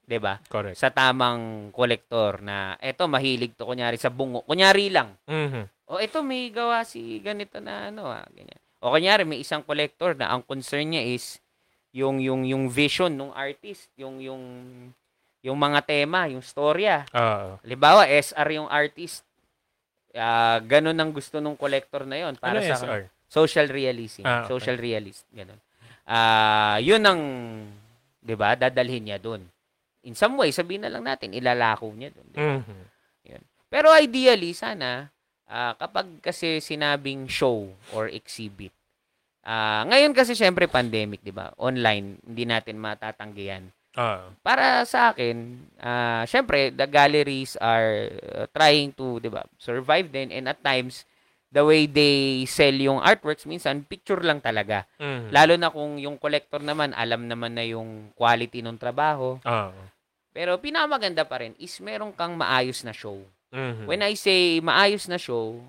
[0.07, 0.43] 'di ba?
[0.51, 0.75] Correct.
[0.75, 4.43] Sa tamang kolektor na eto mahilig to kunyari sa bungo.
[4.43, 5.15] Kunyari lang.
[5.23, 5.63] Mhm.
[5.87, 8.59] O eto may gawa si ganito na ano ah, ganyan.
[8.83, 11.39] O kunyari may isang collector na ang concern niya is
[11.95, 14.43] yung yung yung vision ng artist, yung yung
[15.41, 17.05] yung mga tema, yung storya.
[17.13, 17.57] Oo.
[17.61, 19.25] Halimbawa, SR yung artist.
[20.13, 23.07] Ah, ganun ang gusto nung collector na yon para Ano sa SR?
[23.31, 24.51] social realism, Ah, okay.
[24.51, 25.57] social realist, ganun.
[26.03, 27.21] Ah, yun ang
[28.21, 28.53] 'di ba?
[28.59, 29.41] Dadalhin niya doon.
[30.05, 32.29] In some way, sabihin na lang natin ilalako niya doon.
[32.37, 32.79] Mhm.
[33.71, 35.07] Pero ideally sana
[35.47, 38.75] ah, kapag kasi sinabing show or exhibit.
[39.41, 41.55] Ah, ngayon kasi syempre pandemic, 'di ba?
[41.55, 43.63] Online, hindi natin matatanggihan.
[43.99, 44.25] Oo.
[44.39, 50.31] Para sa akin, ah syempre the galleries are uh, trying to, 'di ba, survive din
[50.31, 51.03] and at times
[51.51, 54.87] the way they sell yung artworks minsan picture lang talaga.
[54.95, 55.29] Mhm.
[55.35, 59.35] Lalo na kung yung collector naman alam naman na yung quality ng trabaho.
[59.43, 59.81] Oo.
[60.31, 63.19] Pero pinakamaganda pa rin is meron kang maayos na show.
[63.51, 63.83] Mhm.
[63.83, 65.59] When I say maayos na show,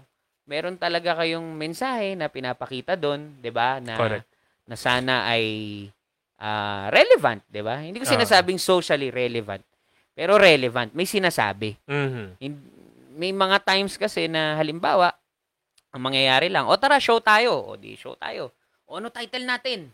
[0.46, 3.82] meron talaga kayong mensahe na pinapakita doon, 'di ba?
[3.82, 4.26] Na Correct.
[4.70, 5.42] na sana ay
[6.42, 7.78] ah, relevant, 'di ba?
[7.78, 9.62] Hindi ko sinasabing socially relevant,
[10.12, 11.78] pero relevant, may sinasabi.
[11.86, 12.26] Mhm.
[12.38, 12.70] Hin-
[13.12, 15.12] May mga times kasi na halimbawa,
[15.92, 17.52] ang mangyayari lang, o tara, show tayo.
[17.52, 18.56] O di, show tayo.
[18.88, 19.92] O ano title natin?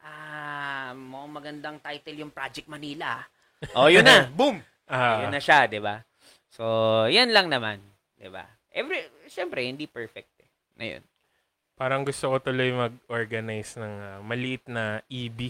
[0.00, 3.20] Ah, mukhang magandang title yung Project Manila.
[3.76, 4.24] O, yun na.
[4.40, 4.56] Boom!
[4.88, 5.20] Ah.
[5.28, 6.00] Yun na siya, di ba?
[6.48, 6.64] So,
[7.12, 7.84] yan lang naman.
[8.16, 8.48] Di ba?
[8.72, 10.32] Every, syempre, hindi perfect.
[10.40, 10.48] Eh.
[10.80, 11.02] Ngayon.
[11.80, 15.48] Parang gusto ko tuloy mag-organize ng ah, maliit na EB.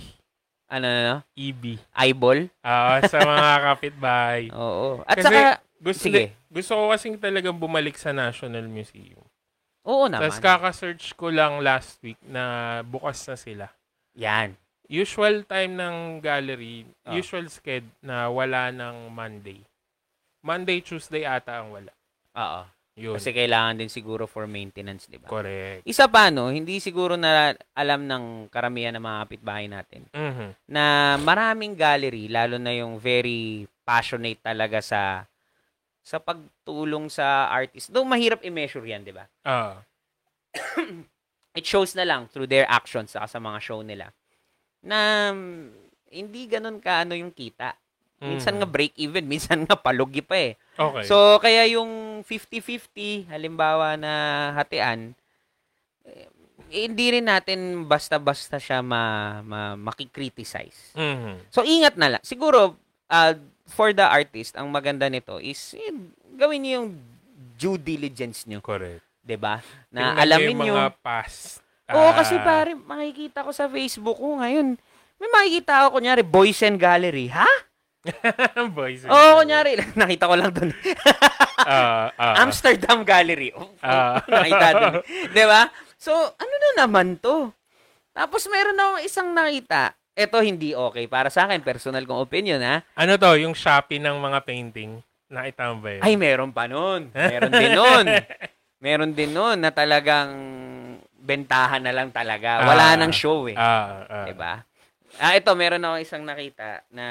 [0.70, 1.16] Ano, ano, ano?
[1.34, 1.82] EB.
[1.90, 2.46] Eyeball?
[2.62, 4.42] Ah, sa mga kapitbahay.
[4.54, 5.02] Oo.
[5.02, 5.42] At Kasi, saka,
[5.76, 6.30] Gusto, sige.
[6.46, 9.26] gusto ko kasing talagang bumalik sa National Museum.
[9.82, 10.28] oo naman.
[10.28, 12.44] Tapos kaka-search ko lang last week na
[12.86, 13.66] bukas na sila.
[14.14, 14.54] yan.
[14.86, 17.14] Usual time ng gallery, Ah.
[17.14, 19.62] usual sked na wala ng Monday.
[20.42, 21.94] Monday, Tuesday ata ang wala.
[22.34, 22.62] Oo.
[23.00, 23.16] Yun.
[23.16, 25.24] Kasi kailangan din siguro for maintenance, di ba?
[25.24, 25.88] Correct.
[25.88, 30.68] Isa pa, no, hindi siguro na alam ng karamihan ng mga kapitbahay natin Mhm.
[30.68, 35.24] na maraming gallery, lalo na yung very passionate talaga sa
[36.04, 37.88] sa pagtulong sa artist.
[37.88, 39.24] Though mahirap i-measure yan, di ba?
[39.48, 39.80] Ah.
[41.58, 44.12] It shows na lang through their actions sa mga show nila
[44.84, 45.72] na mm,
[46.12, 47.74] hindi ganun ka ano yung kita.
[48.20, 48.60] Minsan Mhm.
[48.60, 50.52] nga break even, minsan nga palugi pa eh.
[50.76, 51.04] Okay.
[51.08, 54.12] So, kaya yung 50-50, halimbawa na
[54.54, 55.16] hatian,
[56.04, 56.28] eh,
[56.70, 59.02] hindi rin natin basta-basta siya ma,
[59.40, 60.92] ma, makikriticize.
[60.94, 61.48] Mhm.
[61.48, 62.22] So, ingat na lang.
[62.22, 62.76] Siguro,
[63.08, 63.32] uh,
[63.66, 65.90] for the artist, ang maganda nito is eh,
[66.36, 66.90] gawin niyo yung
[67.56, 68.60] due diligence niyo.
[68.60, 69.00] Correct.
[69.20, 69.60] 'di ba?
[69.92, 71.60] Na Tingnan alamin niyo yung mga past.
[71.90, 74.78] Oo, ah, kasi pare, makikita ko sa Facebook ko ngayon.
[75.20, 77.28] May makikita ako, kunyari, Boys and Gallery.
[77.28, 77.46] Ha?
[78.76, 79.04] Boys.
[79.04, 79.36] Oo, girls.
[79.38, 79.70] kunyari,
[80.00, 80.70] nakita ko lang doon.
[81.60, 83.52] Ah, ah, Amsterdam Gallery.
[83.52, 84.16] Oh, Ah.
[84.24, 84.94] nakita doon.
[85.28, 85.68] Di ba?
[86.00, 87.52] So, ano na naman to?
[88.16, 89.92] Tapos meron akong isang nakita.
[90.16, 91.04] Ito hindi okay.
[91.04, 92.80] Para sa akin, personal kong opinion, ha?
[92.96, 95.04] ano to, yung Shopee ng mga painting?
[95.28, 96.02] Nakita mo ba yun?
[96.02, 97.12] Ay, meron pa nun.
[97.12, 98.06] Meron din nun.
[98.80, 100.32] Meron din nun na talagang
[101.14, 102.64] bentahan na lang talaga.
[102.64, 102.96] Wala Ah.
[102.96, 103.54] nang show eh.
[103.54, 104.24] Ah, ah.
[104.24, 104.64] Diba?
[105.20, 107.06] Ah, ito, meron ako isang nakita na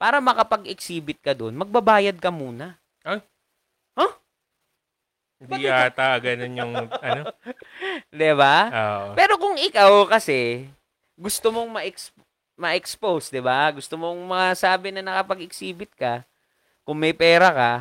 [0.00, 2.80] para makapag-exhibit ka doon, magbabayad ka muna.
[5.40, 7.22] Hindi ata ganun yung ano.
[8.12, 8.56] Diba?
[8.68, 9.06] Oo.
[9.16, 10.68] Pero kung ikaw kasi,
[11.16, 12.16] gusto mong ma-ex-
[12.60, 13.68] ma-expose, di ba?
[13.72, 16.24] Gusto mong masabi na nakapag-exhibit ka,
[16.84, 17.72] kung may pera ka,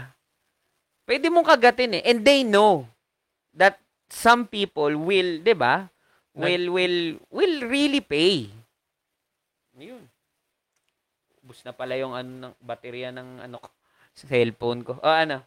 [1.03, 2.03] pwede mong kagatin eh.
[2.07, 2.87] And they know
[3.51, 3.79] that
[4.11, 5.91] some people will, di ba?
[6.35, 8.47] Will, will, will really pay.
[9.75, 10.07] Yun.
[11.49, 13.73] Ubus na pala yung ano, ng baterya ng ano, ko,
[14.13, 15.01] cellphone ko.
[15.01, 15.41] O ano?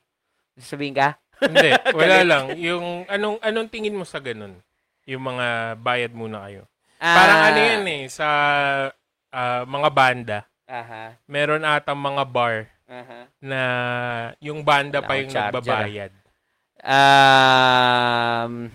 [0.58, 1.14] Sabihin ka?
[1.38, 2.58] Hindi, wala lang.
[2.58, 4.58] Yung anong anong tingin mo sa ganun?
[5.06, 6.66] Yung mga bayad muna kayo.
[6.98, 8.26] Parang Ah, ano yan eh, sa
[9.30, 11.14] ah, mga banda, Aha.
[11.30, 13.30] meron ata mga bar Aha.
[13.38, 13.60] na
[14.42, 16.12] yung banda Wala pa yung charger, nagbabayad.
[16.82, 18.74] Um,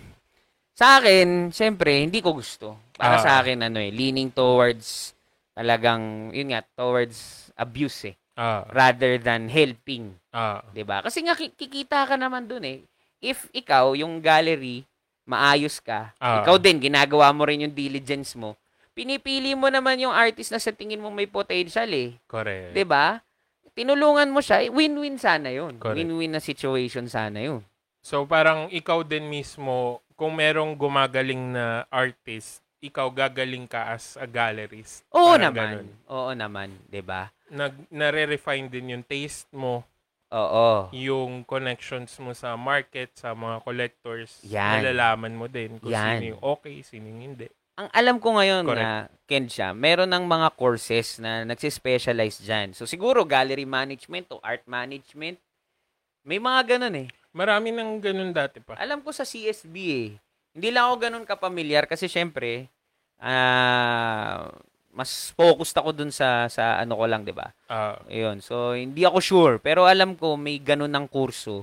[0.72, 2.80] sa akin, syempre, hindi ko gusto.
[2.96, 3.24] Para Ah.
[3.24, 5.12] sa akin, ano eh, leaning towards
[5.58, 8.16] talagang, yun nga, towards abuse eh.
[8.38, 10.14] Ah, Rather than helping.
[10.30, 11.02] ah, 'di ba?
[11.02, 12.86] Kasi nga, ki- kikita ka naman dun eh.
[13.18, 14.86] If ikaw, yung gallery,
[15.26, 16.46] maayos ka, Ah.
[16.46, 18.54] ikaw din, ginagawa mo rin yung diligence mo,
[18.94, 22.14] pinipili mo naman yung artist na sa tingin mo may potential eh.
[22.30, 22.78] correct.
[22.78, 23.18] 'Di ba?
[23.74, 25.78] Tinulungan mo siya, eh, win-win sana yun.
[25.78, 25.98] Correct.
[25.98, 27.62] Win-win na situation sana yun.
[28.02, 34.26] So parang ikaw din mismo, kung merong gumagaling na artist, ikaw gagaling ka as a
[34.26, 35.02] gallerist.
[35.10, 35.68] Oo Parang naman.
[35.82, 35.88] ganun.
[36.06, 37.30] Oo naman, 'di ba?
[37.50, 39.82] Nag, nare-refine din yung taste mo,
[40.28, 40.92] Oo.
[40.92, 44.38] yung connections mo sa market, sa mga collectors.
[44.44, 44.84] Yan.
[44.84, 46.20] Nalalaman mo din kung Yan.
[46.20, 47.48] sino yung okay, sino yung hindi.
[47.78, 48.82] ang alam ko ngayon Correct.
[48.82, 52.74] na Ken siya, meron ng mga courses na nagsispecialize dyan.
[52.74, 55.38] So siguro gallery management o art management,
[56.26, 57.08] may mga ganun eh.
[57.30, 58.74] Marami nang ganun dati pa.
[58.82, 60.10] Alam ko sa CSB eh.
[60.58, 62.66] Hindi lang ako ganun kapamilyar kasi syempre,
[63.22, 64.50] ah
[64.90, 67.54] mas focused ako dun sa sa ano ko lang, 'di ba?
[67.70, 68.42] Ah, Ayun.
[68.42, 71.62] So hindi ako sure, pero alam ko may ganun ng kurso.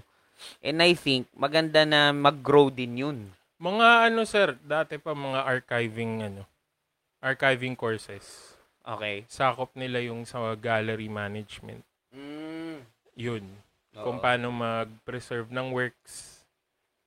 [0.63, 3.19] And I think maganda na mag-grow din 'yun.
[3.59, 6.47] mga ano sir, dati pa mga archiving ano,
[7.19, 8.55] archiving courses.
[8.87, 9.27] Okay.
[9.27, 11.83] Sakop nila yung sa gallery management.
[12.15, 12.79] Mm.
[13.19, 13.43] Yun.
[13.95, 16.43] Kung paano mag-preserve ng works,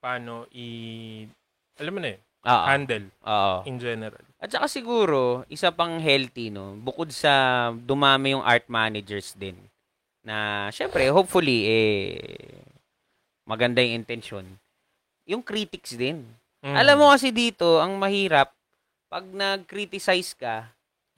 [0.01, 1.28] paano i
[1.79, 2.65] alam mo na yun, Oo.
[2.67, 3.57] handle Oo.
[3.65, 4.25] in general.
[4.39, 6.79] At saka siguro, isa pang healthy, no?
[6.79, 9.59] Bukod sa dumami yung art managers din.
[10.23, 12.63] Na, syempre, hopefully, eh,
[13.43, 14.45] maganda yung intention.
[15.27, 16.23] Yung critics din.
[16.63, 16.77] Mm.
[16.77, 18.53] Alam mo kasi dito, ang mahirap,
[19.09, 20.69] pag nag-criticize ka,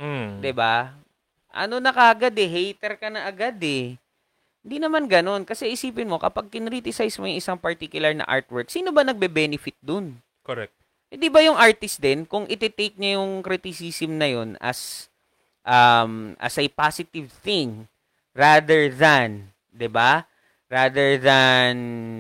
[0.01, 0.41] Mm.
[0.41, 0.97] 'di ba?
[1.53, 4.01] Ano na kagad eh, hater ka na agad eh.
[4.65, 5.45] Hindi naman ganun.
[5.45, 10.17] Kasi isipin mo, kapag kinriticize mo yung isang particular na artwork, sino ba nagbe-benefit dun?
[10.51, 10.75] Correct.
[11.15, 15.07] Eh, di ba yung artist din, kung iti-take niya yung criticism na yun as,
[15.63, 17.87] um, as a positive thing,
[18.35, 20.27] rather than, di ba?
[20.67, 21.75] Rather than,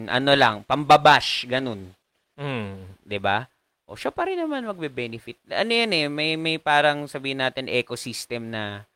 [0.06, 1.90] ano lang, pambabash, ganun.
[2.40, 2.96] Mm.
[3.04, 3.44] 'di ba?
[3.84, 5.36] O siya pa rin naman magbe-benefit.
[5.52, 8.88] Ano yan eh, may may parang sabihin natin ecosystem na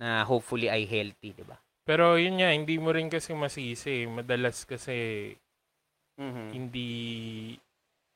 [0.00, 1.60] na hopefully ay healthy, 'di ba?
[1.84, 4.08] Pero yun nga, hindi mo rin kasi masisi.
[4.08, 5.30] Madalas kasi
[6.16, 6.46] Mhm.
[6.56, 6.90] hindi,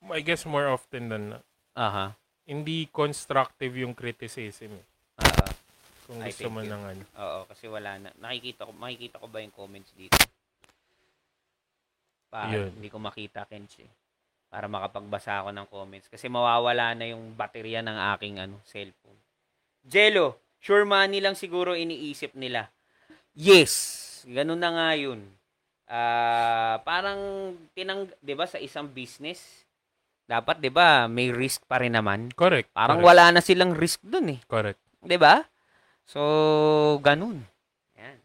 [0.08, 1.44] I guess more often than not,
[1.76, 2.16] Aha.
[2.48, 4.80] hindi constructive yung criticism.
[4.80, 4.84] eh.
[5.20, 5.52] Ah,
[6.08, 6.70] Kung I gusto thank mo you.
[6.72, 7.02] ng ano.
[7.04, 8.08] oo, kasi wala na.
[8.16, 10.16] Nakikita ko, makikita ko ba yung comments dito?
[12.32, 12.72] Pa, Yun.
[12.74, 13.84] hindi ko makita, Kench.
[13.84, 13.90] eh.
[14.50, 16.08] Para makapagbasa ako ng comments.
[16.10, 19.20] Kasi mawawala na yung baterya ng aking ano, cellphone.
[19.84, 22.66] Jello, sure money lang siguro iniisip nila.
[23.36, 25.22] Yes, ganun na nga yun.
[25.86, 29.66] Ah, parang tinang, 'di ba sa isang business,
[30.30, 32.30] dapat 'di ba may risk pa rin naman.
[32.38, 32.70] Correct.
[32.70, 34.40] Parang correct, wala na silang risk dun eh.
[34.46, 34.78] Correct.
[35.02, 35.42] 'Di ba?
[36.06, 36.22] So,
[37.02, 37.42] ganun.
[37.94, 38.18] Yan.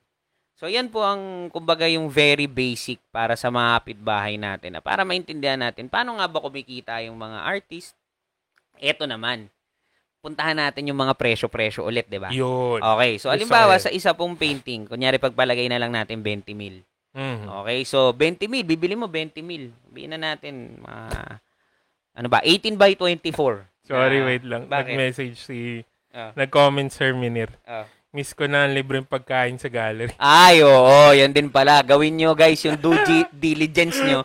[0.58, 4.74] So, yan po ang, kumbaga, yung very basic para sa mga kapitbahay natin.
[4.74, 7.94] Na para maintindihan natin, paano nga ba kumikita yung mga artist?
[8.82, 9.54] Eto naman.
[10.26, 12.34] Puntahan natin yung mga presyo-presyo ulit, 'di ba?
[12.34, 12.82] Yun.
[12.82, 16.82] Okay, so alimbawa sa isa pong painting, kunyari pagpalagay na lang natin 20 mil.
[17.14, 17.46] Mhm.
[17.62, 19.70] Okay, so 20 mil, bibili mo 20 mil.
[19.86, 21.38] Sabihin na natin, mga,
[22.16, 23.68] ano ba, 18 by 24.
[23.84, 24.64] Sorry, Na- wait lang.
[24.66, 24.96] bakit?
[24.96, 25.60] Nag-message si,
[26.10, 26.32] Ah.
[26.34, 27.52] nag-comment Sir Minir.
[27.62, 27.84] Ah.
[28.10, 30.16] Miss ko na ang libreng pagkain sa gallery.
[30.24, 31.84] Ay, oo, yan din pala.
[31.84, 34.24] Gawin nyo, guys, yung due di- diligence nyo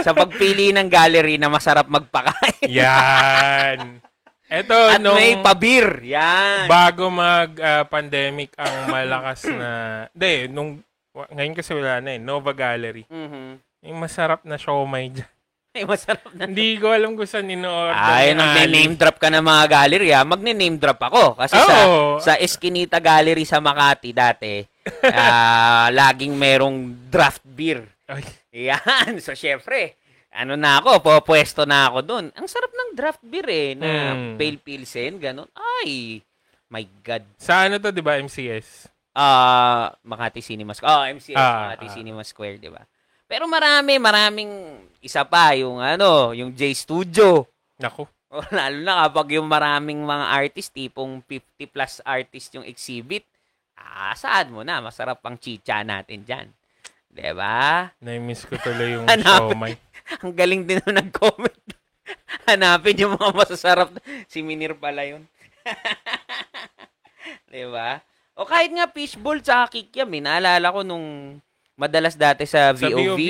[0.00, 2.70] sa pagpili ng gallery na masarap magpakain.
[2.70, 3.98] Yan.
[4.46, 6.04] Ito, At nung may pabir.
[6.04, 6.68] Yan.
[6.68, 9.70] bago mag-pandemic ang malakas na...
[10.10, 10.78] Hindi, nung...
[11.10, 12.20] wa- Ngayon kasi wala na eh.
[12.20, 13.04] Nova Gallery.
[13.06, 13.58] Mhm.
[13.82, 15.26] Yung masarap na siomay dyan.
[15.76, 16.44] Ay, masarap na.
[16.44, 17.96] Hindi ko alam kung saan in-order.
[17.96, 20.20] Ay, nag-name drop ka ng mga gallery, ha?
[20.20, 21.32] Magne-name drop ako.
[21.34, 22.20] Kasi sa, Oo.
[22.20, 24.60] sa Eskinita Gallery sa Makati dati,
[25.08, 26.76] ah, laging merong
[27.08, 27.88] draft beer.
[28.04, 28.20] Ay,
[28.68, 29.16] Yan.
[29.16, 29.96] So, syempre,
[30.28, 32.24] ano na ako, popwesto na ako doon.
[32.36, 34.36] Ang sarap ng draft beer eh, na Mm.
[34.36, 35.48] pale pilsen, ganun.
[35.56, 36.20] Ay,
[36.68, 37.24] my God.
[37.40, 38.92] sa ano to, di ba, MCS?
[39.12, 40.88] Ah, Makati Cinema Square.
[40.90, 41.92] Oh, MCS, Ah, Makati ah.
[41.92, 42.80] Cinema Square, 'di ba?
[43.32, 44.52] Pero marami, maraming
[45.00, 47.48] isa pa yung ano, yung J Studio.
[47.80, 48.04] Naku.
[48.32, 53.28] O, lalo na kapag yung maraming mga artist, tipong 50 plus artist yung exhibit,
[53.76, 54.80] ah, saan mo na?
[54.80, 56.48] Masarap ang chicha natin dyan.
[57.12, 57.92] 'Di ba?
[58.00, 59.52] Na-miss ko tuloy yung Hanapin.
[59.52, 59.74] siomay.
[60.24, 61.60] Ang galing din nung nag-comment.
[62.48, 63.92] Hanapin yung mga masasarap.
[64.32, 65.28] Si Minir pala yun.
[67.52, 68.00] 'Di ba?
[68.32, 70.24] O kahit nga fishball sa kikiam, eh.
[70.24, 71.36] Naalala ko nung
[71.74, 73.20] madalas dati sa Sa VOV, VOV.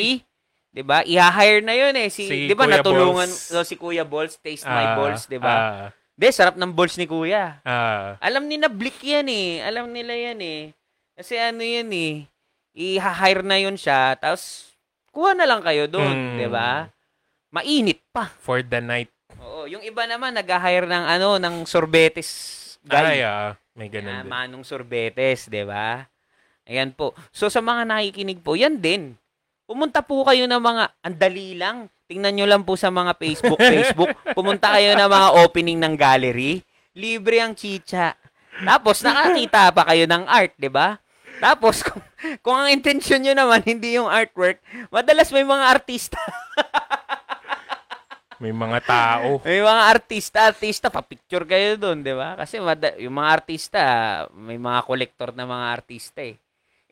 [0.68, 1.02] 'di ba?
[1.02, 2.08] I-hire na 'yun eh.
[2.08, 3.50] Si, Si 'di ba natulungan Balls.
[3.50, 5.54] so, si Kuya Balls taste my Ah, balls, 'di ba?
[5.54, 7.58] ah, De, sarap ng balls ni Kuya.
[7.62, 8.14] ah.
[8.18, 9.60] Alam ni na Blick yan eh.
[9.60, 10.62] Alam nila yan eh.
[11.12, 12.28] Kasi ano yan eh.
[12.72, 14.14] I-hire na yun siya.
[14.14, 14.70] Tapos,
[15.08, 16.08] kuha na lang kayo doon.
[16.08, 16.36] Hmm.
[16.36, 16.88] 'di ba?
[17.48, 18.32] Mainit pa.
[18.38, 19.12] for the night.
[19.38, 19.64] Oo.
[19.66, 22.28] Yung iba naman, nag-hire ng ano, ng sorbetes
[22.86, 23.22] Ay, guy.
[23.22, 24.28] ah, may ganun din.
[24.28, 26.04] manong sorbetes, 'di ba?
[26.66, 27.16] Ayan po.
[27.34, 29.18] So, sa mga nakikinig po, yan din.
[29.66, 31.90] Pumunta po kayo ng mga, andali lang.
[32.06, 34.12] Tingnan nyo lang po sa mga Facebook, Facebook.
[34.36, 36.62] Pumunta kayo ng mga opening ng gallery.
[36.94, 38.14] Libre ang chicha.
[38.62, 41.00] Tapos, nakakita pa kayo ng art, di ba?
[41.42, 42.02] Tapos, kung,
[42.44, 44.62] kung ang intention nyo naman, hindi yung artwork,
[44.92, 46.20] madalas may mga artista.
[48.42, 49.38] May mga tao.
[49.46, 52.34] May mga artista, artista, pa-picture kayo doon, di ba?
[52.34, 53.80] Kasi mada- yung mga artista,
[54.34, 56.42] may mga collector na mga artista eh.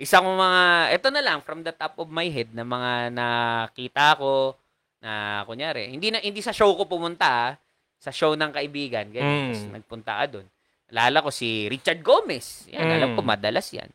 [0.00, 0.60] Isang mga,
[0.96, 4.56] ito na lang, from the top of my head, na mga nakita ko,
[5.04, 7.50] na kunyari, hindi na hindi sa show ko pumunta, ah,
[8.00, 9.76] sa show ng kaibigan, ganyan, Mm.
[9.76, 10.46] Nagpunta ka doon.
[10.88, 12.64] Alala ko si Richard Gomez.
[12.72, 12.96] Yan, Mm.
[12.96, 13.92] alam ko madalas yan.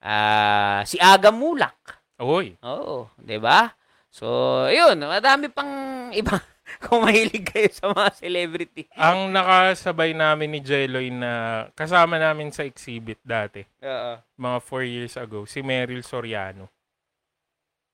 [0.00, 2.00] Ah, si Aga Mulak.
[2.18, 2.56] Uy.
[2.64, 3.70] Oo, 'di ba?
[4.12, 4.26] So,
[4.72, 5.68] yun, madami pang
[6.12, 6.40] iba
[6.84, 8.82] kung mahilig kayo sa mga celebrity.
[8.94, 14.12] Ang nakasabay namin ni Jeloy na kasama namin sa exhibit dati, Oo.
[14.36, 16.70] mga 4 years ago, si Meryl Soriano.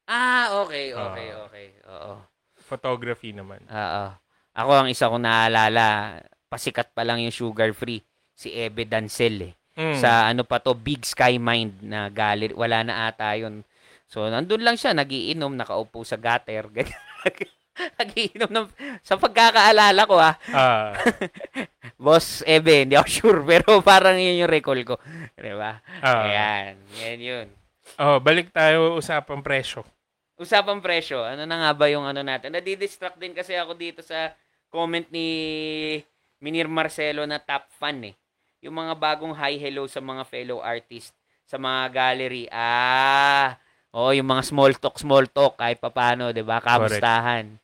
[0.08, 1.44] Ah, okay, okay, Ah.
[1.44, 1.66] okay.
[1.84, 2.12] Oo.
[2.58, 3.60] Photography naman.
[3.68, 4.04] Oo.
[4.56, 6.18] Ako ang isa kong naalala,
[6.48, 8.00] pasikat pa lang yung sugar free,
[8.32, 9.54] si Ebe Dancel eh.
[9.78, 9.94] Mm.
[9.94, 12.50] Sa ano pa to, Big Sky Mind na gallery.
[12.50, 13.62] Wala na ata yun.
[14.10, 16.66] So, nandun lang siya, nagiinom, nakaupo sa gutter.
[16.74, 16.98] ganyan.
[17.98, 18.66] nagiinom ng,
[19.02, 20.92] sa pagkakaalala ko ah, Ah,
[22.02, 24.96] Boss Ebe, hindi ako sure, pero parang yun yung recall ko.
[25.34, 25.82] Di ba?
[26.02, 26.22] ah.
[26.26, 27.46] Ayan, yan yun.
[27.98, 29.82] Oh, balik tayo usapang presyo.
[30.38, 32.54] Usapang presyo, ano na nga ba yung ano natin?
[32.54, 34.30] Nadidistract din kasi ako dito sa
[34.70, 35.26] comment ni
[36.38, 38.14] Minir Marcelo na top fan eh.
[38.62, 41.10] Yung mga bagong hi hello sa mga fellow artist
[41.48, 42.44] sa mga gallery.
[42.52, 43.56] Ah,
[43.90, 46.60] oh, yung mga small talk, small talk kahit papano, 'di ba?
[46.60, 47.56] Kamustahan.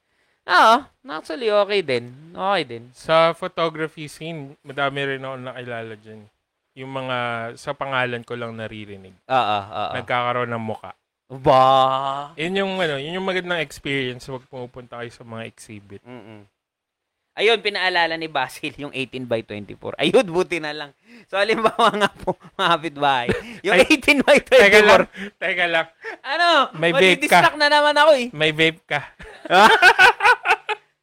[0.44, 0.74] Oo,
[1.08, 2.12] actually okay din.
[2.36, 2.84] Okay din.
[2.92, 6.28] Sa photography scene, madami rin ako nakilala dyan.
[6.76, 7.16] Yung mga
[7.56, 9.16] sa pangalan ko lang naririnig.
[9.24, 9.92] Oo, oo.
[9.96, 10.92] Nagkakaroon ng muka.
[11.32, 12.36] Ba.
[12.36, 16.04] Yun yung, ano, yun yung magandang experience wag pumupunta kayo sa mga exhibit.
[16.04, 16.44] Mm-mm.
[17.34, 19.98] Ayun, pinaalala ni Basil yung 18 by 24.
[19.98, 20.90] Ayun, buti na lang.
[21.26, 23.28] So, halimbawa nga po, mga kapitbahay.
[23.66, 25.42] Yung Ay, 18 by Teka lang, 24.
[25.42, 25.86] teka lang.
[26.22, 26.70] Ano?
[26.78, 27.58] May vape ka.
[27.58, 28.26] na naman ako eh.
[28.30, 29.00] May vape ka.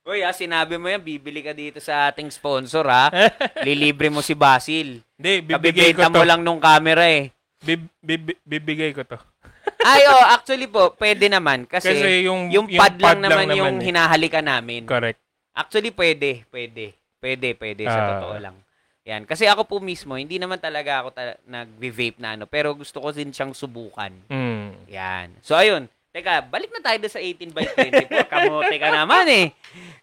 [0.02, 3.14] Uy, ah, sinabi mo yan, bibili ka dito sa ating sponsor ha.
[3.68, 5.06] Lilibre mo si Basil.
[5.14, 6.18] Hindi, bibigay ko to.
[6.18, 7.30] mo lang nung camera eh.
[7.62, 9.22] Bib- bib- bibigay ko to.
[9.86, 11.70] Ay, oh, actually po, pwede naman.
[11.70, 13.94] Kasi, Kasi yung, yung, pad, lang naman yung eh.
[13.94, 14.90] hinahalikan namin.
[14.90, 15.22] Correct.
[15.54, 16.50] Actually, pwede.
[16.50, 16.98] Pwede.
[17.22, 17.86] Pwede, pwede.
[17.86, 18.10] Sa Ah.
[18.18, 18.58] totoo lang.
[19.06, 19.30] Yan.
[19.30, 22.50] Kasi ako po mismo, hindi naman talaga ako ta- nag-vape na ano.
[22.50, 24.10] Pero gusto ko din siyang subukan.
[24.34, 24.90] Mm.
[24.90, 25.28] Yan.
[25.46, 25.86] So, ayun.
[26.12, 28.28] Teka, balik na tayo doon sa 18 by 24.
[28.28, 29.46] Kamote ka naman eh.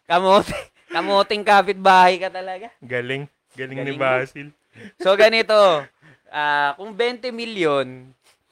[0.08, 0.56] Kamote.
[0.88, 2.72] Kamoting kapitbahay ka talaga.
[2.80, 3.28] Galing.
[3.52, 4.02] Galing, ni Galing mo.
[4.02, 4.48] Basil.
[4.96, 5.84] So, ganito.
[6.28, 7.84] ah kung 20 million,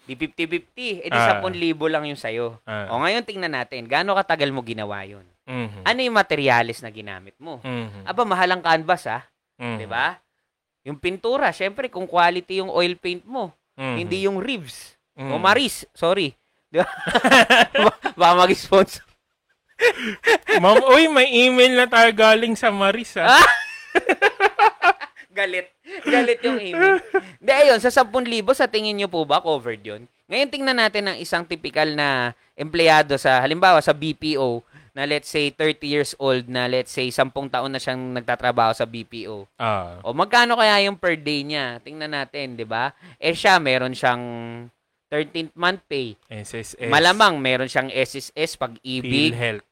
[0.05, 1.41] di 50-50, edi Ah.
[1.41, 1.53] 10,000
[1.89, 2.57] lang yung sayo.
[2.65, 2.89] Ah.
[2.89, 3.85] O ngayon, tingnan natin.
[3.85, 5.25] Gaano katagal mo ginawa yun?
[5.45, 5.85] Mhm.
[5.85, 7.61] Ano yung materials na ginamit mo?
[7.61, 8.05] Mhm.
[8.05, 9.23] Aba, mahal ang canvas ah.
[9.57, 9.77] Mhm.
[9.77, 10.17] 'di ba?
[10.85, 13.97] Yung pintura, syempre kung quality yung oil paint mo, Mhm.
[13.97, 14.97] hindi yung ribs.
[15.15, 15.33] Mhm.
[15.33, 16.33] O Maris, sorry.
[16.71, 16.89] 'Di ba?
[17.87, 19.05] Ba- Baka mag-sponsor.
[20.63, 23.29] Ma'am, uy, may email na tayo galing sa Maris, ah.
[25.37, 25.69] Galit.
[26.09, 26.97] Galit yung email.
[27.37, 28.09] Hindi, ayun, sa 10,000,
[28.57, 30.09] sa tingin nyo po ba covered yun?
[30.33, 34.65] Ngayon, tingnan natin ng isang typical na empleyado sa, halimbawa, sa BPO,
[34.97, 38.89] na let's say 30 years old, na let's say 10 taon na siyang nagtatrabaho sa
[38.89, 39.45] BPO.
[39.61, 40.01] Ah.
[40.01, 41.85] O magkano kaya yung per day niya?
[41.85, 42.97] Tingnan natin, 'di ba?
[43.21, 44.25] Eh siya meron siyang
[45.07, 46.19] 13th month pay.
[46.27, 46.87] SSS.
[46.87, 49.65] Malamang meron siyang SSS pag-ibig, PhilHealth.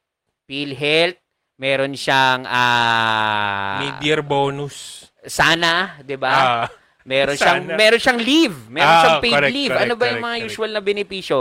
[0.45, 1.19] PhilHealth,
[1.55, 5.09] meron siyang ah Mid-year bonus.
[5.21, 6.31] sana, 'di ba?
[6.31, 6.65] Ah.
[7.03, 7.59] meron sana.
[7.59, 9.69] siyang meron siyang leave, meron Ah, siyang paid correct, leave.
[9.69, 10.47] correct, ano ba yung correct, mga correct.
[10.47, 11.39] usual na benepisyo?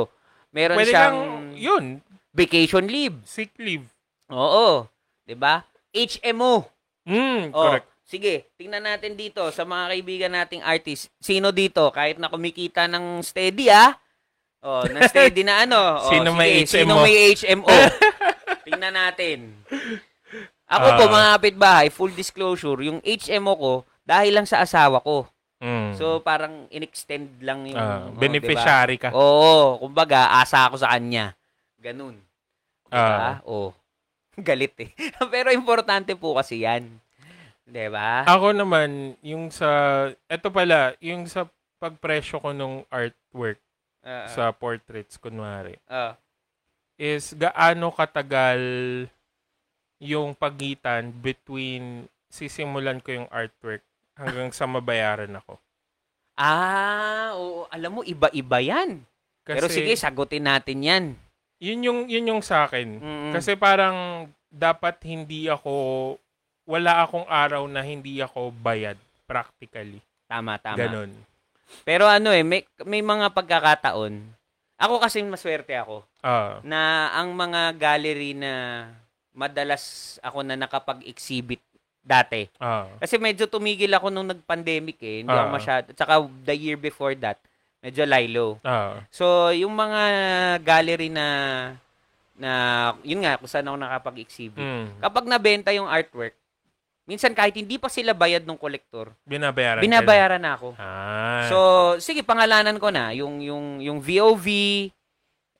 [0.50, 1.84] Meron Pwede siyang lang, yun,
[2.30, 3.16] vacation leave.
[3.24, 3.86] sick leave.
[4.26, 4.88] Oo,
[5.22, 5.62] 'di ba?
[5.90, 6.66] HMO.
[7.04, 7.86] Mm, Oh, correct.
[8.14, 11.10] Sige, tingnan natin dito sa mga kaibigan nating artist.
[11.18, 13.90] Sino dito kahit na kumikita ng steady ah?
[14.62, 15.80] Oh, ng steady na ano?
[15.98, 17.02] Oh, Sino may sige, Sino HMO?
[17.02, 17.66] may HMO?
[18.66, 19.38] tingnan natin.
[20.64, 21.12] Ako po Ah.
[21.12, 23.74] mga kapitbahay, full disclosure, yung HMO ko
[24.06, 25.26] dahil lang sa asawa ko.
[25.58, 25.98] Mm.
[25.98, 29.10] So parang in-extend lang yung Ah, oh, beneficiary diba?
[29.10, 29.16] ka.
[29.16, 31.34] Oo, kumbaga asa ako sa kanya.
[31.82, 32.16] Ganun.
[32.86, 33.34] Diba?
[33.34, 33.36] Ah.
[33.42, 33.74] Oh.
[34.38, 34.90] Galit eh.
[35.28, 36.88] Pero importante po kasi yan.
[37.64, 38.28] 'Di ba?
[38.28, 39.68] Ako naman, yung sa,
[40.28, 41.48] eto pala, yung sa
[41.80, 43.60] pagpresyo ko nung artwork
[44.04, 46.12] Ah, sa portraits, kunwari, ah.
[47.00, 48.60] is gaano katagal
[49.96, 53.80] yung pagitan between sisimulan ko yung artwork
[54.12, 55.56] hanggang sa mabayaran ako.
[56.36, 57.64] Ah, oo.
[57.72, 59.00] Alam mo, iba-iba yan.
[59.40, 61.04] Kasi, Pero sige, sagutin natin yan.
[61.62, 63.00] yun yung, yun yung sa akin.
[63.00, 63.32] Mm-mm.
[63.32, 65.72] Kasi parang dapat hindi ako,
[66.64, 70.00] wala akong araw na hindi ako bayad practically.
[70.24, 70.80] Tama, tama.
[70.80, 71.12] Ganon.
[71.84, 74.20] Pero ano eh, may, may mga pagkakataon.
[74.74, 78.84] Ako kasi maswerte ako Ah, na ang mga gallery na
[79.30, 81.60] madalas ako na nakapag-exhibit
[82.00, 82.48] dati.
[82.56, 82.88] Ah.
[83.00, 85.16] Kasi medyo tumigil ako nung nag-pandemic eh.
[85.22, 85.54] Hindi ako Ah.
[85.54, 85.86] masyado.
[85.92, 86.12] Tsaka
[86.44, 87.40] the year before that,
[87.80, 88.60] medyo lilo.
[88.60, 89.00] Ah.
[89.08, 90.02] So, yung mga
[90.60, 91.26] gallery na
[92.34, 92.50] na
[93.06, 94.58] yun nga kung saan ako nakapag-exhibit.
[94.58, 94.86] Mm.
[94.98, 96.34] Kapag nabenta yung artwork,
[97.04, 100.68] minsan kahit hindi pa sila bayad ng kolektor, Binabayaran binabayaran na ako.
[100.74, 101.44] Ah.
[101.46, 101.56] So,
[101.98, 103.12] sige, pangalanan ko na.
[103.12, 104.46] Yung, yung, yung VOV,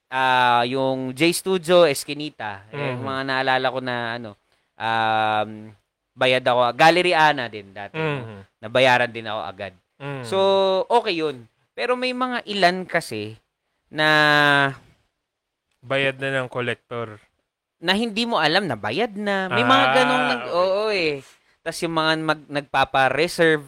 [0.09, 2.65] ah yung J Studio, Eskinita.
[2.71, 3.03] Eh, Mhm.
[3.03, 4.31] mga naalala ko na, ano,
[4.75, 5.51] um,
[6.13, 6.71] bayad ako.
[6.73, 7.99] Gallery Ana din dati.
[7.99, 8.47] Mm.
[8.61, 9.75] Nabayaran din ako agad.
[9.99, 10.23] Mm.
[10.23, 10.39] So,
[10.87, 11.45] okay yun.
[11.75, 13.35] Pero may mga ilan kasi
[13.91, 14.09] na
[15.81, 17.19] bayad na ng collector.
[17.85, 19.45] na hindi mo alam na bayad na.
[19.47, 20.57] May Ah, mga ganong nag, okay.
[20.57, 21.13] oo eh.
[21.65, 23.65] Tapos yung mga mag, nagpapa-reserve,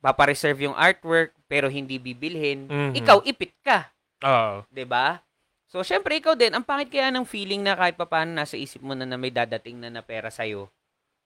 [0.00, 2.64] papa-reserve yung artwork, pero hindi bibilhin.
[2.66, 2.92] Mhm.
[2.96, 3.92] Ikaw, ipit ka.
[4.24, 4.64] Oo.
[4.72, 5.20] 'di ba?
[5.68, 8.92] So, syempre, ikaw din, ang pangit kaya ng feeling na kahit papaano nasa isip mo
[8.92, 10.72] na, na may dadating na na pera sa'yo.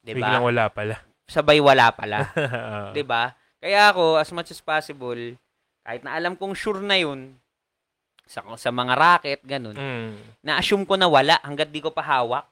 [0.03, 0.99] 'di Biglang wala pala.
[1.31, 2.27] Sabay wala pala.
[2.35, 2.91] Oo.
[2.91, 3.35] 'di ba?
[3.63, 5.19] Kaya ako, as much as possible,
[5.87, 7.35] kahit na alam kong sure na yun,
[8.27, 10.19] sa, sa mga racket, ganun, Mm.
[10.43, 12.47] na-assume ko na wala hanggat di ko pa hawak.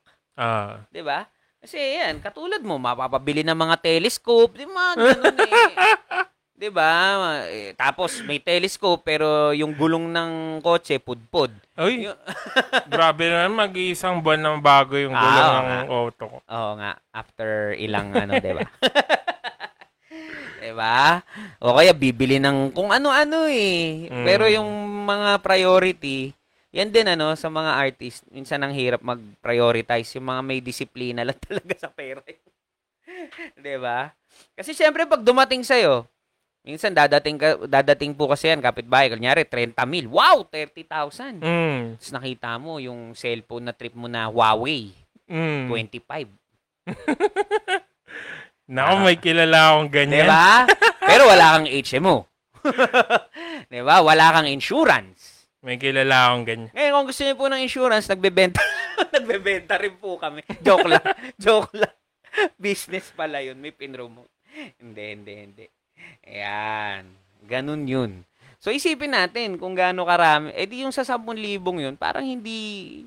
[0.91, 1.27] 'di ba?
[1.65, 4.93] Kasi yan, katulad mo, mapapabili ng mga telescope, di ba?
[4.93, 5.73] Ganun eh.
[6.55, 6.93] 'Di ba?
[7.51, 10.31] Eh, tapos may telescope pero yung gulong ng
[10.63, 11.51] kotse pudpud.
[11.75, 12.21] Uy, Yung-
[12.95, 15.81] grabe naman mag-iisang buwan ng bago yung Ah, gulong oo ng nga.
[15.91, 16.39] auto ko.
[16.45, 18.63] Oo nga, after ilang ano, 'di ba?
[20.63, 21.19] 'Di ba?
[21.59, 24.07] O kaya bibili ng kung ano-ano eh.
[24.13, 24.23] Mm.
[24.23, 24.69] Pero yung
[25.05, 26.31] mga priority,
[26.75, 31.39] yan din ano sa mga artist, minsan ang hirap mag-prioritize yung mga may disiplina lang
[31.47, 32.19] talaga sa pera.
[33.63, 34.11] 'Di ba?
[34.59, 35.79] Kasi syempre pag dumating sa
[36.65, 40.09] minsan dadating ka, dadating po kasi yan kapitbahay, kunyari 30 mil.
[40.11, 41.39] Wow, 30,000.
[41.45, 42.01] Mm.
[42.01, 44.91] Tapos nakita mo yung cellphone na trip mo na Huawei,
[45.31, 45.69] Mm.
[45.71, 46.27] 25.
[48.65, 49.05] Naku, Ah.
[49.05, 50.25] may kilala akong ganyan.
[50.25, 50.65] Diba?
[51.05, 52.17] Pero wala kang HMO.
[53.69, 53.97] diba?
[54.01, 55.14] Wala kang insurance.
[55.65, 56.71] May kilala akong ganyan.
[56.77, 58.61] Ngayon, kung gusto niyo po ng insurance, nagbebenta.
[59.17, 60.45] nagbebenta rin po kami.
[60.61, 61.05] Joke lang.
[61.41, 61.95] Joke lang.
[62.61, 63.57] Business pala yun.
[63.57, 64.29] May pinromote.
[64.77, 65.67] Hindi, hindi, hindi.
[66.29, 67.09] Ayan.
[67.49, 68.29] Ganun yun.
[68.61, 70.53] So, isipin natin kung gaano karami.
[70.53, 71.41] Eh, di yung sa 10,000
[71.81, 73.01] yun, parang hindi,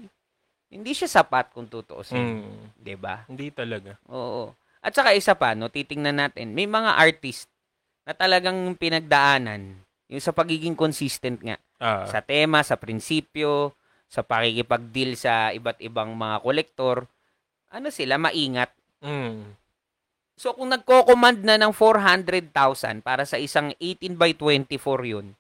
[0.74, 2.42] hindi siya sapat kung tutuusin.
[2.42, 2.74] Mm.
[2.74, 3.22] Diba?
[3.30, 4.02] Hindi talaga.
[4.10, 4.58] Oo.
[4.82, 7.50] At saka isa pa, no, titingnan natin, may mga artist
[8.02, 9.78] na talagang pinagdaanan
[10.10, 12.10] yung sa pagiging consistent nga Ah.
[12.10, 13.74] sa tema, sa prinsipyo,
[14.10, 17.06] sa pakikipag-deal sa iba't ibang mga kolektor.
[17.70, 18.72] Ano sila, maingat.
[19.04, 19.54] Mm.
[20.38, 25.34] So kung nagko-command na ng 400,000 para sa isang 18 by 24 yun,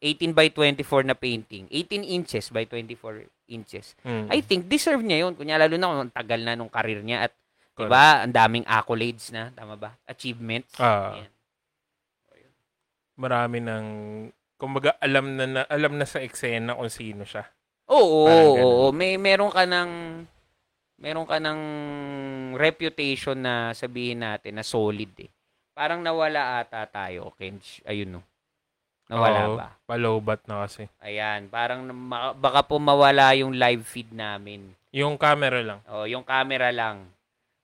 [0.00, 4.26] 18 by 24 na painting, 18 inches by 24 inches, Mm.
[4.32, 5.34] I think deserve niya yun.
[5.36, 7.32] Kunya lalo na kung tagal na nung karir niya at
[7.74, 7.76] Correct.
[7.76, 9.94] 'di ba, ang daming accolades na, tama ba?
[10.08, 10.72] Achievements.
[10.80, 11.20] Ah.
[11.20, 11.30] Yan.
[13.20, 13.86] Marami ng
[14.60, 17.48] kumbaga alam na, na alam na sa eksena kung sino siya.
[17.88, 18.84] Oo, oo.
[18.92, 19.90] May meron ka ng
[21.00, 21.60] meron ka ng
[22.60, 25.32] reputation na sabihin natin na solid eh.
[25.72, 27.80] Parang nawala ata tayo, Kenj.
[27.88, 28.22] Ayun no.
[29.10, 29.68] Nawala Oo, ba?
[29.88, 30.86] Palobat na kasi.
[31.02, 34.70] Ayan, parang ma- baka po mawala yung live feed namin.
[34.94, 35.80] Yung camera lang.
[35.90, 37.10] O, yung camera lang.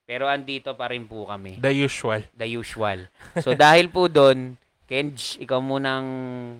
[0.07, 1.59] Pero andito pa rin po kami.
[1.63, 2.23] The usual.
[2.35, 3.07] The usual.
[3.43, 6.07] So dahil po doon, Kenj, ikaw munang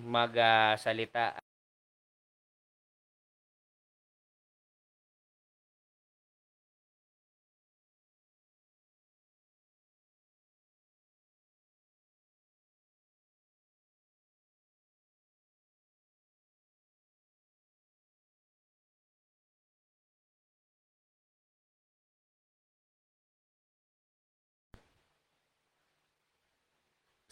[0.03, 1.46] magsalita.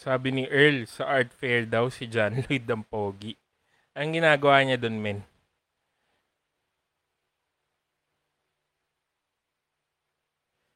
[0.06, 3.34] Sabi ni Earl, sa art fair daw si John Lloyd ang pogi.
[3.98, 5.20] Ang ginagawa niya doon, men.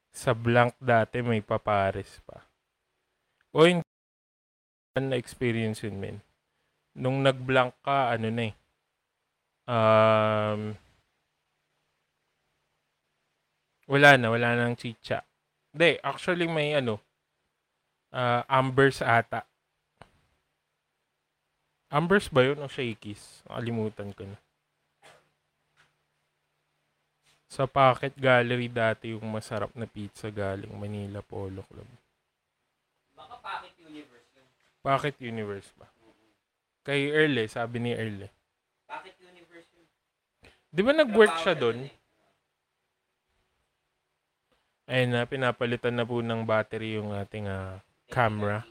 [0.09, 2.41] Sa blank dati may papares pa.
[3.53, 3.85] O yung
[4.97, 6.17] na experience yun, men.
[6.97, 8.53] Nung nag-blank ka, ano na eh.
[9.69, 10.61] Um,
[13.85, 15.21] wala na, wala nang chicha.
[15.69, 16.97] Hindi, actually may ano,
[18.09, 19.45] ah Ambers ata.
[21.89, 23.41] Ambers ba yun o Shakey's?
[23.49, 24.37] Nakalimutan ko na.
[27.49, 31.89] Sa Pocket Gallery dati yung masarap na pizza galing Manila Polo Club.
[33.17, 34.47] Baka Pocket Universe yun.
[34.85, 35.89] Pocket Universe ba?
[36.85, 38.31] Kay Earl eh, sabi ni Earl eh.
[38.85, 39.87] Pocket Universe yun.
[40.69, 41.89] Di ba nag-work siya doon?
[44.89, 48.65] Ayun na, pinapalitan na po ng battery yung ating ah, camera.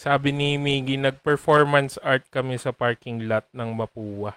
[0.00, 4.32] Sabi ni Miggy, nag-performance art kami sa parking lot ng Mapua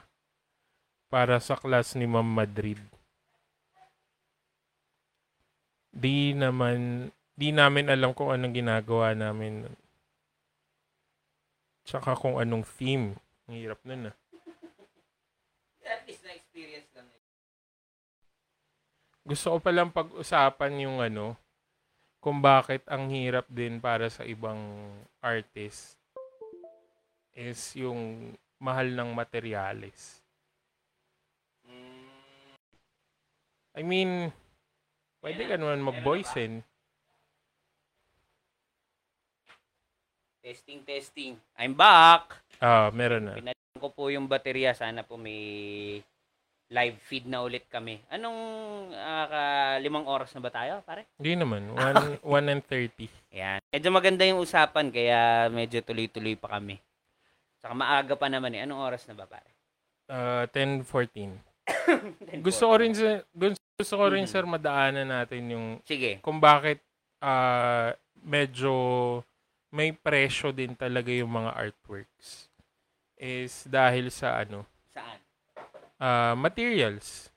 [1.07, 2.83] para sa class ni Ma'am Madrid.
[5.93, 7.07] Di naman,
[7.39, 9.63] di namin alam kung anong ginagawa namin.
[11.87, 13.15] Tsaka kung anong theme.
[13.47, 14.15] Ang hirap nun ah.
[15.87, 17.07] At least na-experience lang.
[19.23, 21.39] Gusto ko palang pag-usapan yung ano,
[22.19, 24.59] kung bakit ang hirap din para sa ibang
[25.23, 25.95] artist
[27.31, 30.23] is yung mahal ng materyales.
[33.73, 34.29] I mean,
[35.23, 36.61] pwede ka naman mag-voice in.
[40.43, 41.33] Testing, testing.
[41.55, 42.43] I'm back!
[42.59, 43.33] Ah, meron na.
[43.39, 44.75] Pinalitan ko po yung baterya.
[44.75, 46.03] Sana po may
[46.73, 48.01] live feed na ulit kami.
[48.09, 48.39] Anong
[49.29, 51.05] ka- limang oras na ba tayo, pare?
[51.21, 51.69] Hindi naman.
[51.69, 53.05] 1 1 and 30.
[53.29, 53.59] Ayan.
[53.69, 56.81] Medyo maganda yung usapan kaya medyo tuloy-tuloy pa kami.
[57.61, 58.65] Saka maaga pa naman eh.
[58.65, 59.47] Anong oras na ba, pare?
[60.09, 61.37] Ah, 10-14.
[62.43, 64.31] Gusto ko rin, sa, gusto ko rin, Mhm.
[64.33, 66.19] sir, madaanan natin yung Sige.
[66.19, 66.81] kung bakit
[67.23, 68.75] ah, medyo
[69.71, 72.51] may presyo din talaga yung mga artworks
[73.15, 75.22] is dahil sa ano Saan?
[76.03, 77.31] Ah, materials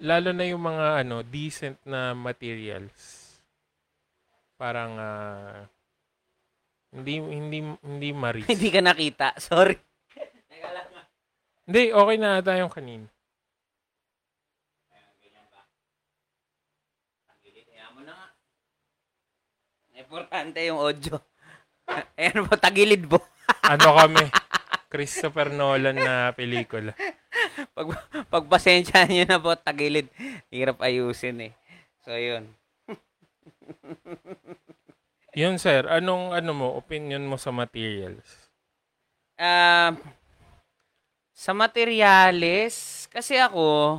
[0.00, 3.28] lalo na yung mga ano decent na materials
[4.60, 5.64] parang ah,
[6.92, 9.38] hindi hindi hindi maris Hindi ka nakita.
[9.38, 9.78] Sorry.
[11.70, 13.06] Hindi okay na ata yung kanin.
[19.94, 21.22] Importante yung audio.
[22.18, 23.22] Ayan po, tagilid po.
[23.62, 24.26] ano kami
[24.90, 26.92] Christopher Nolan na pelikula
[27.78, 27.94] Pag,
[28.26, 30.10] pagpasensya nyo na po, tagilid.
[30.50, 31.52] Hirap ayusin eh.
[32.02, 32.50] So, yun.
[35.30, 38.50] yun sir anong ano mo opinion mo sa materials
[39.40, 39.96] Um,
[41.32, 43.96] sa materyales, kasi ako,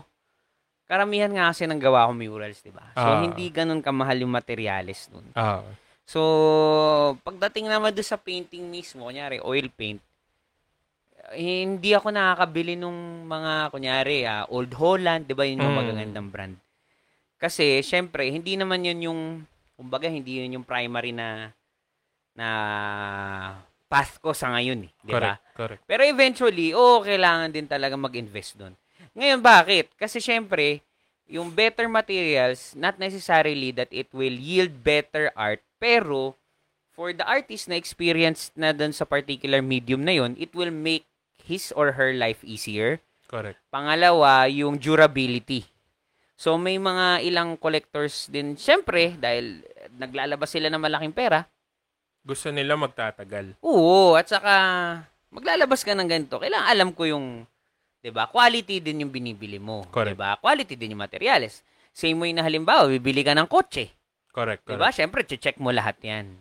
[0.85, 2.85] karamihan nga kasi ng gawa ko murals, di ba?
[2.93, 3.26] So, Ah.
[3.26, 5.26] hindi ganun kamahal yung materyales nun.
[5.34, 5.65] ah
[6.05, 6.22] So,
[7.26, 9.97] pagdating naman doon sa painting mismo, kunyari, oil paint,
[11.35, 15.79] hindi ako nakakabili nung mga, kunyari, ah, Old Holland, di ba yun yung Mm.
[15.81, 16.55] magagandang brand?
[17.41, 19.21] Kasi, syempre, hindi naman yun yung,
[19.75, 21.51] kumbaga, hindi yun yung primary na,
[22.37, 22.47] na
[23.91, 25.35] path ko sa ngayon, eh, di ba?
[25.35, 28.73] correct correct Pero eventually, oo, kailangan din talaga mag-invest doon.
[29.17, 29.91] Ngayon, bakit?
[29.99, 30.79] Kasi syempre,
[31.27, 36.35] yung better materials, not necessarily that it will yield better art, pero
[36.95, 41.03] for the artist na experienced na doon sa particular medium na yon, it will make
[41.45, 42.99] his or her life easier.
[43.27, 45.63] correct Pangalawa, yung durability.
[46.35, 49.61] So, may mga ilang collectors din, syempre, dahil
[49.95, 51.45] naglalabas sila ng malaking pera,
[52.22, 54.53] gusto nila magtatagal Oo, at saka
[55.34, 56.38] maglalabas ka ng ganito.
[56.38, 57.45] Kailangan alam ko yung
[58.01, 58.30] 'di ba?
[58.30, 60.18] Quality din yung binibili mo, 'di Correct.
[60.18, 60.38] ba?
[60.38, 61.65] Quality din yung materials.
[61.93, 63.89] Same way na halimbawa, bibili ka ng kotse,
[64.34, 64.89] correct 'di correct ba?
[64.93, 66.38] Syempre, check mo lahat 'yan.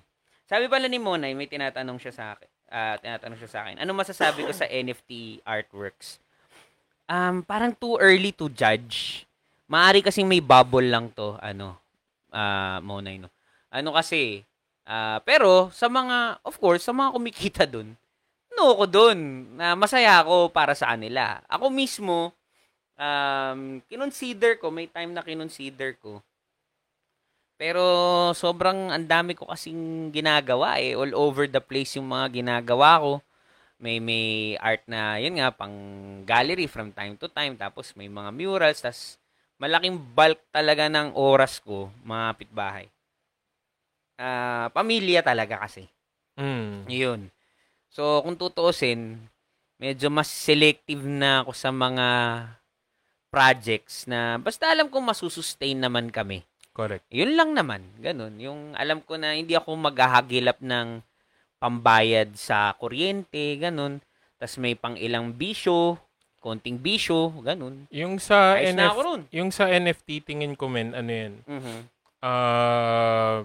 [0.49, 2.49] Sabi pala ni Monay, may tinatanong siya sa akin.
[2.71, 3.77] Ah, tinatanong siya sa akin.
[3.83, 6.23] Ano masasabi ko sa NFT artworks?
[7.11, 9.27] Um, parang too early to judge.
[9.67, 11.77] Maari kasing may bubble lang to, ano,
[12.31, 13.29] ah, Monay, no.
[13.71, 14.47] Ano kasi,
[14.87, 17.95] ah, pero sa mga, of course, sa mga kumikita dun,
[18.55, 19.19] no ko dun,
[19.59, 21.43] na masaya ako para sa kanila.
[21.51, 22.35] Ako mismo,
[23.01, 26.21] um, kinonsider ko, may time na kinonsider ko,
[27.61, 27.85] pero
[28.33, 30.97] sobrang ang dami ko kasing ginagawa eh.
[30.97, 33.13] All over the place yung mga ginagawa ko.
[33.77, 35.77] May may art na, yun nga, pang
[36.25, 37.61] gallery from time to time.
[37.61, 38.81] Tapos may mga murals.
[38.81, 39.21] Tapos
[39.61, 42.89] malaking bulk talaga ng oras ko, mga pitbahay.
[44.17, 45.85] Ah, pamilya talaga kasi.
[46.41, 46.89] mm.
[46.89, 47.29] Yun.
[47.93, 49.21] So, kung tutuusin,
[49.77, 52.09] medyo mas selective na ako sa mga
[53.33, 56.45] projects na basta alam kong masusustain naman kami.
[56.71, 57.83] Correct Yun lang naman.
[57.99, 58.35] Ganun.
[58.37, 61.03] Yung alam ko na hindi ako maghahagilap ng
[61.57, 64.01] pambayad sa kuryente, ganun.
[64.37, 66.01] Tapos may pang ilang bisyo,
[66.39, 67.85] konting bisyo, ganun.
[67.93, 69.29] yung sa Ayos na ron.
[69.29, 71.77] yung sa NFT tingin ko men ano yan Mhm.
[72.21, 73.45] ah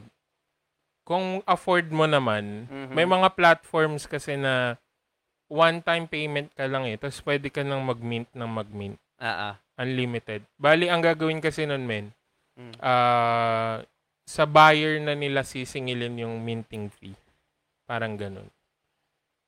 [1.03, 2.91] kung afford mo naman Mhm.
[2.91, 4.79] may mga platforms kasi na
[5.45, 9.55] one time payment ka lang eh tapos pwede ka nang mag-mint ng mag-mint Ah, ah.
[9.77, 12.15] unlimited bali ang gagawin kasi nun men
[12.55, 12.75] Mm.
[12.79, 13.83] ah
[14.25, 17.13] sa buyer na nila sisingilin yung minting fee.
[17.85, 18.49] Parang ganun.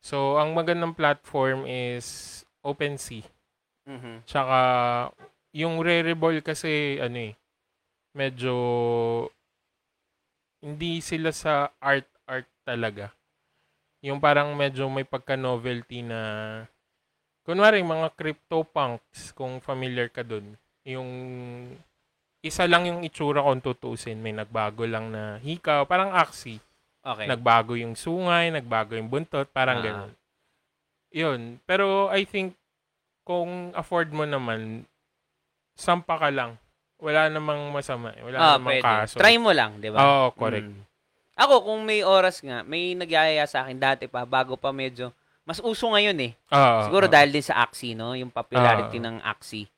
[0.06, 3.26] So, ang magandang platform is OpenSea.
[3.90, 4.22] Mhm.
[4.30, 4.60] Tsaka,
[5.58, 7.34] yung Rareball kasi, ano eh,
[8.14, 8.54] medyo,
[10.62, 13.10] hindi sila sa art-art talaga.
[14.06, 16.22] Yung parang medyo may pagka-novelty na,
[17.48, 20.54] kunwari, mga CryptoPunks, kung familiar ka dun.
[20.86, 21.10] Yung,
[22.48, 24.18] isa lang yung itsura kung tutusin.
[24.18, 26.58] May nagbago lang na hikaw, parang Axie.
[27.00, 27.24] Okay.
[27.24, 29.84] Nagbago yung sungay, nagbago yung buntot, parang Ah.
[29.84, 30.12] ganun.
[31.10, 31.42] Yun.
[31.64, 32.56] Pero I think,
[33.22, 34.84] kung afford mo naman,
[35.74, 36.56] sampa ka lang.
[36.98, 38.10] Wala namang masama.
[38.12, 38.22] eh.
[38.22, 38.84] Wala ah, namang pwede.
[38.84, 39.16] kaso.
[39.16, 40.00] Try mo lang, di ba?
[40.00, 40.66] Oo, correct.
[40.66, 40.84] Mm.
[41.38, 45.14] Ako, kung may oras nga, may nagyayaya sa akin dati pa, bago pa medyo,
[45.46, 46.32] mas uso ngayon eh.
[46.50, 47.14] Oo, Siguro oo.
[47.14, 48.18] dahil din sa Axie, no?
[48.18, 49.06] Yung popularity Ah.
[49.06, 49.70] ng Axie.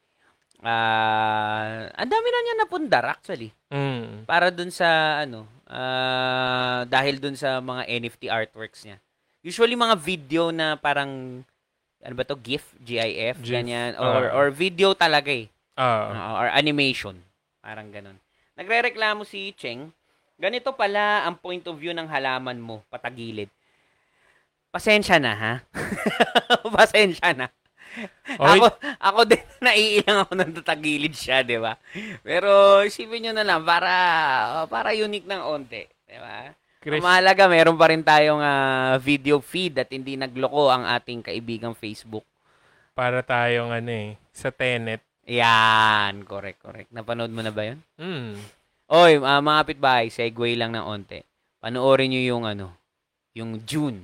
[0.59, 3.55] Ah, ang dami na niya napundar actually.
[3.71, 4.27] Mm.
[4.27, 8.99] Para dun sa ano, ah, dahil dun sa mga NFT artworks niya.
[9.39, 11.43] Usually mga video na parang
[11.99, 14.35] ano ba to GIF, GIF, GIF, ganyan or ah.
[14.35, 15.47] or video talaga eh.
[15.79, 16.07] Oo.
[16.11, 17.15] Ah, or animation.
[17.63, 18.19] Parang ganun.
[18.59, 19.87] Nagrereklamo si Cheng,
[20.35, 23.47] ganito pala ang point of view ng halaman mo, patagilid.
[24.69, 25.53] Pasensya na, ha?
[26.77, 27.47] Pasensya na.
[28.39, 28.65] Oy, Ako,
[28.97, 31.75] ako din, naiilang ako nang tatagilid siya, di ba?
[32.21, 33.93] Pero isipin nyo na lang, para,
[34.69, 35.89] para unique ng onte.
[36.05, 36.53] Di ba?
[36.79, 41.75] Chris, mahalaga, meron pa rin tayong ah, video feed at hindi nagloko ang ating kaibigang
[41.75, 42.23] Facebook.
[42.95, 44.99] para tayong ano eh, sa Tenet.
[45.23, 46.89] Yan, correct, correct.
[46.91, 47.79] Napanood mo na ba yun?
[47.95, 48.35] Mm.
[48.89, 51.21] Oy, uh, mga kapitbahay, segue lang ng onte.
[51.61, 52.73] Panoorin nyo yung ano,
[53.31, 54.01] yung June.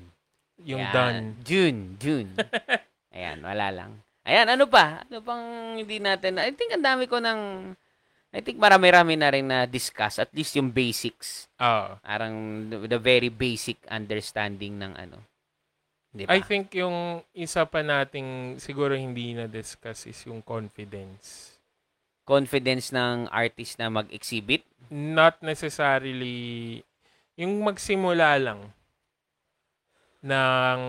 [0.61, 0.93] Yung Yan.
[0.93, 1.19] done.
[1.41, 2.29] June, June.
[3.15, 3.91] Ayan, wala lang.
[4.27, 5.07] Ayan, ano pa?
[5.07, 7.71] Ano pang hindi natin, I think ang dami ko ng,
[8.35, 11.47] I think marami-rami na rin na discuss, at least yung basics.
[11.63, 11.95] Oo.
[12.03, 15.23] Parang the, the very basic understanding ng ano.
[16.11, 16.35] Di ba?
[16.35, 21.55] I think yung isa pa nating siguro hindi na-discuss is yung confidence.
[22.27, 24.67] Confidence ng artist na mag-exhibit.
[24.91, 26.83] Not necessarily
[27.39, 28.75] yung magsimula lang
[30.26, 30.80] ng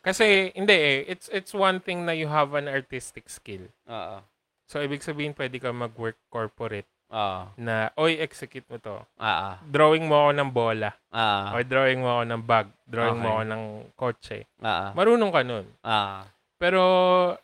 [0.00, 3.68] kasi hindi eh it's it's one thing na you have an artistic skill.
[3.84, 4.24] Oo.
[4.66, 7.52] So ibig sabihin pwede ka mag-work corporate Oo.
[7.60, 8.96] na oy execute mo to.
[8.98, 9.50] Oo.
[9.68, 11.44] Drawing mo ako ng bola Oo.
[11.54, 13.36] or drawing mo ako ng bag, drawing mo Okay.
[13.36, 13.62] ako ng
[13.94, 14.38] kotse.
[14.64, 14.86] Oo.
[14.96, 15.66] Marunong ka nun.
[15.84, 16.18] Oo.
[16.56, 16.82] Pero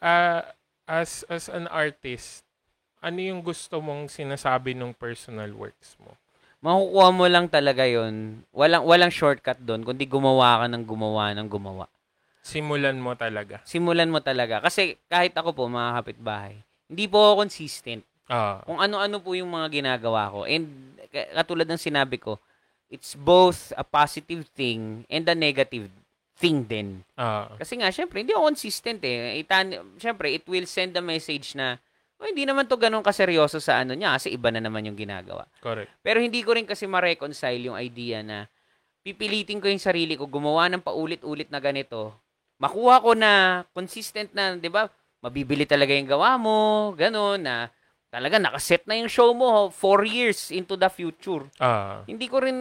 [0.00, 0.40] ah,
[0.88, 2.42] as as an artist,
[2.98, 6.16] ano yung gusto mong sinasabi ng personal works mo?
[6.62, 11.50] Makukuha mo lang talaga yon Walang, walang shortcut doon, kundi gumawa ka ng gumawa ng
[11.50, 11.90] gumawa.
[12.42, 13.58] Simulan mo talaga.
[13.66, 14.62] Simulan mo talaga.
[14.62, 16.54] Kasi kahit ako po, mga kapitbahay,
[16.86, 18.02] hindi po ako consistent.
[18.30, 20.46] Ah, Kung ano-ano po yung mga ginagawa ko.
[20.46, 20.94] And
[21.34, 22.38] katulad ng sinabi ko,
[22.86, 25.90] it's both a positive thing and a negative
[26.38, 27.02] thing din.
[27.18, 29.38] ah, Kasi nga, syempre, hindi ako consistent eh.
[29.38, 31.78] Itan, syempre, it will send a message na,
[32.22, 35.42] oh, hindi naman to ganun kaseryoso sa ano niya kasi iba na naman yung ginagawa.
[35.58, 35.90] correct.
[36.06, 38.46] Pero hindi ko rin kasi ma-reconcile yung idea na
[39.02, 42.14] pipilitin ko yung sarili ko gumawa ng paulit-ulit na ganito.
[42.62, 44.86] Makuha ko na consistent na, 'di ba?
[45.18, 47.66] Mabibili talaga yung gawa mo, ganun na
[48.12, 51.48] talaga nakaset na yung show mo four years into the future.
[51.56, 52.58] Ah, Hindi ko rin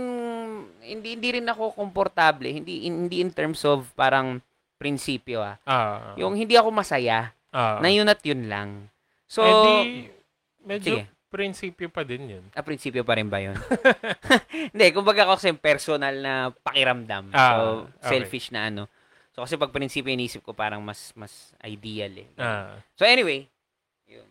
[0.79, 4.39] hindi hindi rin ako komportable, hindi hindi in terms of parang
[4.79, 5.59] prinsipyo ah.
[5.67, 7.77] ah, Yung hindi ako masaya ah.
[7.83, 8.87] na yun at yun lang.
[9.31, 9.73] So, Eh di,
[10.67, 11.07] medyo Sige.
[11.31, 12.43] prinsipyo pa din yun.
[12.51, 13.55] Ah, prinsipyo pa rin ba yun?
[14.75, 17.31] Hindi, kumbaga ako kasi personal na pakiramdam.
[17.31, 17.55] Ah, so,
[17.95, 18.11] okay.
[18.11, 18.91] selfish na ano.
[19.31, 22.27] So, kasi pag prinsipyo inisip ko parang mas mas ideal eh.
[22.35, 23.47] Ah, So, anyway.
[24.11, 24.27] Yun.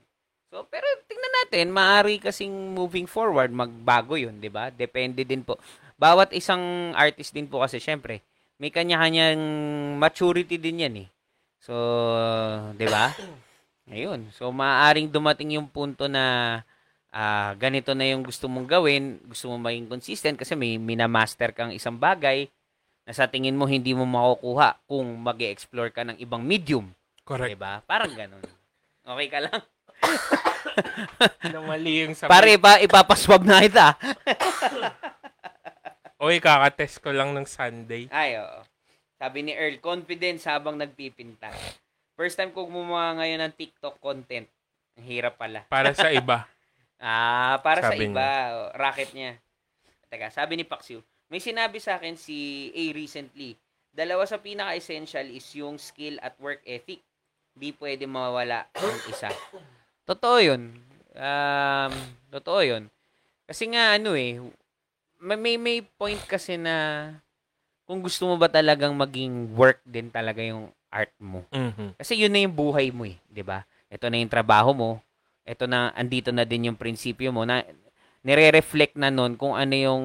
[0.52, 4.68] So, pero tingnan natin, maaari kasing moving forward, magbago yun, di ba?
[4.68, 5.56] Depende din po.
[5.96, 8.20] Bawat isang artist din po kasi, syempre,
[8.60, 9.40] may kanya-kanyang
[9.96, 11.08] maturity din yan eh.
[11.64, 11.72] So,
[12.76, 13.08] di ba?
[13.90, 14.30] Ayun.
[14.30, 16.62] So, maaaring dumating yung punto na
[17.10, 21.74] ah, ganito na yung gusto mong gawin, gusto mong maging consistent kasi may minamaster kang
[21.74, 22.46] isang bagay
[23.02, 26.94] na sa tingin mo hindi mo makukuha kung mag explore ka ng ibang medium.
[27.26, 27.58] correct.
[27.58, 27.82] Diba?
[27.82, 28.42] Parang ganun.
[29.02, 29.60] Okay ka lang?
[31.50, 32.30] Na mali yung sabay.
[32.30, 33.98] Pare, ipa, ipapaswab na kita.
[36.22, 38.06] Oy, kakatest ko lang ng Sunday.
[38.12, 38.60] Ay, oo.
[39.16, 41.50] Sabi ni Earl, confidence habang nagpipinta.
[42.20, 44.44] First time ko gumawa ngayon ng TikTok content.
[45.00, 45.64] Ang hirap pala.
[45.72, 46.44] Para sa iba.
[47.00, 48.20] Ah, para sa Sabi iba.
[48.20, 49.40] oh, Racket niya.
[50.12, 51.00] Teka, sabi ni Paxiu,
[51.32, 53.56] may sinabi sa akin si A recently,
[53.88, 57.00] dalawa sa pinaka-essential is yung skill at work ethic.
[57.56, 59.32] Di pwede mawala yung isa.
[60.12, 60.76] Totoo yun.
[61.16, 61.92] Um,
[62.28, 62.92] totoo yun.
[63.48, 64.36] Kasi nga, ano eh,
[65.24, 67.08] may, may, may point kasi na
[67.88, 71.46] kung gusto mo ba talagang maging work din talaga yung art mo.
[71.54, 71.96] Mhm.
[71.96, 73.64] Kasi yun na yung buhay mo eh, 'di ba?
[73.90, 74.90] Ito na yung trabaho mo.
[75.46, 77.64] Ito na andito na din yung prinsipyo mo na
[78.20, 80.04] nire-reflect na nun kung ano yung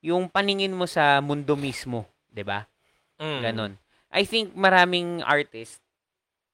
[0.00, 2.64] yung paningin mo sa mundo mismo, 'di ba?
[3.20, 3.40] Mm.
[3.44, 3.72] Ganon.
[4.10, 5.78] I think maraming artist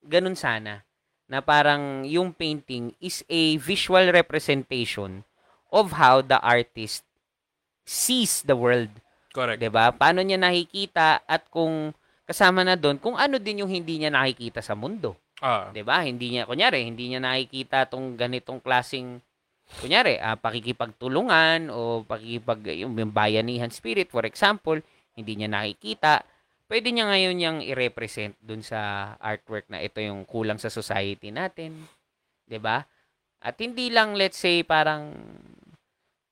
[0.04, 0.84] ganun sana
[1.26, 5.26] na parang yung painting is a visual representation
[5.74, 7.02] of how the artist
[7.82, 8.90] sees the world,
[9.34, 9.58] Correct.
[9.58, 9.90] 'di ba?
[9.94, 11.94] Paano niya nakikita at kung
[12.26, 15.14] kasama na doon kung ano din yung hindi niya nakikita sa mundo.
[15.38, 15.70] Ah.
[15.70, 16.02] 'di ba?
[16.02, 19.22] Hindi niya kunyari, hindi niya nakikita tong ganitong klasing
[19.82, 24.78] kunyari, ah, pakikipagtulungan o pakikipag yung, yung bayanihan spirit for example,
[25.18, 26.22] hindi niya nakikita.
[26.66, 31.86] Pwede niya ngayon yang i-represent dun sa artwork na ito yung kulang sa society natin,
[32.50, 32.82] 'di ba?
[33.38, 35.14] At hindi lang let's say parang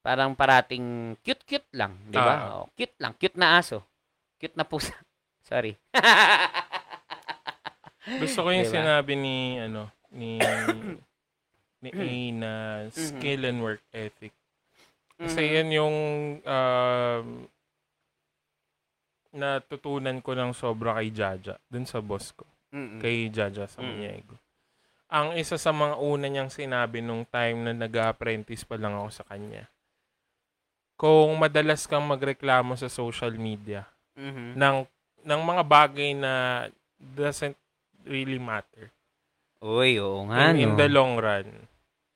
[0.02, 2.34] parang parating cute-cute lang, 'di ba?
[2.50, 3.84] Oh, cute lang, cute na aso.
[4.40, 4.96] Cute na pusa.
[5.54, 5.78] Sorry.
[8.18, 8.74] Gusto ko yung Diba?
[8.74, 10.36] sinabi ni ano ni
[11.82, 12.50] ni A na
[12.84, 12.90] Mhm.
[12.90, 14.32] skill and work ethic.
[15.14, 15.52] Kasi Mhm.
[15.52, 15.96] yan yung
[16.42, 17.26] um,
[19.30, 22.44] natutunan ko ng sobra kay Jaja dun sa boss ko.
[22.70, 22.98] Mm-mm.
[22.98, 23.78] Kay Jaja sa.
[23.78, 24.34] Maniego.
[25.06, 29.24] Ang isa sa mga una niyang sinabi nung time na nag-apprentice pa lang ako sa
[29.24, 29.68] kanya.
[30.94, 33.82] Kung madalas kang magreklamo sa social media
[34.14, 34.54] Mhm.
[34.54, 34.76] ng
[35.24, 36.32] ng mga bagay na
[36.96, 37.56] doesn't
[38.04, 38.92] really matter
[39.58, 41.48] Uy, oo nga, in, in the long run.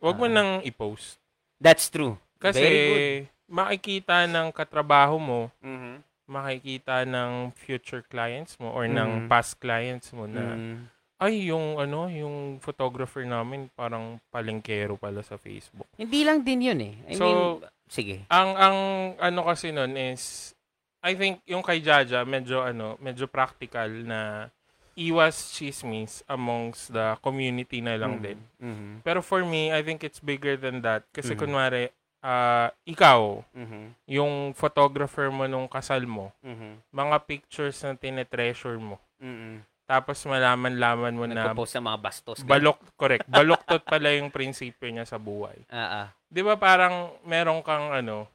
[0.04, 0.34] Huwag mo Ah.
[0.36, 1.16] nang i-post.
[1.56, 2.20] That's true.
[2.36, 3.08] Kasi Very good.
[3.48, 6.04] makikita ng katrabaho mo, Mhm.
[6.28, 9.28] makikita ng future clients mo or ng Mhm.
[9.32, 10.92] past clients mo na Mm.
[11.18, 15.88] ay yung ano, yung photographer namin parang palengkero pala sa Facebook.
[15.96, 16.94] Hindi lang din yun eh.
[17.08, 18.16] I So, mean, sige.
[18.28, 18.78] Ang ang
[19.16, 20.52] ano kasi nun is
[21.00, 24.50] I think yung kay Jaja medyo ano, medyo practical na
[24.98, 28.22] iwas chismis amongst the community na lang Mhm.
[28.22, 28.38] din.
[28.58, 28.90] Mhm.
[29.06, 31.06] Pero for me, I think it's bigger than that.
[31.14, 31.40] Kasi Mhm.
[31.40, 33.94] kunwari, ah, ikaw, Mhm.
[34.10, 36.82] yung photographer mo nung kasal mo, Mhm.
[36.90, 38.98] mga pictures na tinetreasure mo.
[39.22, 39.62] Mhm.
[39.86, 42.38] Tapos malaman-laman mo na Nagpo-post ng mga bastos.
[42.42, 45.62] balok, correct, baloktot pala yung prinsipyo niya sa buhay.
[45.72, 46.06] Ah, ah.
[46.26, 48.26] Di ba parang meron kang ano,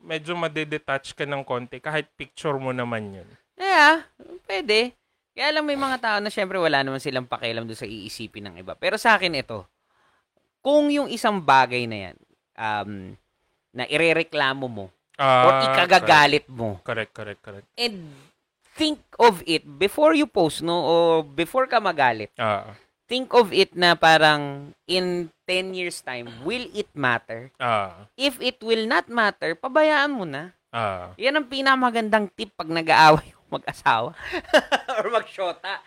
[0.00, 3.28] medyo madedetach ka ng konti kahit picture mo naman yun.
[3.54, 4.04] Yeah,
[4.44, 4.96] pwede.
[5.30, 8.54] Kaya lang may mga tao na syempre wala naman silang pakialam doon sa iisipin ng
[8.58, 8.74] iba.
[8.74, 9.64] Pero sa akin ito,
[10.60, 12.16] kung yung isang bagay na yan,
[12.56, 12.90] um,
[13.70, 14.86] na irereklamo mo,
[15.16, 17.68] or Ah, ikagagalit mo, Correct, correct, correct.
[17.76, 18.08] and
[18.74, 20.74] think of it before you post, no?
[20.74, 22.72] O before ka magalit, Ah,
[23.10, 27.50] think of it na parang in 10 years time, will it matter?
[27.58, 30.54] ah, If it will not matter, pabayaan mo na.
[30.70, 31.10] ah.
[31.18, 34.14] Yan ang pinamagandang tip pag nag-aaway mag-asawa
[35.02, 35.82] or mag-shota.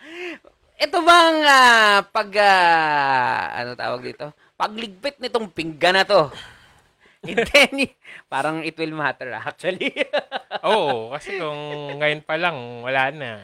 [0.76, 4.28] Ito bang ah, pag, ah, ano tawag dito?
[4.54, 6.28] Pagligpit nitong pinggan na to.
[7.24, 7.94] In 10 y-
[8.26, 9.90] parang it will matter actually.
[10.68, 11.60] Oo, kasi kung
[11.98, 13.40] ngayon pa lang, wala na.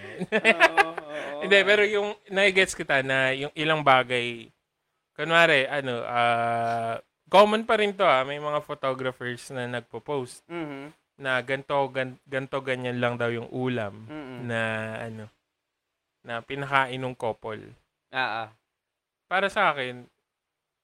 [1.43, 4.52] Hindi, pero yung nai-gets kita na yung ilang bagay,
[5.12, 10.93] kunwari, ano, ah, common pa rin to ah, may mga photographers na nagpo-post Mhm.
[11.16, 14.36] na ganto, gan, ganto, ganyan lang daw yung ulam Mhm.
[14.44, 14.61] na,
[15.02, 15.24] ano,
[16.20, 17.73] na pinakain ng couple.
[18.11, 18.48] Ah, ah.
[19.24, 20.05] Para sa akin,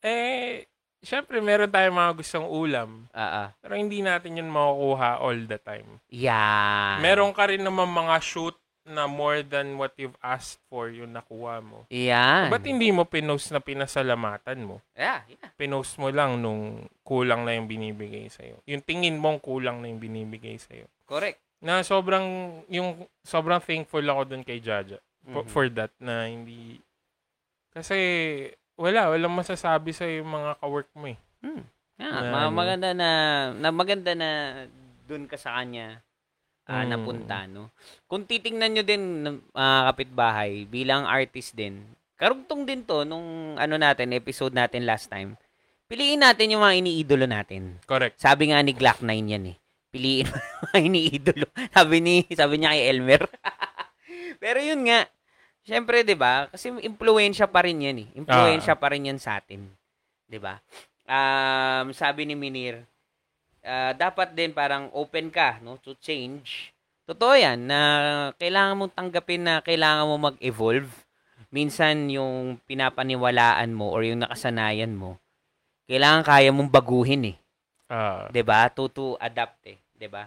[0.01, 0.65] eh,
[1.07, 3.49] syempre meron tayong mga gustong ulam, Ah, ah.
[3.63, 6.03] pero hindi natin yun makukuha all the time.
[6.11, 6.99] Yan.
[6.99, 11.59] Meron ka rin naman mga shoot na more than what you've asked for yung nakuha
[11.59, 11.87] mo.
[11.91, 12.51] Yan.
[12.51, 14.79] Ba't hindi mo pinost na pinasalamatan mo?
[14.95, 15.51] Yeah, yeah.
[15.55, 18.63] Pinost mo lang nung kulang na yung binibigay sa'yo.
[18.63, 20.87] Yung tingin mong kulang na yung binibigay sa'yo.
[21.03, 21.43] Correct.
[21.59, 22.27] Na sobrang,
[22.69, 25.51] yung sobrang thankful ako dun kay Jaja for, Mhm.
[25.51, 26.79] for that na hindi,
[27.75, 27.99] kasi
[28.77, 31.19] wala, walang masasabi sa yung mga kawork mo eh.
[31.97, 32.53] Yeah, Na ano.
[32.53, 33.09] maganda na,
[33.57, 34.29] na maganda na
[35.09, 36.05] doon ka sa kanya
[36.67, 36.91] ah, Mm.
[36.93, 37.71] napunta, no?
[38.05, 39.03] Kung titingnan nyo din,
[39.49, 41.87] mga kapitbahay, bilang artist din,
[42.19, 45.39] karugtong din to nung ano natin, episode natin last time.
[45.87, 47.79] Piliin natin yung mga iniidolo natin.
[47.87, 48.19] Correct.
[48.19, 49.57] Sabi nga ni Glock 9 yan eh.
[49.89, 51.47] Piliin mo yung mga iniidolo.
[51.71, 53.23] Sabi ni sabi niya kay Elmer.
[54.43, 55.07] Pero yun nga,
[55.67, 56.47] syempre 'di ba?
[56.49, 58.09] Kasi impluwensya pa rin 'yan eh.
[58.15, 59.67] Impluwensya pa rin 'yan sa atin.
[60.31, 60.63] 'Di ba?
[61.07, 62.87] Um, sabi ni Minir,
[63.67, 66.71] ah, dapat din parang open ka, no, to change.
[67.07, 67.81] Totoo 'yan na
[68.39, 70.91] kailangan mong tanggapin na kailangan mo mag-evolve.
[71.51, 75.19] Minsan yung pinapaniwalaan mo or yung nakasanayan mo,
[75.87, 77.37] kailangan kaya mong baguhin eh.
[77.87, 78.67] Ah, 'di ba?
[78.75, 80.27] To to adapt eh, 'di ba?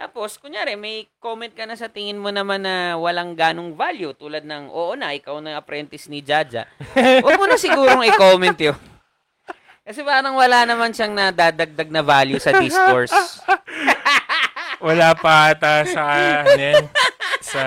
[0.00, 4.16] Tapos, kunyari, may comment ka na sa tingin mo naman na walang ganong value.
[4.16, 6.64] Tulad ng, oo na, ikaw na apprentice ni Jaja.
[7.20, 8.80] Huwag mo na sigurong i-comment yun.
[9.84, 13.12] Kasi parang wala naman siyang nadadagdag na value sa discourse.
[14.80, 16.02] Wala pa ata sa,
[16.40, 16.88] ano
[17.50, 17.62] sa,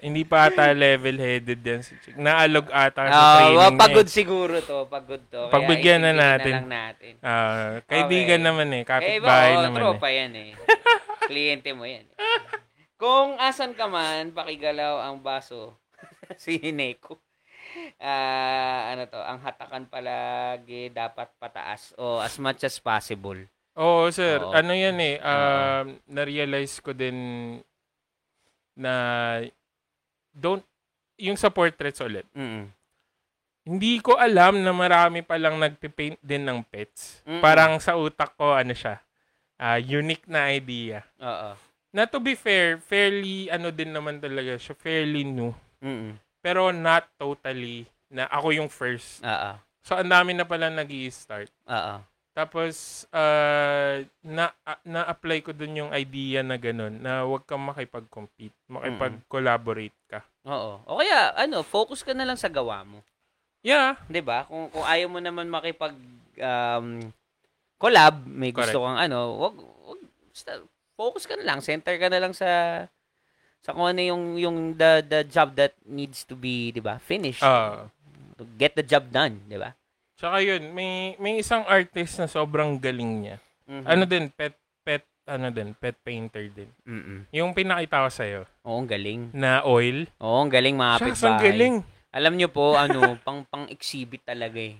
[0.00, 1.80] hindi pa ata level-headed yan.
[1.80, 2.14] si Chick.
[2.14, 4.12] Naalog ata sa Oh, training well, niya pagod eh.
[4.12, 4.78] siguro to.
[4.86, 5.42] Pagod to.
[5.48, 6.52] Pagbigyan na natin.
[6.56, 7.12] lang natin.
[7.20, 8.44] Ah, kaibigan Okay.
[8.44, 9.80] naman eh, Eh, kapitbahay ba, naman eh.
[9.80, 10.50] tropa yan eh.
[11.30, 12.04] Kliyente mo yan.
[12.04, 12.18] eh.
[12.94, 15.78] Kung asan ka man, pakigalaw ang baso.
[16.38, 17.18] si Neko.
[17.96, 23.38] Ah, ano to, ang hatakan palagi dapat pataas o as much as possible.
[23.74, 24.36] Oo, sir.
[24.36, 24.52] Oo.
[24.52, 27.16] Ano yan eh, um, na-realize ko din
[28.74, 28.92] na
[30.32, 30.64] don't,
[31.20, 32.72] yung sa portraits ulit, Mm.
[33.62, 37.22] hindi ko alam na marami palang nagpipaint din ng pets.
[37.22, 37.38] Mm-mm.
[37.38, 38.98] Parang sa utak ko, ano siya,
[39.60, 41.06] ah, unique na idea.
[41.22, 41.54] Oo.
[41.92, 45.52] Na to be fair, fairly, ano din naman talaga siya, fairly new.
[45.78, 46.16] Mm.
[46.42, 49.22] Pero not totally na ako yung first.
[49.22, 49.52] Oo.
[49.82, 51.94] So, ang dami na pala nag start Oo.
[52.32, 58.56] Tapos, uh, na, a- na-apply ko dun yung idea na ganun, na huwag kang makipag-compete,
[58.72, 60.24] makipag-collaborate ka.
[60.48, 60.80] Oo.
[60.88, 63.04] O kaya, ano, focus ka na lang sa gawa mo.
[63.62, 63.94] Yeah,
[64.26, 64.42] ba?
[64.50, 65.94] Kung kung ayaw mo naman makipag
[66.42, 67.14] um,
[67.78, 68.86] collab, may gusto Correct.
[68.90, 69.54] kang ano, wag,
[69.86, 70.00] wag
[70.34, 70.52] basta
[70.98, 72.50] focus ka na lang, center ka na lang sa
[73.62, 76.98] sa kung ano yung yung the the job that needs to be, 'di ba?
[76.98, 77.46] Finished.
[77.46, 77.86] Ah.
[78.34, 79.78] To get the job done, 'di ba?
[80.22, 83.36] Tsaka yun, may, may isang artist na sobrang galing niya.
[83.66, 83.82] Mhm.
[83.82, 86.70] Ano din, pet, pet, ano din, pet painter din.
[86.82, 87.26] Mm-mm.
[87.32, 89.34] Yung pinakita ko sa'yo, Oo, ang galing.
[89.34, 90.06] na oil.
[90.16, 91.82] Oo, ang galing mga Shucks, ang galing.
[92.12, 94.78] Alam nyo po, ano, pang pang exhibit talaga eh.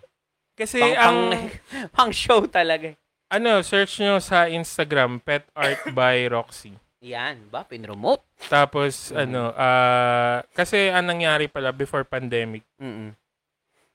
[0.52, 1.46] Kasi Pang, ang, pang,
[1.96, 2.94] pang show talaga.
[2.94, 2.96] eh.
[3.32, 6.76] ano, search nyo sa Instagram, Pet Art by Roxy.
[7.02, 7.66] Yan, ba?
[7.66, 8.22] Pinremote.
[8.46, 9.18] Tapos, Mhm.
[9.18, 13.18] ano, ah, kasi ang nangyari pala before pandemic, Mm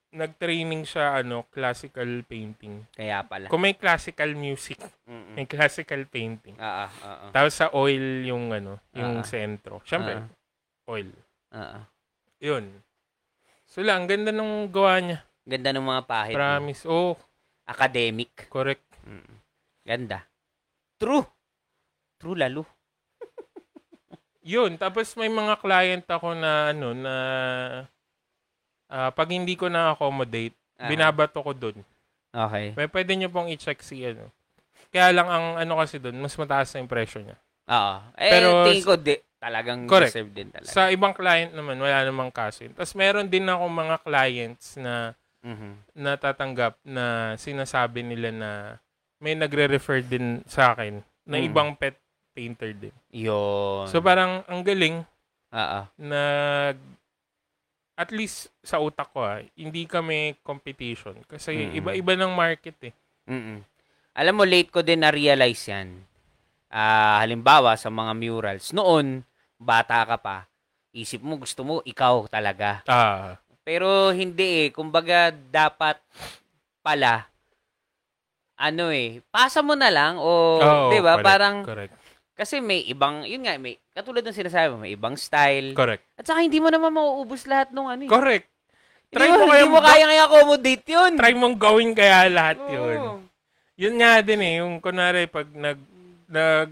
[0.10, 2.88] nag-training siya, ano, classical painting.
[2.90, 3.48] Kaya pala.
[3.48, 5.36] Kung may classical music, Mm-mm.
[5.36, 6.56] may classical painting.
[6.56, 7.32] Ah, ah, ah, ah.
[7.32, 9.28] Tapos sa oil yung, ano, yung Ah.
[9.28, 9.84] sentro.
[9.84, 10.28] Siyempre, Ah.
[10.88, 11.12] oil.
[11.50, 11.84] Ah, ah.
[12.40, 12.72] Yun.
[13.68, 15.20] So lang, ganda nung gawa niya.
[15.44, 16.34] Ganda ng mga pahit.
[16.34, 16.40] mo.
[16.40, 16.82] Promise.
[16.86, 17.14] Oh,
[17.66, 18.48] Academic.
[18.48, 18.84] correct.
[19.04, 19.36] Mm.
[19.84, 20.24] Ganda.
[20.98, 21.24] True.
[22.18, 22.64] True lalo.
[24.44, 24.76] Yun.
[24.76, 27.14] Tapos may mga client ako na, ano, na
[28.88, 30.88] ah, pag hindi ko na-accommodate, Ah.
[30.88, 31.82] binabato ko dun.
[32.30, 32.76] Okay.
[32.78, 34.30] May pwede nyo pong i-check si, ano.
[34.88, 37.38] Kaya lang ang ano kasi dun, mas mataas na yung presyo niya.
[37.68, 37.96] Oo.
[38.16, 40.14] Eh, Pero- tingin ko, di, talagang Correct.
[40.14, 40.70] deserve din talaga.
[40.70, 42.64] Sa ibang client naman, wala namang kaso.
[42.72, 45.72] Tapos meron din ako mga clients na Mhm.
[45.94, 47.06] natatanggap na
[47.36, 48.52] sinasabi nila na
[49.18, 51.46] may nagre-refer din sa akin na Mm.
[51.46, 51.98] ibang pet
[52.34, 52.94] painter din.
[53.10, 53.90] Yun.
[53.90, 55.02] So parang ang galing
[55.50, 55.80] Oo.
[55.98, 56.22] na
[57.98, 61.74] at least sa utak ko ah, hindi kami competition kasi Mm.
[61.82, 62.94] iba-iba ng market eh.
[63.26, 63.66] Mm-mm.
[64.18, 66.06] Alam mo, late ko din na-realize yan.
[66.70, 68.70] Ah, halimbawa, sa mga murals.
[68.74, 69.22] Noon,
[69.58, 70.38] bata ka pa,
[70.94, 72.86] isip mo, gusto mo, ikaw talaga.
[72.86, 73.38] Ah,
[73.68, 74.70] Pero hindi eh.
[74.72, 76.00] Kumbaga, dapat
[76.82, 77.28] pala,
[78.58, 81.22] ano eh, pasa mo na lang o, oo, 'di ba?
[81.22, 81.94] Parang correct.
[82.38, 85.74] Kasi may ibang, yun nga, may katulad ng sinasabi mo, may ibang style.
[85.74, 86.06] Correct.
[86.14, 88.12] At saka hindi mo naman mauubos lahat ng ano eh.
[88.12, 88.46] Correct.
[89.10, 91.12] Hindi Try mo, mo hindi mo kayang i-accommodate yun.
[91.18, 93.00] Try mong gawin kaya lahat 'yun.
[93.02, 93.18] Oo.
[93.78, 95.78] Yun nga din eh, yung kunwari pag nag,
[96.28, 96.70] nag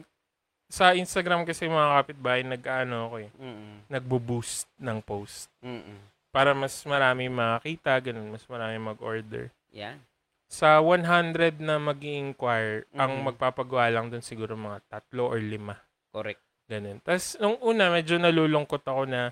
[0.66, 3.86] sa Instagram kasi mga kapitbahay nag-ano ako eh, Mm-mm.
[3.88, 6.02] nagbo-boost ng post Mm-mm.
[6.34, 9.54] para mas marami makakita, ganun, mas marami mag-order.
[9.72, 10.02] Yan.
[10.46, 13.34] Sa 100 na mag inquire ang Mhm.
[13.34, 15.74] magpapagawa lang dun siguro mga tatlo or lima.
[16.14, 16.42] Correct.
[16.66, 16.98] Ganun.
[17.02, 19.30] Tapos, nung una, medyo nalulungkot ako na,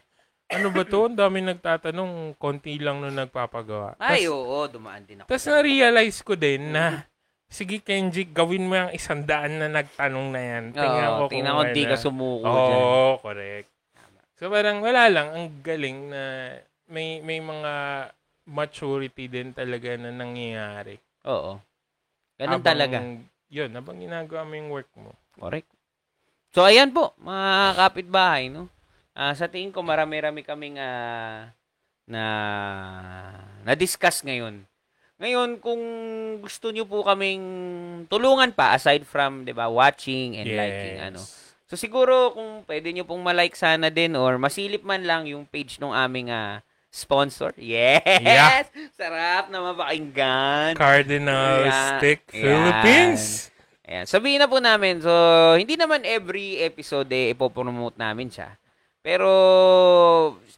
[0.49, 1.09] ano ba to?
[1.09, 3.97] Ang dami nagtatanong, konti lang nung nagpapagawa.
[3.97, 5.27] Ay, Tas- oo, dumaan din ako.
[5.29, 7.09] Tapos na-realize ko din na,
[7.49, 10.63] sige Kenji, gawin mo yung isang daan na nagtanong na yan.
[10.73, 12.83] Tingnan Oo, ko tingnan kung di ka sumuko Oo, dyan.
[13.21, 13.69] correct.
[14.37, 16.23] So parang wala lang, ang galing na
[16.85, 17.73] may may mga
[18.43, 20.99] maturity din talaga na nangyayari.
[21.27, 21.59] Oo.
[22.35, 22.97] Ganun Habang- talaga.
[23.53, 25.13] Yun, habang ginagawa mo yung work mo.
[25.37, 25.69] Correct.
[26.53, 28.69] So, ayan po, mga kapitbahay, no?
[29.13, 31.49] Ah, sa tingin ko, marami-rami kaming ah,
[32.05, 32.23] na
[33.63, 34.65] na-discuss ngayon.
[35.21, 35.81] Ngayon, kung
[36.41, 37.45] gusto nyo po kaming
[38.09, 41.21] tulungan pa, aside from, di ba, watching and liking, ano.
[41.69, 45.77] So, siguro, kung pwede nyo pong malike sana din or masilip man lang yung page
[45.79, 46.59] ng aming ah,
[46.93, 47.57] sponsor.
[47.57, 48.05] Yes!
[48.05, 48.69] Yeah.
[48.93, 50.77] Sarap na mapakinggan.
[50.77, 51.97] Cardinal Yeah.
[51.97, 52.21] Stick.
[52.29, 53.49] Philippines.
[53.83, 54.05] Ayan.
[54.05, 55.11] Sabihin na po namin, so,
[55.57, 58.55] hindi naman every episode eh, ipopromote namin siya.
[59.03, 59.27] Pero,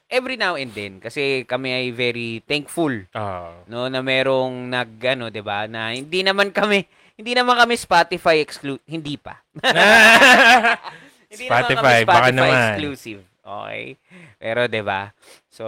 [0.05, 3.57] every now and then, kasi kami ay very thankful, Ah.
[3.65, 6.85] no, na merong nag, ano, 'di ba na hindi naman kami,
[7.17, 9.41] hindi naman kami Spotify exclusive, hindi pa.
[11.25, 12.73] Hindi naman kami Spotify, baka naman.
[12.77, 13.21] exclusive.
[13.45, 13.93] Okay?
[14.41, 15.13] Pero 'di ba?
[15.53, 15.63] So,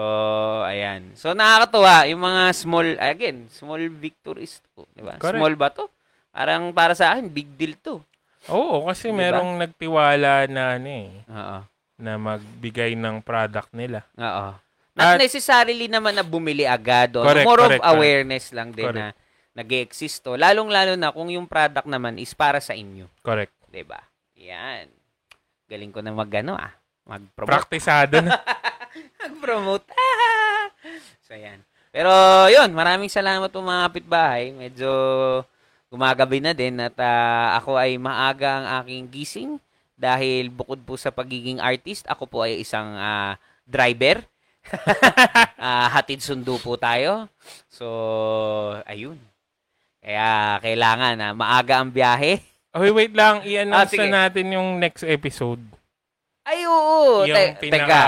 [0.66, 1.14] ayan.
[1.14, 5.22] So nakakatuwa yung mga small again, small victories to, 'di ba?
[5.22, 5.86] Small ba to?
[6.34, 8.02] Parang para sa akin big deal to.
[8.50, 9.30] Oo, kasi Diba?
[9.30, 11.58] merong nagtiwala na ano eh, Oo.
[12.00, 14.02] na magbigay ng product nila.
[14.18, 14.56] Oo.
[14.98, 17.14] Not At- necessarily naman na bumili agad.
[17.18, 18.98] O, Correct, more correct, of awareness lang din Correct.
[18.98, 19.08] na
[19.54, 20.34] nag-exist to.
[20.34, 23.06] Lalong-lalo na kung yung product naman is para sa inyo.
[23.22, 23.54] Correct.
[23.70, 24.02] 'Di ba?
[24.38, 24.90] Yan.
[25.68, 26.72] Galing ko na mag-ano ah.
[27.12, 27.50] Mag-promote.
[27.50, 28.38] Praktisado na.
[29.24, 29.88] Mag-promote.
[31.24, 31.64] so, yan.
[31.90, 32.12] Pero,
[32.52, 32.70] yun.
[32.76, 34.52] Maraming salamat po mga kapitbahay.
[34.52, 34.92] Medyo
[35.88, 39.52] gumagabi na din at ah, ako ay maaga ang aking gising
[39.98, 43.36] dahil bukod po sa pagiging artist, ako po ay isang ah,
[43.66, 44.22] driver.
[45.58, 47.26] Ah, hatid sundo po tayo.
[47.66, 47.88] So,
[48.86, 49.18] ayun.
[50.06, 52.40] Kaya kailangan na maaga ang biyahe.
[52.70, 53.42] Okay, wait lang.
[53.42, 54.06] Ah, I-announce sige.
[54.06, 55.60] na natin yung next episode.
[56.68, 57.24] Oo.
[57.24, 58.04] Yung Te- pinaka- Teka.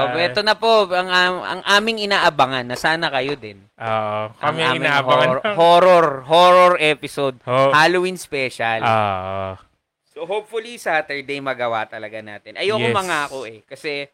[0.00, 3.60] Oh, ito na po, ang, ang, ang aming inaabangan na sana kayo din.
[3.76, 5.28] Ang kami ang aming inaabangan.
[5.28, 7.36] hor- horror, horror episode.
[7.44, 8.80] Oh, Halloween special.
[8.80, 9.60] ah,
[10.08, 12.56] so, hopefully, Saturday magawa talaga natin.
[12.56, 12.96] Ayoko Yes.
[12.96, 13.60] mangako eh.
[13.62, 14.08] Kasi,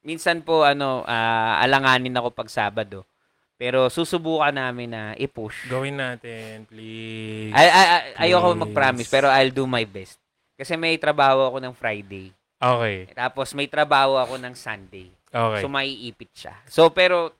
[0.00, 3.06] minsan po, ano, ah, alanganin ako pag Sabado.
[3.54, 5.68] Pero, susubukan namin na i-push.
[5.68, 7.52] gawin natin, please.
[7.52, 10.16] Ay, ay, ay, ayoko mag-promise, pero I'll do my best.
[10.56, 12.32] Kasi may trabaho ako ng Friday.
[12.60, 13.08] Okay.
[13.10, 15.08] Tapos, may trabaho ako ng Sunday.
[15.26, 15.60] Okay.
[15.60, 16.54] So, maiipit siya.
[16.68, 17.32] So, pero,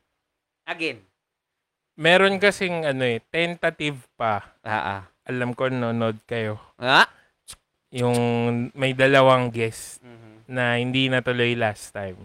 [0.65, 1.05] again,
[1.95, 4.57] Meron kasing ano eh, tentative pa.
[4.65, 5.03] ah, ah.
[5.29, 6.57] Alam ko nanonood kayo.
[6.81, 7.05] Ah?
[7.93, 8.17] Yung
[8.73, 10.49] may dalawang guest Mhm.
[10.49, 12.25] na hindi natuloy last time.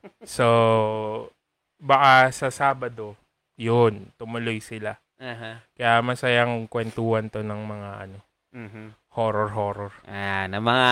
[0.24, 1.28] So,
[1.76, 3.12] baka sa Sabado,
[3.54, 4.96] yun, tumuloy sila.
[5.20, 5.60] Aha.
[5.76, 8.18] Kaya masayang kwentuhan to ng mga ano,
[9.12, 9.16] Mhm.
[9.20, 9.92] horror-horror.
[10.08, 10.90] Ah, na mga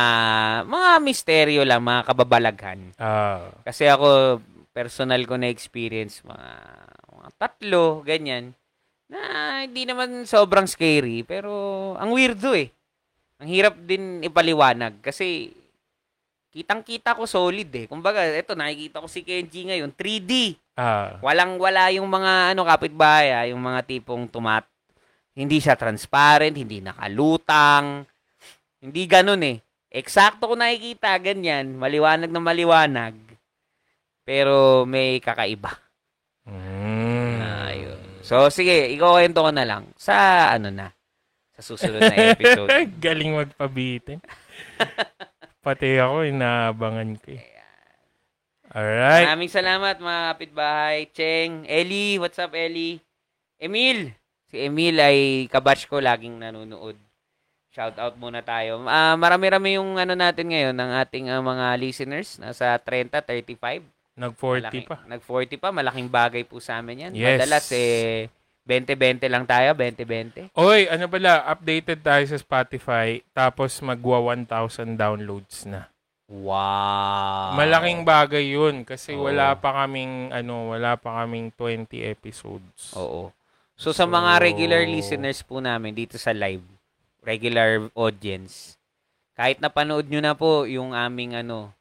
[0.69, 2.93] mga misteryo lang, mga kababalaghan.
[3.01, 4.41] Ah, Kasi ako
[4.71, 6.51] personal ko na experience mga,
[7.17, 8.53] mga tatlo, ganyan.
[9.11, 9.19] Na
[9.65, 11.51] hindi naman sobrang scary, pero
[11.97, 12.71] ang weirdo eh.
[13.41, 15.51] Ang hirap din ipaliwanag kasi
[16.53, 17.87] kitang-kita ko solid eh.
[17.89, 20.61] Kumbaga, eto nakikita ko si Kenji ngayon, 3D.
[20.77, 24.69] ah, Walang-wala yung mga ano kapitbahay, ah, yung mga tipong tumat
[25.31, 28.05] hindi siya transparent, hindi nakalutang.
[28.81, 29.61] Hindi ganun eh.
[29.90, 33.15] Eksakto ko nakikita ganyan, maliwanag na maliwanag.
[34.24, 35.77] Pero may kakaiba.
[36.48, 37.36] mm.
[37.70, 38.01] Ayun.
[38.24, 40.94] So sige, ikaw kwento ko na lang sa ano na
[41.52, 42.70] sa susunod na episode.
[43.05, 44.23] Galing magpabitin.
[45.65, 47.44] Pati ako, inaabangan ko eh.
[48.70, 49.27] Alright.
[49.27, 50.98] Maraming salamat mga kapitbahay.
[51.11, 53.02] Cheng, Eli, what's up Eli?
[53.59, 54.15] Emil.
[54.47, 56.94] Si Emil ay kabatch ko laging nanonood.
[57.81, 58.85] Shout out muna tayo.
[58.85, 62.36] Ah, marami-rami yung ano natin ngayon ng ating ah, mga listeners.
[62.36, 63.89] Nasa 30, 35.
[64.20, 64.97] Nag-40 Malaki- pa.
[65.09, 65.73] Nag-40 pa.
[65.73, 67.12] Malaking bagay po sa amin yan.
[67.16, 67.40] Yes.
[67.40, 68.28] Madalas eh
[68.69, 69.73] 20-20 lang tayo.
[69.73, 70.52] 20-20.
[70.61, 75.89] Oy, ano pala, updated tayo sa Spotify, tapos magwa 1,000 downloads na.
[76.28, 77.57] Wow.
[77.59, 79.24] Malaking bagay yun kasi Oo.
[79.27, 82.93] wala pa kaming, ano, wala pa kaming 20 episodes.
[82.93, 83.32] Oo.
[83.74, 86.62] So, sa So- mga regular listeners po namin dito sa live,
[87.21, 88.77] regular audience,
[89.33, 91.73] kahit napanood nyo na po yung aming ano,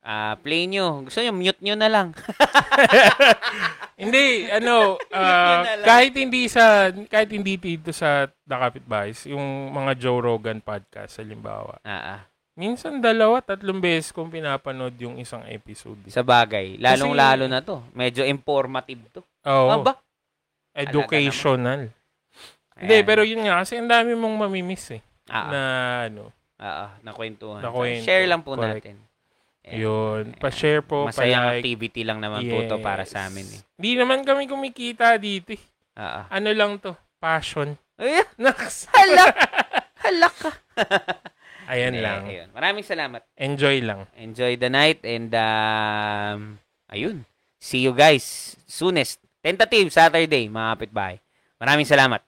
[0.00, 1.04] ah play nyo.
[1.04, 2.08] Gusto nyo, mute nyo na lang.
[4.02, 5.84] Hindi, ano, lang.
[5.84, 11.78] kahit hindi sa, kahit hindi dito sa The Kapitbahays, yung mga Joe Rogan podcast, halimbawa,
[11.86, 12.20] Ah, ah.
[12.58, 16.02] minsan dalawa, tatlong beses kong pinapanood yung isang episode.
[16.10, 16.82] Sa bagay.
[16.82, 17.78] Lalong-lalo na to.
[17.94, 19.22] Medyo informative to.
[19.46, 19.92] Oo, Ah, ba?
[20.74, 21.92] educational.
[22.82, 23.06] Hindi, Ayan.
[23.06, 25.02] pero yun nga, kasi ang dami mong mamimiss eh.
[25.26, 25.46] Ah.
[25.46, 25.60] Na,
[26.06, 26.24] ano,
[26.58, 26.90] Ah, ah.
[27.00, 27.58] Nakwentuhan.
[27.58, 28.02] Nakwento.
[28.02, 28.82] Share lang po Correct.
[28.82, 28.96] natin.
[29.62, 29.78] Ayan.
[29.78, 30.24] yun.
[30.36, 31.62] Pa-share po, Masayang pa-like.
[31.62, 33.46] activity lang naman po to para sa amin.
[33.48, 33.60] Eh.
[33.72, 35.62] Hindi naman kami kumikita dito eh.
[35.94, 36.24] Ah, ah.
[36.28, 36.94] Ano lang to?
[37.18, 37.74] Passion.
[37.94, 38.90] Ay, Naks.
[38.90, 39.30] hala!
[40.02, 40.50] Hala ka!
[41.64, 42.22] Ayan Eh, lang.
[42.26, 42.48] ayun.
[42.50, 43.22] Maraming salamat.
[43.32, 44.10] Enjoy lang.
[44.14, 47.22] Enjoy the night and um, ayun.
[47.58, 49.22] See you guys soonest.
[49.38, 51.16] Tentative Saturday, mga kapitbahay.
[51.56, 52.18] Maraming salamat.